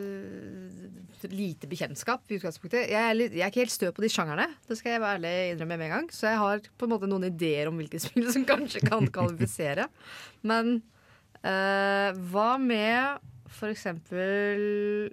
[1.25, 2.91] Lite bekjentskap i utgangspunktet.
[2.91, 4.45] Jeg er, litt, jeg er ikke helt stø på de sjangerne.
[4.69, 6.09] Det skal jeg være ærlig innrømme med en gang.
[6.13, 9.87] Så jeg har på en måte noen ideer om hvilke spill som kanskje kan kvalifisere.
[10.45, 10.75] Men
[11.41, 13.25] eh, hva med
[13.55, 15.09] for eksempel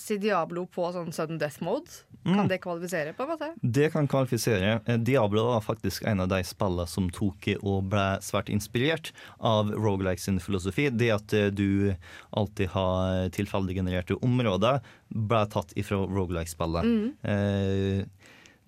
[0.00, 2.02] si Diablo på sånn sudden death mode.
[2.24, 3.46] Kan det kvalifisere, på en måte?
[3.62, 4.74] Det kan kvalifisere.
[4.84, 9.72] Eh, Diablo var faktisk en av de spillene som tok og ble svært inspirert av
[9.72, 10.90] Rogalike sin filosofi.
[10.92, 11.94] Det at eh, du
[12.36, 16.84] alltid har tilfeldig genererte områder, ble tatt ifra Rogalike-spillet.
[16.86, 17.06] Mm.
[17.24, 18.04] Eh,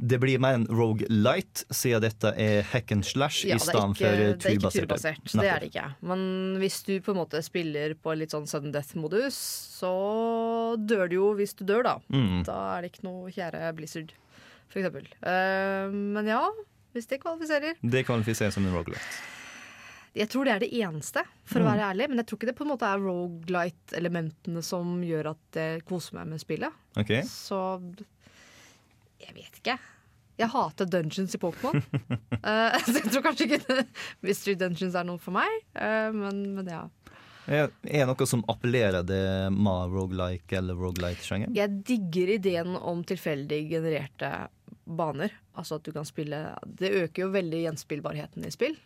[0.03, 3.77] det blir mer en Rogalight, siden dette er hack and slash Ja, i turbasert.
[3.77, 4.89] er stedet ikke, det er ikke turbasert.
[4.89, 5.37] turbasert.
[5.43, 5.85] Det er det ikke.
[6.11, 6.25] Men
[6.59, 9.39] hvis du på en måte spiller på litt sånn sudden death-modus,
[9.79, 9.93] så
[10.77, 11.95] dør du jo hvis du dør, da.
[12.11, 12.43] Mm.
[12.49, 14.13] Da er det ikke noe kjære Blizzard,
[14.69, 15.07] for eksempel.
[15.23, 16.43] Eh, men ja,
[16.97, 17.79] hvis det kvalifiserer.
[17.83, 19.21] Det kvalifiserer som en Rogalight.
[20.15, 21.71] Jeg tror det er det eneste, for å Mm.
[21.73, 22.09] være ærlig.
[22.11, 26.19] Men jeg tror ikke det på en måte er rogelight-elementene som gjør at jeg koser
[26.19, 26.73] meg med spillet.
[27.01, 27.13] Ok.
[27.25, 27.59] Så
[29.27, 29.77] jeg vet ikke.
[30.41, 31.79] Jeg hater dungeons i Pokémon.
[31.79, 33.85] uh, så jeg tror kanskje ikke
[34.25, 36.87] Mystery Dungeons er noe for meg, uh, men, men ja.
[37.51, 41.57] Er det noe som appellerer det ma rogelike eller rogelight-sjangeren?
[41.59, 44.31] Jeg digger ideen om tilfeldig genererte
[44.85, 45.35] baner.
[45.59, 48.77] Altså at du kan spille Det øker jo veldig gjenspillbarheten i spill.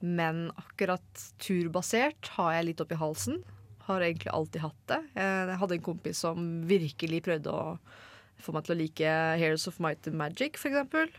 [0.00, 3.42] Men akkurat turbasert har jeg litt oppi halsen.
[3.84, 5.00] Har egentlig alltid hatt det.
[5.20, 7.76] Jeg hadde en kompis som virkelig prøvde å
[8.44, 11.10] få meg til å like Heroes of Might and Magic, for eksempel.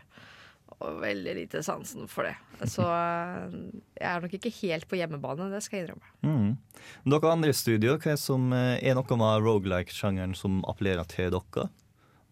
[0.76, 2.34] Og veldig lite sansen for det.
[2.68, 3.54] Så eh,
[3.96, 6.10] jeg er nok ikke helt på hjemmebane, det skal jeg innrømme.
[6.26, 6.82] Mm.
[7.12, 11.32] Dere andre i studio, hva er, som, eh, er noe med rogelike-sjangeren som appellerer til
[11.32, 11.68] dere?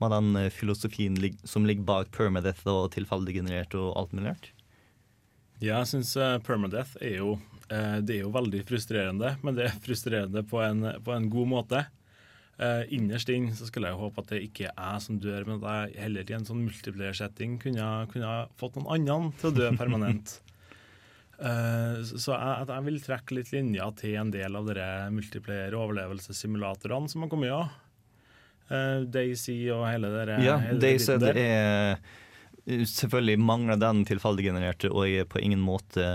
[0.03, 1.17] Med den eh, filosofien
[1.49, 4.53] som ligger bak permadeath og tilfeldig generert og alt mulig rart?
[5.63, 6.13] Ja, jeg syns
[6.45, 7.39] permadeath er jo,
[7.71, 11.53] eh, det er jo veldig frustrerende, men det er frustrerende på en, på en god
[11.55, 11.87] måte.
[12.55, 15.59] Eh, innerst inn så skulle jeg håpe at det ikke er jeg som dør, men
[15.59, 19.71] at jeg heller i en sånn multiplayer-setting kunne, kunne fått noen andre til å dø
[19.83, 20.37] permanent.
[21.35, 27.27] Eh, så jeg, jeg vil trekke litt linjer til en del av de multiplayer-overlevelsessimulatorene som
[27.27, 27.81] har kommet av.
[28.65, 31.99] Uh, Daisy og hele det Ja, Daisy er
[32.65, 36.07] Selvfølgelig mangler den tilfeldiggenererte og er på ingen måte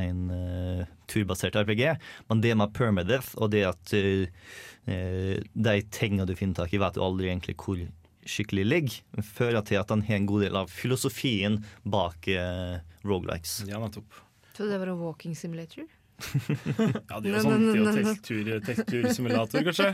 [0.00, 1.96] en eh, turbasert RPG,
[2.28, 6.80] men det med permadeath og det at eh, eh, de tingene du finner tak i,
[6.82, 7.78] vet du aldri egentlig hvor
[8.24, 13.62] skikkelig ligger, fører til at han har en god del av filosofien bak eh, rogelikes.
[13.68, 14.16] Ja, nettopp.
[14.56, 15.84] Så det var en walking simulator?
[17.10, 19.88] Ja, det er jo sånn telttursimulator, kanskje.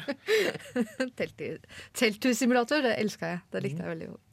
[1.19, 1.63] Telttur-
[1.97, 3.41] Telttursimulator, det elska jeg.
[3.55, 4.27] Det likte jeg veldig godt.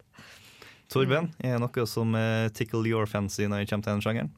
[0.91, 4.33] Torben, er det noe som eh, tickle your fancy når det kommer til den sjangeren?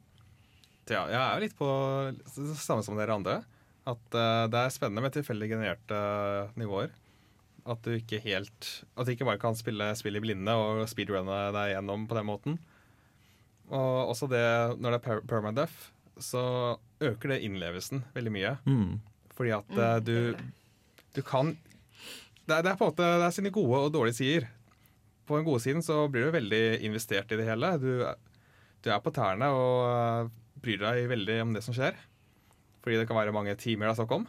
[0.90, 1.68] Ja, jeg er jo litt på
[2.16, 3.36] det samme som dere andre.
[3.90, 6.00] At uh, det er spennende med tilfeldig genererte
[6.60, 6.92] nivåer.
[7.68, 11.50] At du ikke helt At du ikke bare kan spille spill i blinde og speedrunne
[11.56, 12.60] deg gjennom på den måten.
[13.70, 14.44] Og også det
[14.82, 15.90] når det er permadeath,
[16.20, 16.42] så
[17.00, 18.54] øker det innlevelsen veldig mye.
[18.66, 18.96] Mm.
[19.36, 20.16] Fordi at eh, du,
[21.16, 21.54] du kan
[22.44, 24.48] det er, det er på en måte det er sine gode og dårlige sider.
[25.28, 27.70] På den gode siden så blir du veldig investert i det hele.
[27.78, 28.02] Du,
[28.82, 30.30] du er på tærne og eh,
[30.60, 31.96] bryr deg veldig om det som skjer.
[32.80, 34.26] Fordi det kan være mange timer det er snakk om.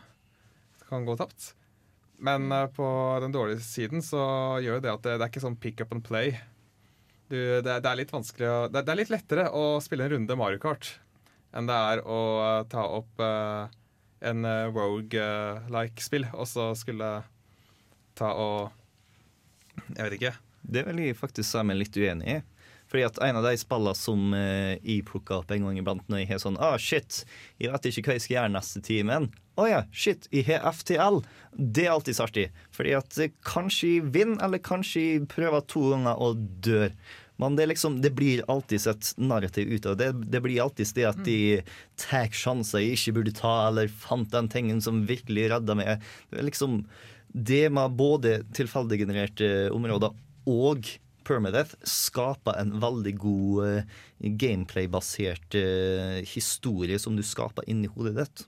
[0.82, 1.52] Det kan gå tapt.
[2.22, 2.86] Men uh, på
[3.24, 4.24] den dårlige siden så
[4.62, 6.36] gjør det at det, det er ikke sånn pick up and play.
[7.32, 10.18] Du, det, det er litt vanskelig å, det, det er litt lettere å spille en
[10.18, 10.98] runde Mario Kart
[11.56, 13.72] enn det er å uh, ta opp uh,
[14.24, 17.10] en Rogue-like spill, og så skulle
[18.16, 18.70] ta og
[19.96, 20.34] Jeg vet ikke.
[20.62, 22.36] Det vil jeg faktisk si meg litt uenig i.
[22.92, 26.24] Fordi at En av de spillene som eh, jeg plukker opp en gang iblant når
[26.24, 27.24] jeg har sånn ah, shit,
[27.62, 29.30] jeg vet ikke hva jeg skal gjøre neste timen.
[29.60, 31.22] Å ja, shit, jeg har FTL.
[31.56, 32.46] Det er alltid artig.
[32.76, 36.96] Fordi at eh, kanskje jeg vinner, eller kanskje jeg prøver to ganger og dør.
[37.42, 40.12] Men det, liksom, det blir alltid et narrativ ut av det.
[40.30, 41.38] Det blir alltid det at de
[41.98, 46.04] tar sjanser jeg ikke burde ta, eller fant den tingen som virkelig redda meg.
[46.30, 46.84] Det liksom
[47.32, 50.14] det med både tilfeldiggenererte områder
[50.52, 50.92] og
[51.32, 54.00] permadeath skaper en veldig god eh,
[54.44, 58.46] gameplay-basert eh, historie som du skaper inni hodet ditt.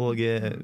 [0.00, 0.54] Og eh,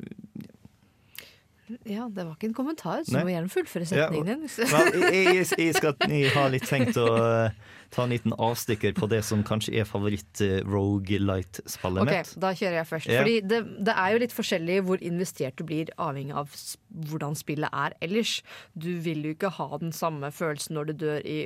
[1.89, 4.43] Ja, det var ikke en kommentar, så du må gjerne fullføre setningen din.
[4.59, 7.51] Ja, jeg, jeg, jeg, skal, jeg har litt tenkt å uh,
[7.95, 12.31] ta en liten avstikker på det som kanskje er favoritt-rogelight-spillet Ok, mitt.
[12.43, 13.07] Da kjører jeg først.
[13.11, 13.19] Ja.
[13.23, 16.47] Fordi det, det er jo litt forskjellig hvor investert du blir, avhengig av
[17.11, 18.33] hvordan spillet er ellers.
[18.75, 21.39] Du vil jo ikke ha den samme følelsen når du dør i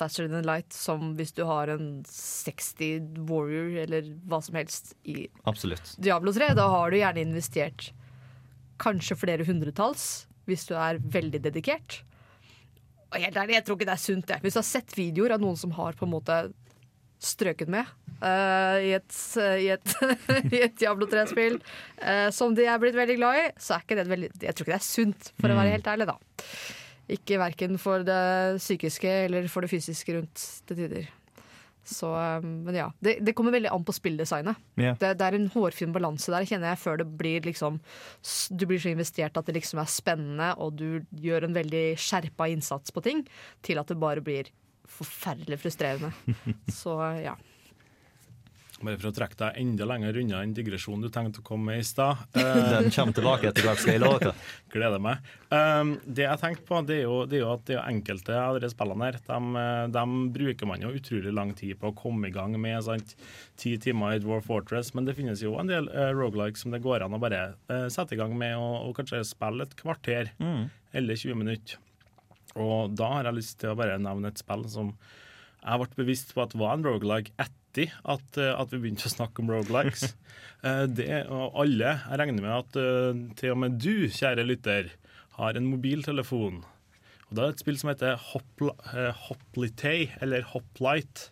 [0.00, 5.28] Faster Than Light som hvis du har en 60 Warrior eller hva som helst i
[5.50, 5.86] Absolutt.
[6.00, 6.54] Diablo 3.
[6.56, 7.80] Da har du gjerne investert
[8.80, 12.00] kanskje flere hundretalls hvis du er veldig dedikert.
[13.10, 14.26] Og helt ærlig, jeg tror ikke det er sunt.
[14.28, 14.40] det.
[14.42, 16.40] Hvis du har sett videoer av noen som har på en måte
[17.20, 17.84] strøket med
[18.22, 19.16] uh, i et,
[19.60, 19.94] i et,
[20.56, 23.98] i et Diablo 3-spill uh, som de er blitt veldig glad i, så er ikke
[23.98, 26.16] det veldig Jeg tror ikke det er sunt, for å være helt ærlig, da.
[27.10, 28.22] Ikke verken for det
[28.62, 31.10] psykiske eller for det fysiske rundt til tider.
[31.86, 32.88] Så, eh, men ja.
[33.00, 34.58] Det, det kommer veldig an på spilldesignet.
[34.80, 34.98] Yeah.
[35.00, 37.80] Det, det er en hårfin balanse der, kjenner jeg, før det blir liksom
[38.50, 42.50] Du blir så investert at det liksom er spennende, og du gjør en veldig skjerpa
[42.52, 43.24] innsats på ting,
[43.66, 44.50] til at det bare blir
[44.90, 46.12] forferdelig frustrerende.
[46.80, 47.36] Så ja.
[48.80, 51.82] Bare for å trekke deg enda lenger unna den digresjonen du tenkte å komme med
[51.82, 52.22] i stad.
[52.40, 54.46] eh, Den kommer tilbake etter hvert, skal jeg love deg.
[54.72, 55.26] Gleder meg.
[55.52, 58.38] Um, det jeg tenkte på, det er, jo, det er jo at det er enkelte
[58.40, 60.04] av disse spillene her, de, de
[60.38, 62.78] bruker man jo utrolig lang tid på å komme i gang med.
[62.86, 63.14] sant?
[63.60, 66.80] Ti timer i Dwarf Fortress, men det finnes jo en del uh, rogelikes som det
[66.86, 70.32] går an å bare uh, sette i gang med og, og kanskje spille et kvarter
[70.96, 71.76] eller 20 minutter.
[72.58, 74.94] Og da har jeg lyst til å bare nevne et spill som
[75.60, 79.12] jeg ble bevisst på at var en rogelike etter at, eh, at vi begynte å
[79.16, 80.10] snakke om rogelikes.
[80.60, 84.90] Eh, det, og alle, jeg regner med at eh, til og med du, kjære lytter,
[85.38, 86.58] har en mobiltelefon.
[87.30, 88.68] Og Det er et spill som heter Hopl
[89.24, 91.30] Hoplitay, eller Hoplite.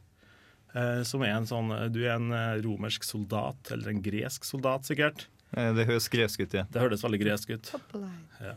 [0.72, 2.32] eh, Som er en sånn Du er en
[2.64, 5.26] romersk soldat, eller en gresk soldat, sikkert.
[5.52, 6.64] Det høres gresk ut, ja.
[6.72, 7.68] Det høres veldig gresk ut.
[8.40, 8.56] Ja.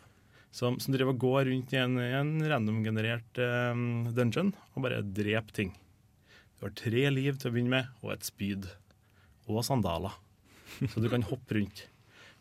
[0.56, 3.44] Som, som driver og går rundt i en, en randomgenerert
[3.76, 5.76] um, dungeon og bare dreper ting.
[6.62, 8.68] Du har tre liv til å begynne med, og et spyd.
[9.50, 10.14] Og sandaler.
[10.94, 11.88] Så du kan hoppe rundt.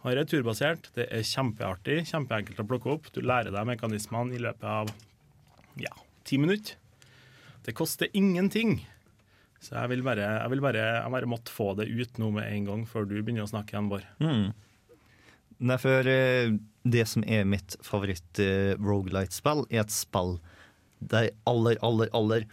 [0.05, 0.91] Her er turbasert.
[0.93, 3.09] Det er kjempeartig, kjempeenkelt å plukke opp.
[3.17, 4.93] Du lærer deg mekanismene i løpet av
[5.81, 5.95] ja,
[6.29, 6.77] ti minutter.
[7.65, 8.83] Det koster ingenting.
[9.65, 12.53] Så jeg vil bare, jeg vil bare, jeg bare måtte få det ut nå med
[12.53, 14.05] en gang, før du begynner å snakke igjen, Bård.
[14.21, 14.53] Mm.
[15.65, 20.39] Nei, for eh, det som er mitt favoritt uh, rogelite-spill, er et spill
[21.01, 22.45] der aller, aller, aller,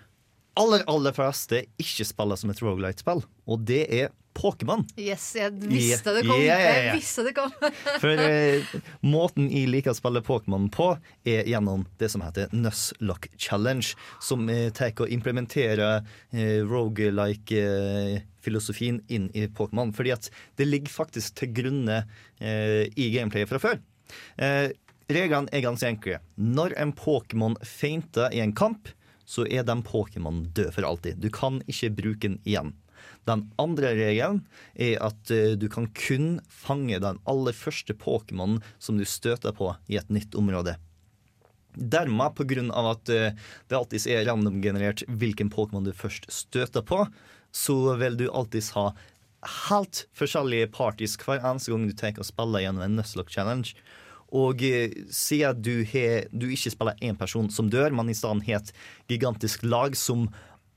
[0.59, 4.07] aller, aller fleste ikke spiller som et rogelite-spill, og det er
[4.37, 4.83] Pokémon.
[5.01, 6.37] Yes, jeg visste det kom.
[6.37, 6.85] Yeah, yeah, yeah.
[6.91, 7.51] Jeg visste det kom.
[8.03, 8.61] For eh,
[9.05, 10.87] måten jeg liker å spille Pokémon på,
[11.27, 13.87] er gjennom det som heter Nusslock Challenge,
[14.23, 19.93] som eh, tar og implementerer eh, rogelike-filosofien inn i Pokémon.
[19.95, 20.29] Fordi at
[20.59, 21.97] det ligger faktisk til grunne
[22.37, 23.77] eh, i gameplayet fra før.
[24.37, 24.69] Eh,
[25.11, 26.17] reglene er ganske enkle.
[26.37, 28.87] Når en Pokémon feinter i en kamp,
[29.27, 31.19] så er den Pokémon død for alltid.
[31.21, 32.73] Du kan ikke bruke den igjen.
[33.27, 34.41] Den andre regelen
[34.79, 39.73] er at eh, du kan kun fange den aller første Pokémonen som du støter på
[39.91, 40.77] i et nytt område.
[41.77, 43.35] Dermed, av at eh,
[43.67, 47.03] det alltid er randomgenerert hvilken Pokémon du først støter på,
[47.51, 48.89] så vil du alltid ha
[49.69, 53.75] helt forskjellige parties hver eneste gang du tenker å spille gjennom en Nuzlocke Challenge.
[54.35, 58.47] Og eh, siden du, he, du ikke spiller én person som dør, men i stedet
[58.49, 58.73] har et
[59.11, 60.27] gigantisk lag som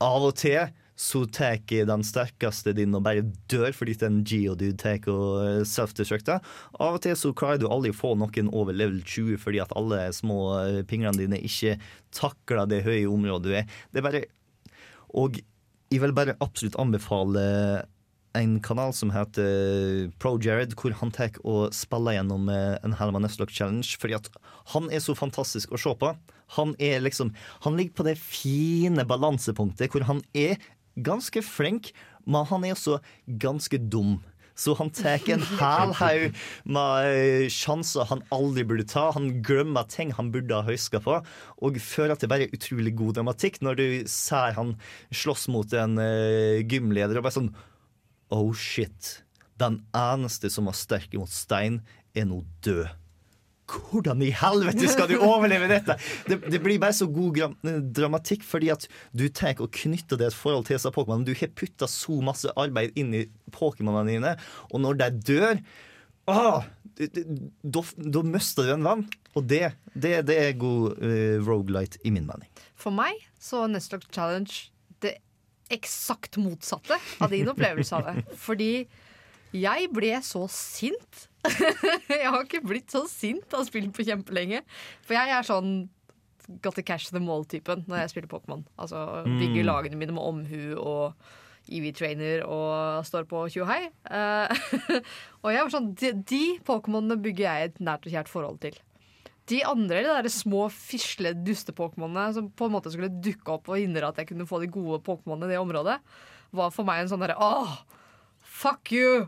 [0.01, 0.71] av og til
[1.01, 5.39] så tar den sterkeste din og bare dør fordi det er en geodude tar og
[5.41, 6.43] eh, self-destructer.
[6.77, 9.73] Av og til så klarer du aldri å få noen over level 20 fordi at
[9.77, 11.79] alle små eh, pinglene dine ikke
[12.13, 13.79] takler det høye området du er.
[13.89, 14.27] Det er bare
[15.17, 15.41] Og
[15.91, 17.41] jeg vil bare absolutt anbefale
[18.37, 23.53] en kanal som heter ProJared, hvor han tar og spiller gjennom eh, en Herman Nuzlocke
[23.55, 23.97] Challenge.
[23.99, 24.29] Fordi at
[24.73, 26.13] han er så fantastisk å se på.
[26.57, 27.33] Han er liksom
[27.63, 30.59] Han ligger på det fine balansepunktet hvor han er
[30.99, 31.93] ganske flink,
[32.27, 32.99] men han er også
[33.39, 34.19] ganske dum.
[34.61, 36.39] Så han tar en hel haug
[36.69, 39.07] med eh, sjanser han aldri burde ta.
[39.15, 41.17] Han glemmer ting han burde ha huska på,
[41.63, 44.75] og føler at det bare er utrolig god dramatikk når du ser han
[45.15, 47.53] slåss mot en uh, gymleder og bare sånn
[48.31, 49.21] Oh shit.
[49.61, 51.81] Den eneste som er sterk mot stein,
[52.15, 52.89] er nå død.
[53.71, 55.95] Hvordan i helvete skal du overleve dette?!
[56.27, 57.53] Det, det blir bare så god gram
[57.95, 61.27] dramatikk, fordi at du tar og knytter det et forhold til disse Pokémonene.
[61.29, 63.23] Du har putta så masse arbeid inn i
[63.55, 64.35] Pokémonene dine,
[64.71, 65.63] og når de dør
[66.27, 66.63] Da
[67.01, 69.07] da mister du en venn.
[69.35, 72.49] Og det, det, det er god uh, rogelight, i min mening.
[72.75, 74.67] For meg så Nuzlocke Challenge
[75.73, 78.37] eksakt motsatte av din opplevelse av det.
[78.41, 78.71] Fordi
[79.51, 81.25] jeg ble så sint.
[82.11, 84.61] jeg har ikke blitt så sint av spill på kjempelenge.
[85.07, 85.73] For jeg er sånn
[86.61, 88.65] got to catch the mall-typen når jeg spiller Pokémon.
[88.79, 89.69] Altså bygger Mm.
[89.69, 91.13] lagene mine med omhu og
[91.71, 93.85] EV-trainer og står på tjohei.
[94.09, 94.55] Eh,
[95.43, 98.79] og jeg var sånn, de, de Pokémonene bygger jeg et nært og kjært forhold til.
[99.49, 103.79] De andre de der små fisle duste-pokémonene som på en måte skulle dukke opp og
[103.81, 105.97] hindre at jeg kunne få de gode pokémonene i det området,
[106.55, 107.79] var for meg en sånn derre åh,
[108.61, 109.25] fuck you!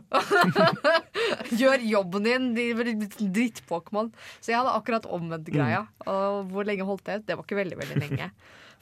[1.60, 4.12] Gjør jobben din, dritt-pokémon.
[4.40, 5.86] Så jeg hadde akkurat omvendt greia.
[6.06, 7.22] Og hvor lenge holdt det?
[7.28, 8.30] Det var ikke veldig, veldig lenge.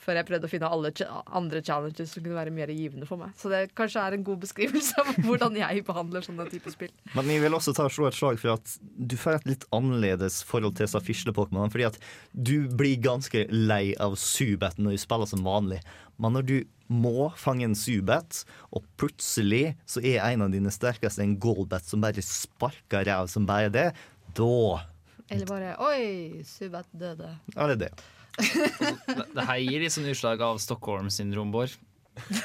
[0.02, 0.90] Før jeg prøvde å finne alle
[1.38, 3.34] andre challenges som kunne være mer givende for meg.
[3.38, 6.90] Så det kanskje er en god beskrivelse av hvordan jeg behandler sånne type spill.
[7.14, 9.66] Men jeg vil også ta og slå et slag for at du får et litt
[9.74, 11.70] annerledes forhold til disse fisle-pokémonene.
[11.70, 11.98] Fordi at
[12.34, 15.78] du blir ganske lei av Subet når du spiller som vanlig.
[16.18, 16.56] Men når du
[16.92, 18.42] må fange en Subet,
[18.74, 23.46] og plutselig så er en av dine sterkeste en Goldbat som bare sparker ræv som
[23.48, 23.92] bare det,
[24.34, 24.82] da
[25.30, 27.30] Eller bare Oi, Subet døde.
[27.54, 27.92] Ja, det er det
[28.38, 28.92] det.
[29.06, 31.74] Det, det her gir litt sånn utslag av Stockholm-syndrom, Bård.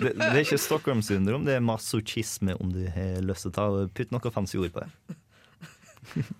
[0.00, 0.12] det.
[0.14, 3.66] Det er ikke Stockholm-syndrom, det er masochisme, om du har lyst til å ta
[3.96, 4.90] putt noe fancy ord på det.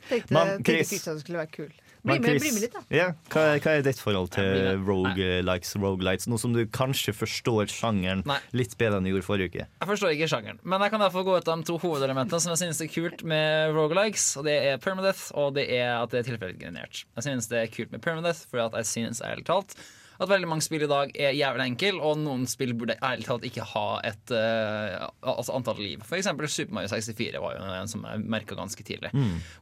[0.09, 1.73] Tenkte, Men tenkte Chris- Kristian skulle være kul.
[2.01, 2.83] Bli med, bli med litt, da.
[2.95, 6.29] Ja, hva, hva er ditt forhold til rogelikes, rogelights?
[6.33, 8.39] Noe som du kanskje forstår sjangeren Nei.
[8.57, 9.67] litt bedre enn du gjorde forrige uke.
[9.69, 12.55] Jeg forstår ikke sjangeren, men jeg kan derfor gå ut av de to hovedelementene som
[12.55, 16.23] jeg synes er kult med rogelikes, og det er permadeath, og det er at det
[16.23, 17.05] er tilfeldiggenerert.
[17.19, 19.77] Jeg synes det er kult med permadeath, fordi at jeg synes ærlig talt
[20.21, 23.47] at veldig mange spill i dag er jævlig enkle, og noen spill burde ærlig talt
[23.49, 26.03] ikke ha et uh, altså antall liv.
[26.05, 29.13] For eksempel Super Mario 64 var jo en som jeg merka ganske tidlig.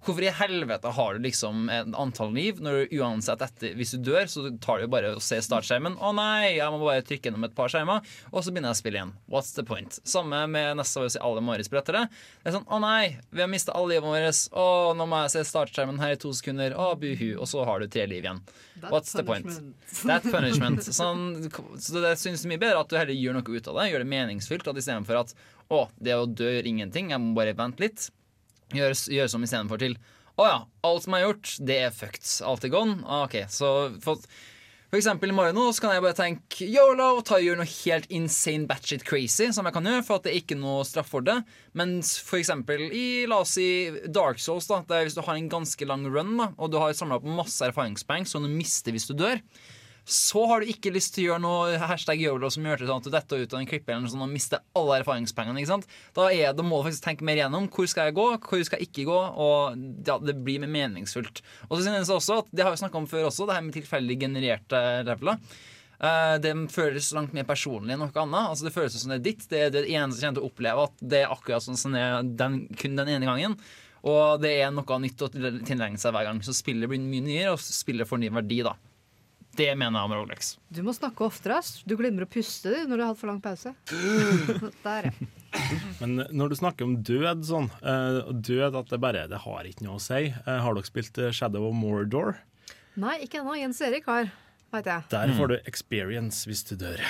[0.05, 4.10] Hvorfor i helvete har du liksom et antall liv når du uansett etter Hvis du
[4.10, 5.98] dør, så tar du jo bare og ser startskjermen.
[6.02, 8.02] Å nei, jeg må bare trykke gjennom et par skjermer,
[8.32, 9.14] og så begynner jeg å spille igjen.
[9.30, 10.01] What's the point?
[10.09, 12.06] Samme med neste år alle Maris-brettere.
[12.43, 14.32] Det er sånn å nei, vi har mista alle livene våre.
[14.32, 14.66] Å,
[14.98, 16.74] nå må jeg se startskjermen her i to sekunder.
[16.74, 17.30] Å, buhu.
[17.39, 18.43] Og så har du tre liv igjen.
[18.89, 19.48] What's the point?
[20.06, 20.48] That punishment.
[21.01, 21.25] Sånn,
[21.83, 23.89] så det synes mye bedre at du heller gjør noe ut av det.
[23.93, 24.69] Gjør det meningsfylt.
[24.69, 25.35] At istedenfor at
[25.69, 28.09] å, det å dø gjør ingenting, jeg må bare vente litt.
[28.77, 29.99] Gjør, gjør som istedenfor til
[30.39, 32.29] å ja, alt som er gjort, det er fucked.
[32.47, 33.01] Alt er gone.
[33.03, 33.70] Ah, ok, så
[34.05, 34.23] for,
[34.87, 37.73] for eksempel i morgen nå så kan jeg bare tenke yolo, ta og gjøre noe
[37.73, 41.11] helt insane batchet crazy, som jeg kan gjøre, for at det er ikke noe straff
[41.11, 41.41] for det.
[41.79, 43.66] Mens for eksempel i la oss si
[44.07, 46.95] Dark Souls, da, der hvis du har en ganske lang run, da, og du har
[46.95, 49.43] samla opp masse erfaringspoeng som du mister hvis du dør,
[50.09, 53.02] så har du ikke lyst til å gjøre noe hashtag yolo som gjør det sånn
[53.02, 55.60] at du detter ut av en klippe eller noe og mister alle erfaringspengene.
[55.60, 55.89] ikke sant?
[56.16, 57.66] Da, er, da må du faktisk tenke mer igjennom.
[57.74, 59.18] Hvor skal jeg gå, hvor skal jeg ikke gå?
[59.44, 61.43] Og ja, det blir mer meningsfullt.
[61.68, 63.66] Og så synes jeg også at, Det har vi snakka om før også, det her
[63.66, 65.44] med tilfeldig genererte leveler.
[65.98, 68.48] Eh, det føles langt mer personlig enn noe annet.
[68.55, 69.44] Altså Det føles som det er ditt.
[69.52, 71.93] Det er det eneste som kommer til å oppleve at det er akkurat sånn som
[71.93, 73.60] det er den, kun den ene gangen.
[74.09, 76.40] Og det er noe nytt å tilregne seg hver gang.
[76.40, 78.62] Så spillet blir mye nyere, og spillet får ny verdi.
[78.64, 78.78] da
[79.59, 80.52] Det mener jeg om Rolex.
[80.70, 81.56] Du må snakke oftere.
[81.59, 81.82] ass.
[81.89, 83.72] Du glemmer å puste du, når du har hatt for lang pause.
[84.86, 85.12] Der, ja.
[85.98, 89.86] Men når du snakker om død sånn, eh, død at det bare det har ikke
[89.86, 90.28] noe å si.
[90.30, 92.36] Eh, har dere spilt eh, Shadow of Mordor?
[93.01, 93.56] Nei, ikke ennå.
[93.59, 94.30] Jens Erik har,
[94.74, 95.09] veit jeg.
[95.14, 97.02] Der får du experience hvis du dør.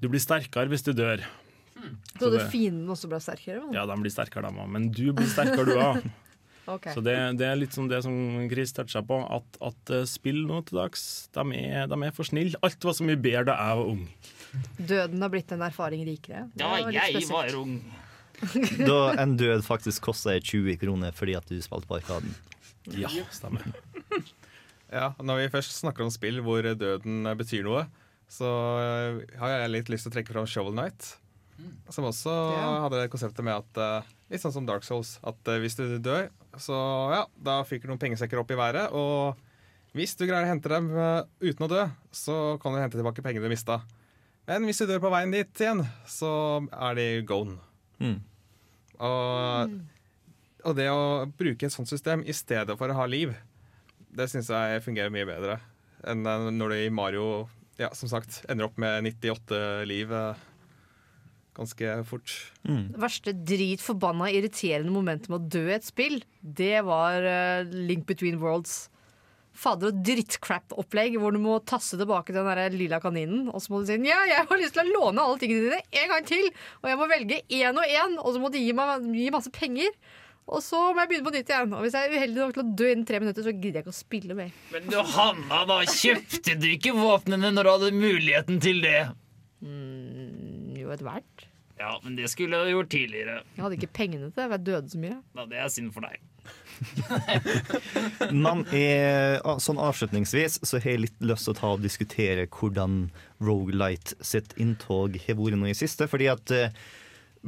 [0.00, 1.26] Du blir sterkere hvis du dør.
[2.20, 3.60] Så det- det fienden også ble sterkere?
[3.64, 6.02] men- Ja, de blir sterkere, de òg, men du blir sterkere, du òg.
[6.68, 6.90] Ok.
[6.94, 8.14] Så det, det er litt som det som
[8.50, 12.28] Chris toucha på, at, at eh, spill nå til dags, de er, de er for
[12.28, 12.58] snille.
[12.62, 14.04] Alt var så mye bedre da jeg var ung.
[14.78, 16.44] Døden har blitt en erfaring rikere.
[16.58, 17.78] Ja, Da var jeg var ung.
[18.90, 22.32] Da en død faktisk koster 20 kroner fordi at du spilte på Arkaden.
[22.96, 23.66] Ja, stemmer.
[24.90, 27.84] Ja, Når vi først snakker om spill hvor døden betyr noe,
[28.30, 28.48] så
[28.80, 31.16] eh, har jeg litt lyst til å trekke fram Shovel Knight.
[31.92, 32.68] Som også Ja.
[32.86, 35.16] hadde det konseptet med at eh, Litt sånn som Dark Souls.
[35.26, 36.28] At hvis du dør,
[36.58, 36.76] så
[37.12, 38.90] ja, da fyker noen pengesekker opp i været.
[38.96, 39.38] Og
[39.96, 43.24] hvis du greier å hente dem eh, uten å dø, så kan du hente tilbake
[43.24, 43.80] pengene du mista.
[44.50, 46.32] Men hvis du dør på veien dit igjen, så
[46.74, 47.58] er de gone.
[48.02, 48.18] Mm.
[49.06, 49.76] Og,
[50.66, 53.32] og det å bruke et sånt system i stedet for å ha liv,
[54.10, 55.60] det syns jeg fungerer mye bedre
[56.08, 56.24] enn
[56.56, 57.24] når du i Mario
[57.80, 60.40] ja, som sagt, ender opp med 98 liv eh,
[61.60, 62.36] ganske fort.
[62.64, 67.68] Det verste drit forbanna irriterende momentet med å dø i et spill, det var uh,
[67.68, 68.88] Link Between Worlds.
[69.60, 73.48] Fader og drittcrap-opplegg hvor du må tasse tilbake den der lilla kaninen.
[73.50, 75.80] Og så må du si ja, jeg har lyst til å låne alle tingene dine
[76.00, 76.48] en gang til.
[76.80, 79.52] Og jeg må velge én og én, og så må de gi meg gi masse
[79.52, 79.92] penger.
[80.50, 81.74] Og så må jeg begynne på nytt igjen.
[81.76, 83.84] Og hvis jeg er uheldig nok til å dø innen tre minutter, så gidder jeg
[83.84, 84.56] ikke å spille mer.
[84.72, 88.98] Men du, Hanna, da kjøpte du ikke våpnene når du hadde muligheten til det?
[89.62, 91.49] Mm, jo, etter hvert.
[91.80, 93.38] Ja, men det skulle jeg gjort tidligere.
[93.56, 95.16] Jeg hadde ikke pengene til det, for jeg døde så mye.
[95.38, 96.20] Ja, det er synd for deg.
[98.44, 102.46] Men eh, ah, sånn avslutningsvis så har jeg litt lyst til å ta og diskutere
[102.52, 103.02] hvordan
[103.40, 106.08] Rogalight sitt inntog har vært nå i siste.
[106.10, 106.74] Fordi at eh,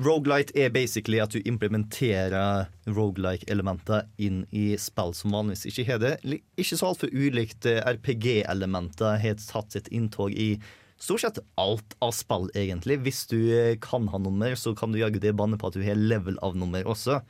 [0.01, 6.15] Rogalight er basically at du implementerer rogelike-elementer inn i spill som vanligvis ikke har det.
[6.57, 10.55] Ikke så altfor ulikt eh, RPG-elementer har tatt sitt inntog i
[11.03, 13.01] stort sett alt av spill, egentlig.
[13.07, 15.85] Hvis du eh, kan ha nummer, så kan du jaggu det banne på at du
[15.85, 17.21] har level av nummer også.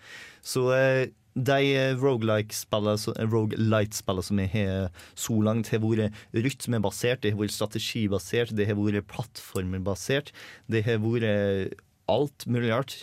[0.44, 7.24] Så eh, de eh, roguelike-spillene eh, roguelite-spillene som jeg har så langt, har vært rytmebasert,
[7.24, 10.32] det har vært strategibasert, det har vært plattformerbasert.
[10.68, 11.78] Det har vært
[12.12, 12.96] alt mulig rart.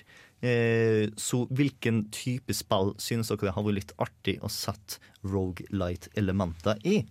[1.20, 7.02] Så hvilken type spill synes dere det har vært litt artig å sette roguelite-elementer i?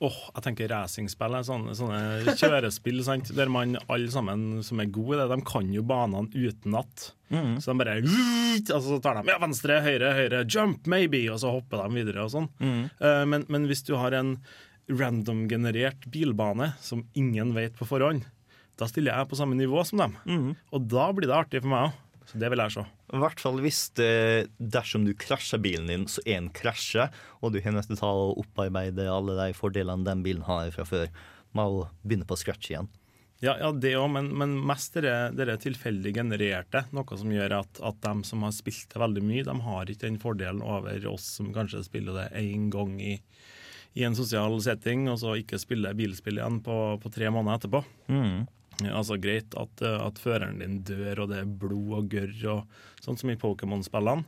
[0.00, 3.32] Åh, jeg tenker racingspill sånne, sånne kjørespill sant?
[3.36, 7.10] der man alle sammen som er gode i det, de kan jo banene utenat.
[7.28, 7.58] Mm.
[7.60, 11.52] Så de bare Og så tar de ja, venstre, høyre, høyre, jump maybe, og så
[11.58, 12.48] hopper de videre og sånn.
[12.62, 12.82] Mm.
[13.02, 14.36] Uh, men, men hvis du har en
[14.90, 18.24] random-generert bilbane som ingen vet på forhånd,
[18.80, 20.16] da stiller jeg på samme nivå som dem.
[20.24, 20.54] Mm.
[20.72, 21.98] Og da blir det artig for meg òg.
[22.30, 22.84] Så det vil jeg se.
[23.10, 24.12] I hvert fall hvis det,
[24.58, 27.10] dersom du krasjer bilen din, så er den krasjer,
[27.42, 31.10] og du har nødt til å opparbeide alle de fordelene den bilen har fra før,
[31.56, 32.90] med å begynne på scratch igjen.
[33.40, 36.84] Ja, ja det òg, men, men mest det dere tilfeldig genererte.
[36.94, 40.06] Noe som gjør at, at de som har spilt det veldig mye, de har ikke
[40.06, 43.16] den fordelen over oss som kanskje spiller det én gang i,
[43.96, 47.82] i en sosial setting, og så ikke spiller bilspill igjen på, på tre måneder etterpå.
[48.12, 48.44] Mm.
[48.88, 53.04] Altså Greit at, eh, at føreren din dør, og det er blod og gørr, og
[53.04, 54.24] sånn som i Pokémon-spillene.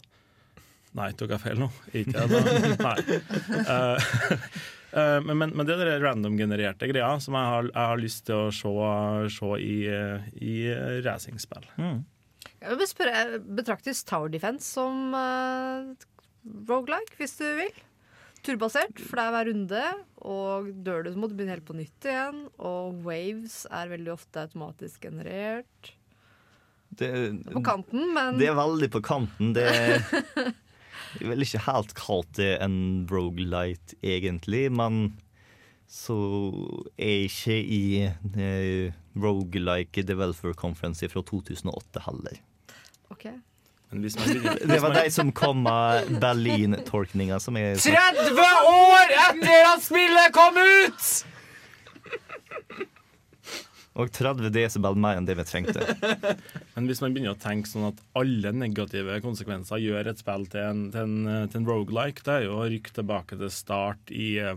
[0.99, 1.71] Nei, tok jeg feil nå?
[1.97, 2.41] Ikke jeg, da?
[2.87, 3.21] Nei.
[3.65, 4.09] Uh,
[5.01, 8.27] eh, men, men, men det er de random-genererte greia som jeg har, jeg har lyst
[8.29, 8.73] til å se,
[9.39, 9.77] se i,
[10.45, 10.57] i
[11.07, 11.65] racingspill.
[12.63, 15.89] Jeg vil spørre, Betraktes Tower Defense som uh,
[16.69, 17.73] rogelike, hvis du vil?
[18.43, 19.83] Turbasert, for det er hver runde.
[20.27, 22.45] Og dør du, så må du begynne helt på nytt igjen.
[22.59, 25.93] Og waves er veldig ofte automatisk generert.
[26.93, 27.09] Det,
[27.49, 29.55] På kanten, men det er veldig på kanten.
[29.57, 30.03] Det er
[31.31, 35.15] vel ikke helt kalt det en brogelight, egentlig, men
[35.93, 36.17] så
[36.97, 37.83] er jeg ikke i
[38.41, 42.39] eh, Rogelike Developer Conference fra 2008 heller.
[43.93, 49.69] Hvis man begynner, Det var de som kom med Berlin-tolkninga som er 30 år etter
[49.75, 51.13] at spillet kom ut!
[53.93, 55.85] Og 30 desibel mer enn det vi trengte.
[56.73, 60.65] Men hvis man begynner å tenke sånn at alle negative konsekvenser gjør et spill til
[60.65, 64.31] en, til en, til en roguelike, det er jo å rykke tilbake til start i
[64.41, 64.57] eh,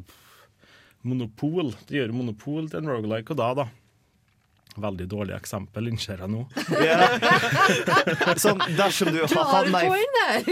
[1.03, 1.74] Monopol.
[1.90, 3.68] Det gjør Monopol til en roguelike, og da, da
[4.76, 6.41] Veldig dårlig eksempel, innser jeg nå.
[8.41, 9.93] Sånn, dersom du har havna i,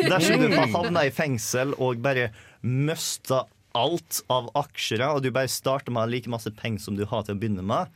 [0.07, 2.29] dersom du har havna i fengsel og bare
[2.63, 3.43] mista
[3.75, 7.35] alt av aksjer, og du bare starter med like masse penger som du har til
[7.35, 7.91] å begynne med,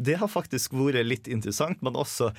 [0.00, 2.32] det har faktisk vært litt interessant, men også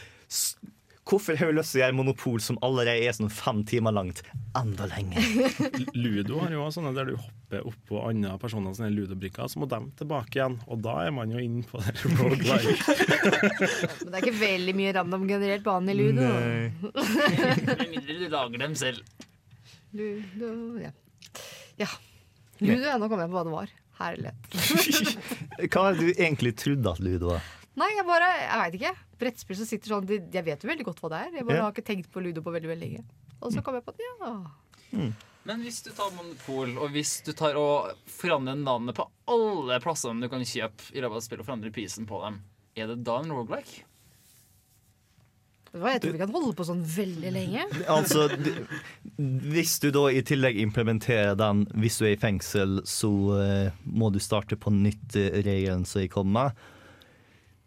[1.03, 4.21] Hvorfor har du lyst til å gjøre monopol som allerede er sånn fem timer langt,
[4.55, 5.25] enda lenger?
[6.03, 9.67] Ludo har jo også sånne der du hopper oppå andre personer sine ludobrikker, så må
[9.71, 10.55] de tilbake igjen.
[10.71, 12.95] Og da er man jo inne på det roguelike.
[12.95, 16.29] Men det er ikke veldig mye random generert bane i Ludo.
[16.31, 19.03] Med mindre du lager dem selv.
[19.93, 20.93] Ludo, ja.
[21.83, 21.89] ja.
[22.63, 23.75] Ludo, ja, nå kom jeg på hva det var.
[23.99, 24.55] Herlighet.
[25.69, 27.43] Hva har du egentlig trodd at Ludo var?
[27.79, 28.93] Nei, jeg bare, jeg veit ikke.
[29.23, 31.31] Brettspill som sitter sånn de, Jeg vet jo veldig godt hva det er.
[31.39, 31.63] Jeg bare Ja.
[31.67, 33.05] har ikke tenkt på Ludo på veldig veldig lenge.
[33.41, 34.43] Og så kom jeg på at ja.
[35.43, 40.21] Men hvis du tar Monopol, og hvis du tar og forandrer navnet på alle plassene
[40.23, 42.37] du kan kjøpe i løpet av spillet, og forandrer prisen på dem,
[42.77, 43.33] er det da en
[45.73, 47.65] hva, Jeg tror vi kan holde på sånn veldig lenge.
[47.89, 48.27] Altså,
[49.17, 53.09] hvis du da i tillegg implementerer den hvis du er i fengsel, så
[53.41, 56.53] eh, må du starte på nytt eh, regelen som jeg kom med.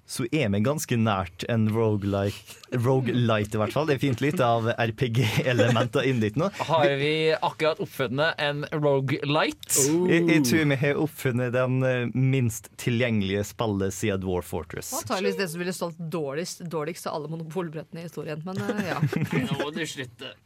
[0.07, 3.89] Så er vi ganske nært en roguelike, roguelite, i hvert fall.
[3.89, 6.47] Det er fint lite av RPG-elementer inn dit nå.
[6.69, 9.87] Har vi akkurat oppfunnet en roguelite?
[10.07, 14.93] Jeg, jeg tror vi har oppfunnet den eh, minst tilgjengelige spillet siden Dwarf Fortress.
[15.01, 18.47] Antakeligvis det som ville stolt dårligst, dårligst av alle monopolbrettene i historien.
[18.47, 19.01] Men eh, ja.
[19.51, 20.37] Nå må du slutte.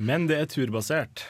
[0.00, 1.26] Men det er turbasert.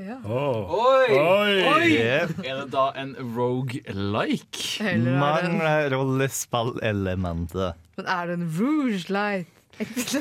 [0.00, 0.16] Ja.
[0.26, 0.74] Oh.
[0.74, 1.06] Oi!
[1.14, 1.52] Oi!
[1.70, 1.88] Oi!
[1.92, 2.30] Yeah.
[2.42, 4.82] Er det da en roguelike?
[4.82, 7.78] Eller er det en, Mangler rollespillelementer.
[7.96, 9.50] men er det en rouge light?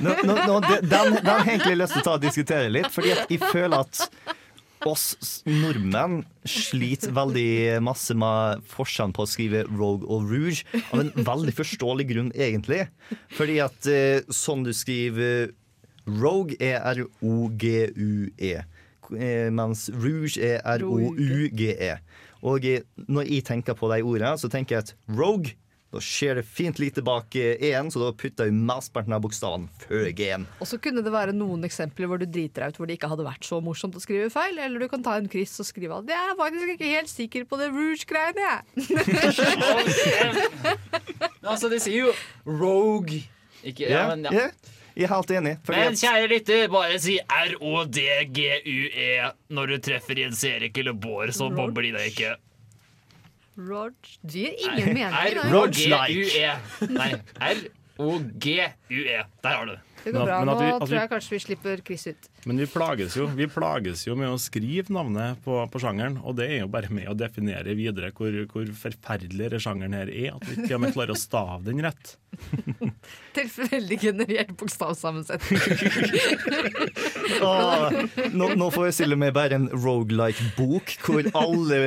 [0.02, 2.90] Nå, nå, nå, den, den har jeg egentlig lyst til å ta og diskutere litt,
[2.94, 4.08] fordi at jeg føler at
[4.90, 11.12] oss nordmenn sliter veldig masse med forskjellen på å skrive Rogue og Rouge, av en
[11.16, 12.86] veldig forståelig grunn, egentlig.
[13.38, 15.54] Fordi at eh, sånn du skriver
[16.10, 18.56] Rogue er R-O-G-U-E,
[19.12, 21.98] mens Rouge er R-O-U-G-E.
[22.44, 25.52] Og eh, når jeg tenker på de ordene, så tenker jeg at Rogue
[25.94, 30.08] Da skjer det fint lite bak E-en, så da putter jeg mesteparten av bokstavene før
[30.18, 30.48] G-en.
[30.58, 33.12] Og så kunne det være noen eksempler hvor du driter deg ut hvor det ikke
[33.12, 34.58] hadde vært så morsomt å skrive feil.
[34.58, 37.46] Eller du kan ta en kryss og skrive at 'jeg er faktisk ikke helt sikker
[37.46, 38.58] på det Rouge-greiene', jeg.
[41.44, 42.12] Altså, de sier jo
[42.48, 43.20] rogue.
[43.64, 44.48] Ikke, ja, men, ja.
[44.96, 45.54] Jeg er helt enig.
[45.66, 51.34] fordi Men kjære lytter, bare si R-O-D-G-U-E E når du treffer Jens Erik eller Bård,
[51.34, 52.36] så bobler de deg ikke.
[53.58, 53.94] Rog.
[54.22, 55.14] Det gir ingen mening.
[55.14, 56.54] R-O-G-U-E.
[56.94, 57.10] Nei,
[57.54, 59.24] R-O-G-U-E.
[59.44, 59.82] Der har du det.
[60.04, 60.40] Det går bra.
[60.48, 62.30] Nå vi- tror jeg kanskje vi slipper Chris ut.
[62.46, 66.36] Men vi plages jo, vi plages jo med å skrive navnet på, på sjangeren, og
[66.40, 70.34] det er jo bare med å definere videre hvor, hvor forferdelig denne sjangeren her er,
[70.36, 72.18] at vi ikke med klarer å stave den rett.
[73.38, 75.60] Tilfeldig generert bokstavsammensetning.
[77.46, 77.94] ah,
[78.40, 81.80] nå, nå forestiller stille meg bare en rogelike-bok hvor alle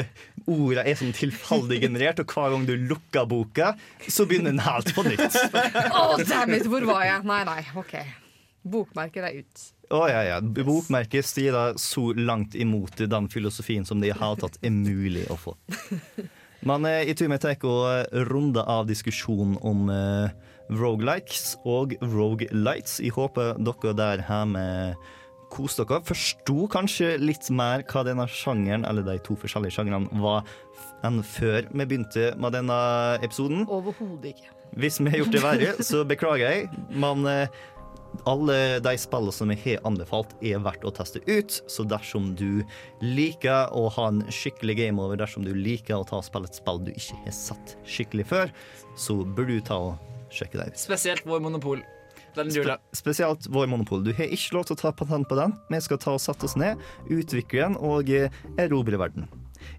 [0.46, 3.72] ordene er sånn tilfeldig generert, og hver gang du lukker boka,
[4.08, 5.40] så begynner den helt på nytt.
[5.90, 6.68] oh, dammit!
[6.70, 7.26] Hvor var jeg?
[7.28, 7.98] Nei, nei, OK.
[8.66, 9.66] Bokmerker er ut.
[9.94, 10.38] Å ja, ja.
[10.42, 15.38] Bokmerket strider så langt imot den filosofien som det i hele tatt er mulig å
[15.38, 15.54] få.
[16.66, 20.32] Men eh, jeg tror vi tar og runde av diskusjonen om eh,
[20.74, 22.98] rogelikes og rogelights.
[23.04, 24.64] Jeg håper dere der hjemme
[25.56, 26.04] koste dere.
[26.06, 30.44] Forsto kanskje litt mer hva denne sjangeren, eller de to forskjellige sjangrene, var
[31.06, 32.76] enn før vi begynte med denne
[33.24, 33.64] episoden.
[33.68, 34.52] Overhodet ikke.
[34.76, 36.84] Hvis vi har gjort det verre, så beklager jeg.
[36.92, 37.64] Men eh,
[38.28, 41.60] alle de spillene som jeg har anbefalt, er verdt å teste ut.
[41.70, 42.64] Så dersom du
[43.04, 46.58] liker å ha en skikkelig game over, dersom du liker å ta og spille et
[46.58, 48.54] spill du ikke har sett skikkelig før,
[48.98, 50.80] så burde du ta og sjekke det ut.
[50.80, 51.84] Spesielt vår monopol.
[52.36, 52.76] Den jula.
[52.92, 54.04] Spe spesielt vår monopol.
[54.04, 55.56] Du har ikke lov til å ta patent på den.
[55.72, 59.28] Vi skal ta og sette oss ned, utvikle den og eh, erobre verden.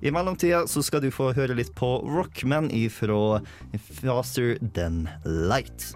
[0.01, 3.39] I mellomtida så skal du få høre litt på Rockman ifra
[4.01, 5.93] Faster Than Light.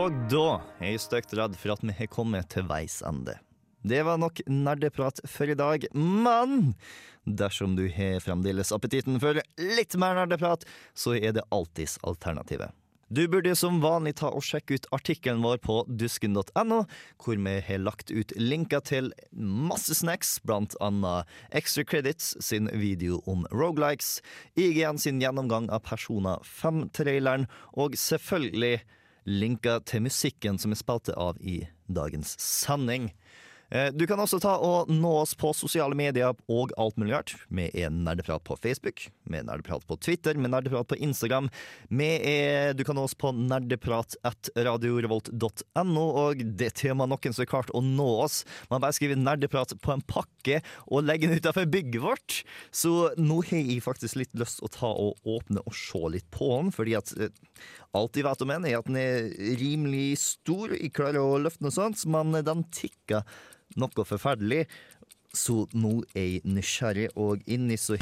[0.00, 3.38] Og da er jeg stygt redd for at vi har kommet til veis ende.
[3.82, 6.74] Det var nok nerdeprat for i dag, men
[7.24, 12.74] dersom du har fremdeles appetitten for litt mer nerdeprat, så er det alltids alternativet.
[13.10, 16.84] Du burde som vanlig ta og sjekke ut artikkelen vår på dusken.no,
[17.18, 23.18] hvor vi har lagt ut linker til masse snacks, blant annet Extra Credits sin video
[23.26, 24.20] om rogelikes,
[24.54, 28.78] IGN sin gjennomgang av Persona 5-traileren, og selvfølgelig
[29.26, 33.10] linker til musikken som er spilt av i dagens sending.
[33.70, 37.36] Eh, Du kan også ta og nå oss på sosiale medier og alt mulig rart.
[37.48, 41.48] Vi er Nerdeprat på Facebook, vi er Nerdeprat på Twitter, vi er Nerdeprat på Instagram.
[41.88, 47.70] Vi er, du kan nå oss på nerdeprat.radiorevolt.no, og det temaet noen som har klart
[47.74, 48.44] å nå oss.
[48.70, 52.42] Man bare skriver 'nerdeprat' på en pakke og legger den utenfor bygget vårt.
[52.72, 56.30] Så nå har jeg faktisk litt lyst til å ta og åpne og se litt
[56.34, 57.28] på den, fordi at eh,
[57.96, 60.74] alt jeg vet om den, er at den er rimelig stor.
[60.76, 63.26] Jeg klarer å løfte noe sånt, men den tikker
[63.80, 64.66] noe forferdelig.
[65.34, 67.98] Så nå er jeg nysgjerrig, og inni så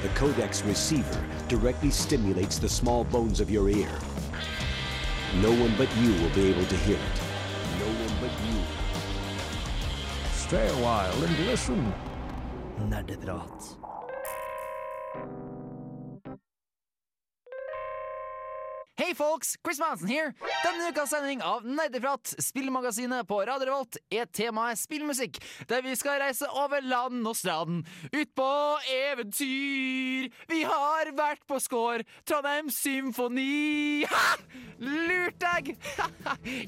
[0.00, 3.90] The codex receiver directly stimulates the small bones of your ear.
[5.42, 7.29] No one but you will be able to hear it.
[8.20, 8.60] But you.
[10.32, 11.94] Stay a while and listen.
[12.78, 13.76] Nerdeprat.
[19.00, 20.34] Hei folks, Chris Manson her.
[20.60, 25.38] Denne ukas sending av Nerdeprat, spillmagasinet på Radio Revolt, er temaet spillmusikk,
[25.70, 28.48] der vi skal reise over land og strand, ut på
[28.92, 30.28] eventyr.
[30.52, 34.04] Vi har vært på Skår, Trondheim Symfoni.
[34.10, 34.34] Ha!
[34.84, 35.72] Lurt deg!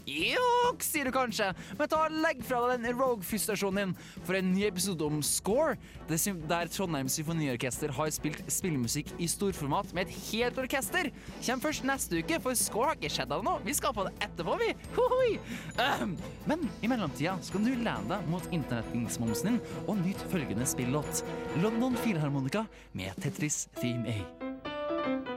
[0.09, 3.95] Juks, sier du kanskje, men ta og legg fra deg den Rogue-frustrasjonen din
[4.25, 5.77] for en ny episode om Score,
[6.09, 11.13] der Trondheim Symfoniorkester har spilt spillmusikk i storformat med et helt orkester.
[11.45, 13.61] Kjem først neste uke, for Score har ikke skjedd noe.
[13.67, 14.71] Vi skal på det etterpå, vi.
[14.97, 15.33] Hohoi.
[15.83, 16.17] Ahem.
[16.51, 21.25] Men i mellomtida skal du lene deg mot internettingsmomsen din og nyte følgende spillåt.
[21.63, 25.32] London Filharmonika med Tetris Theme A.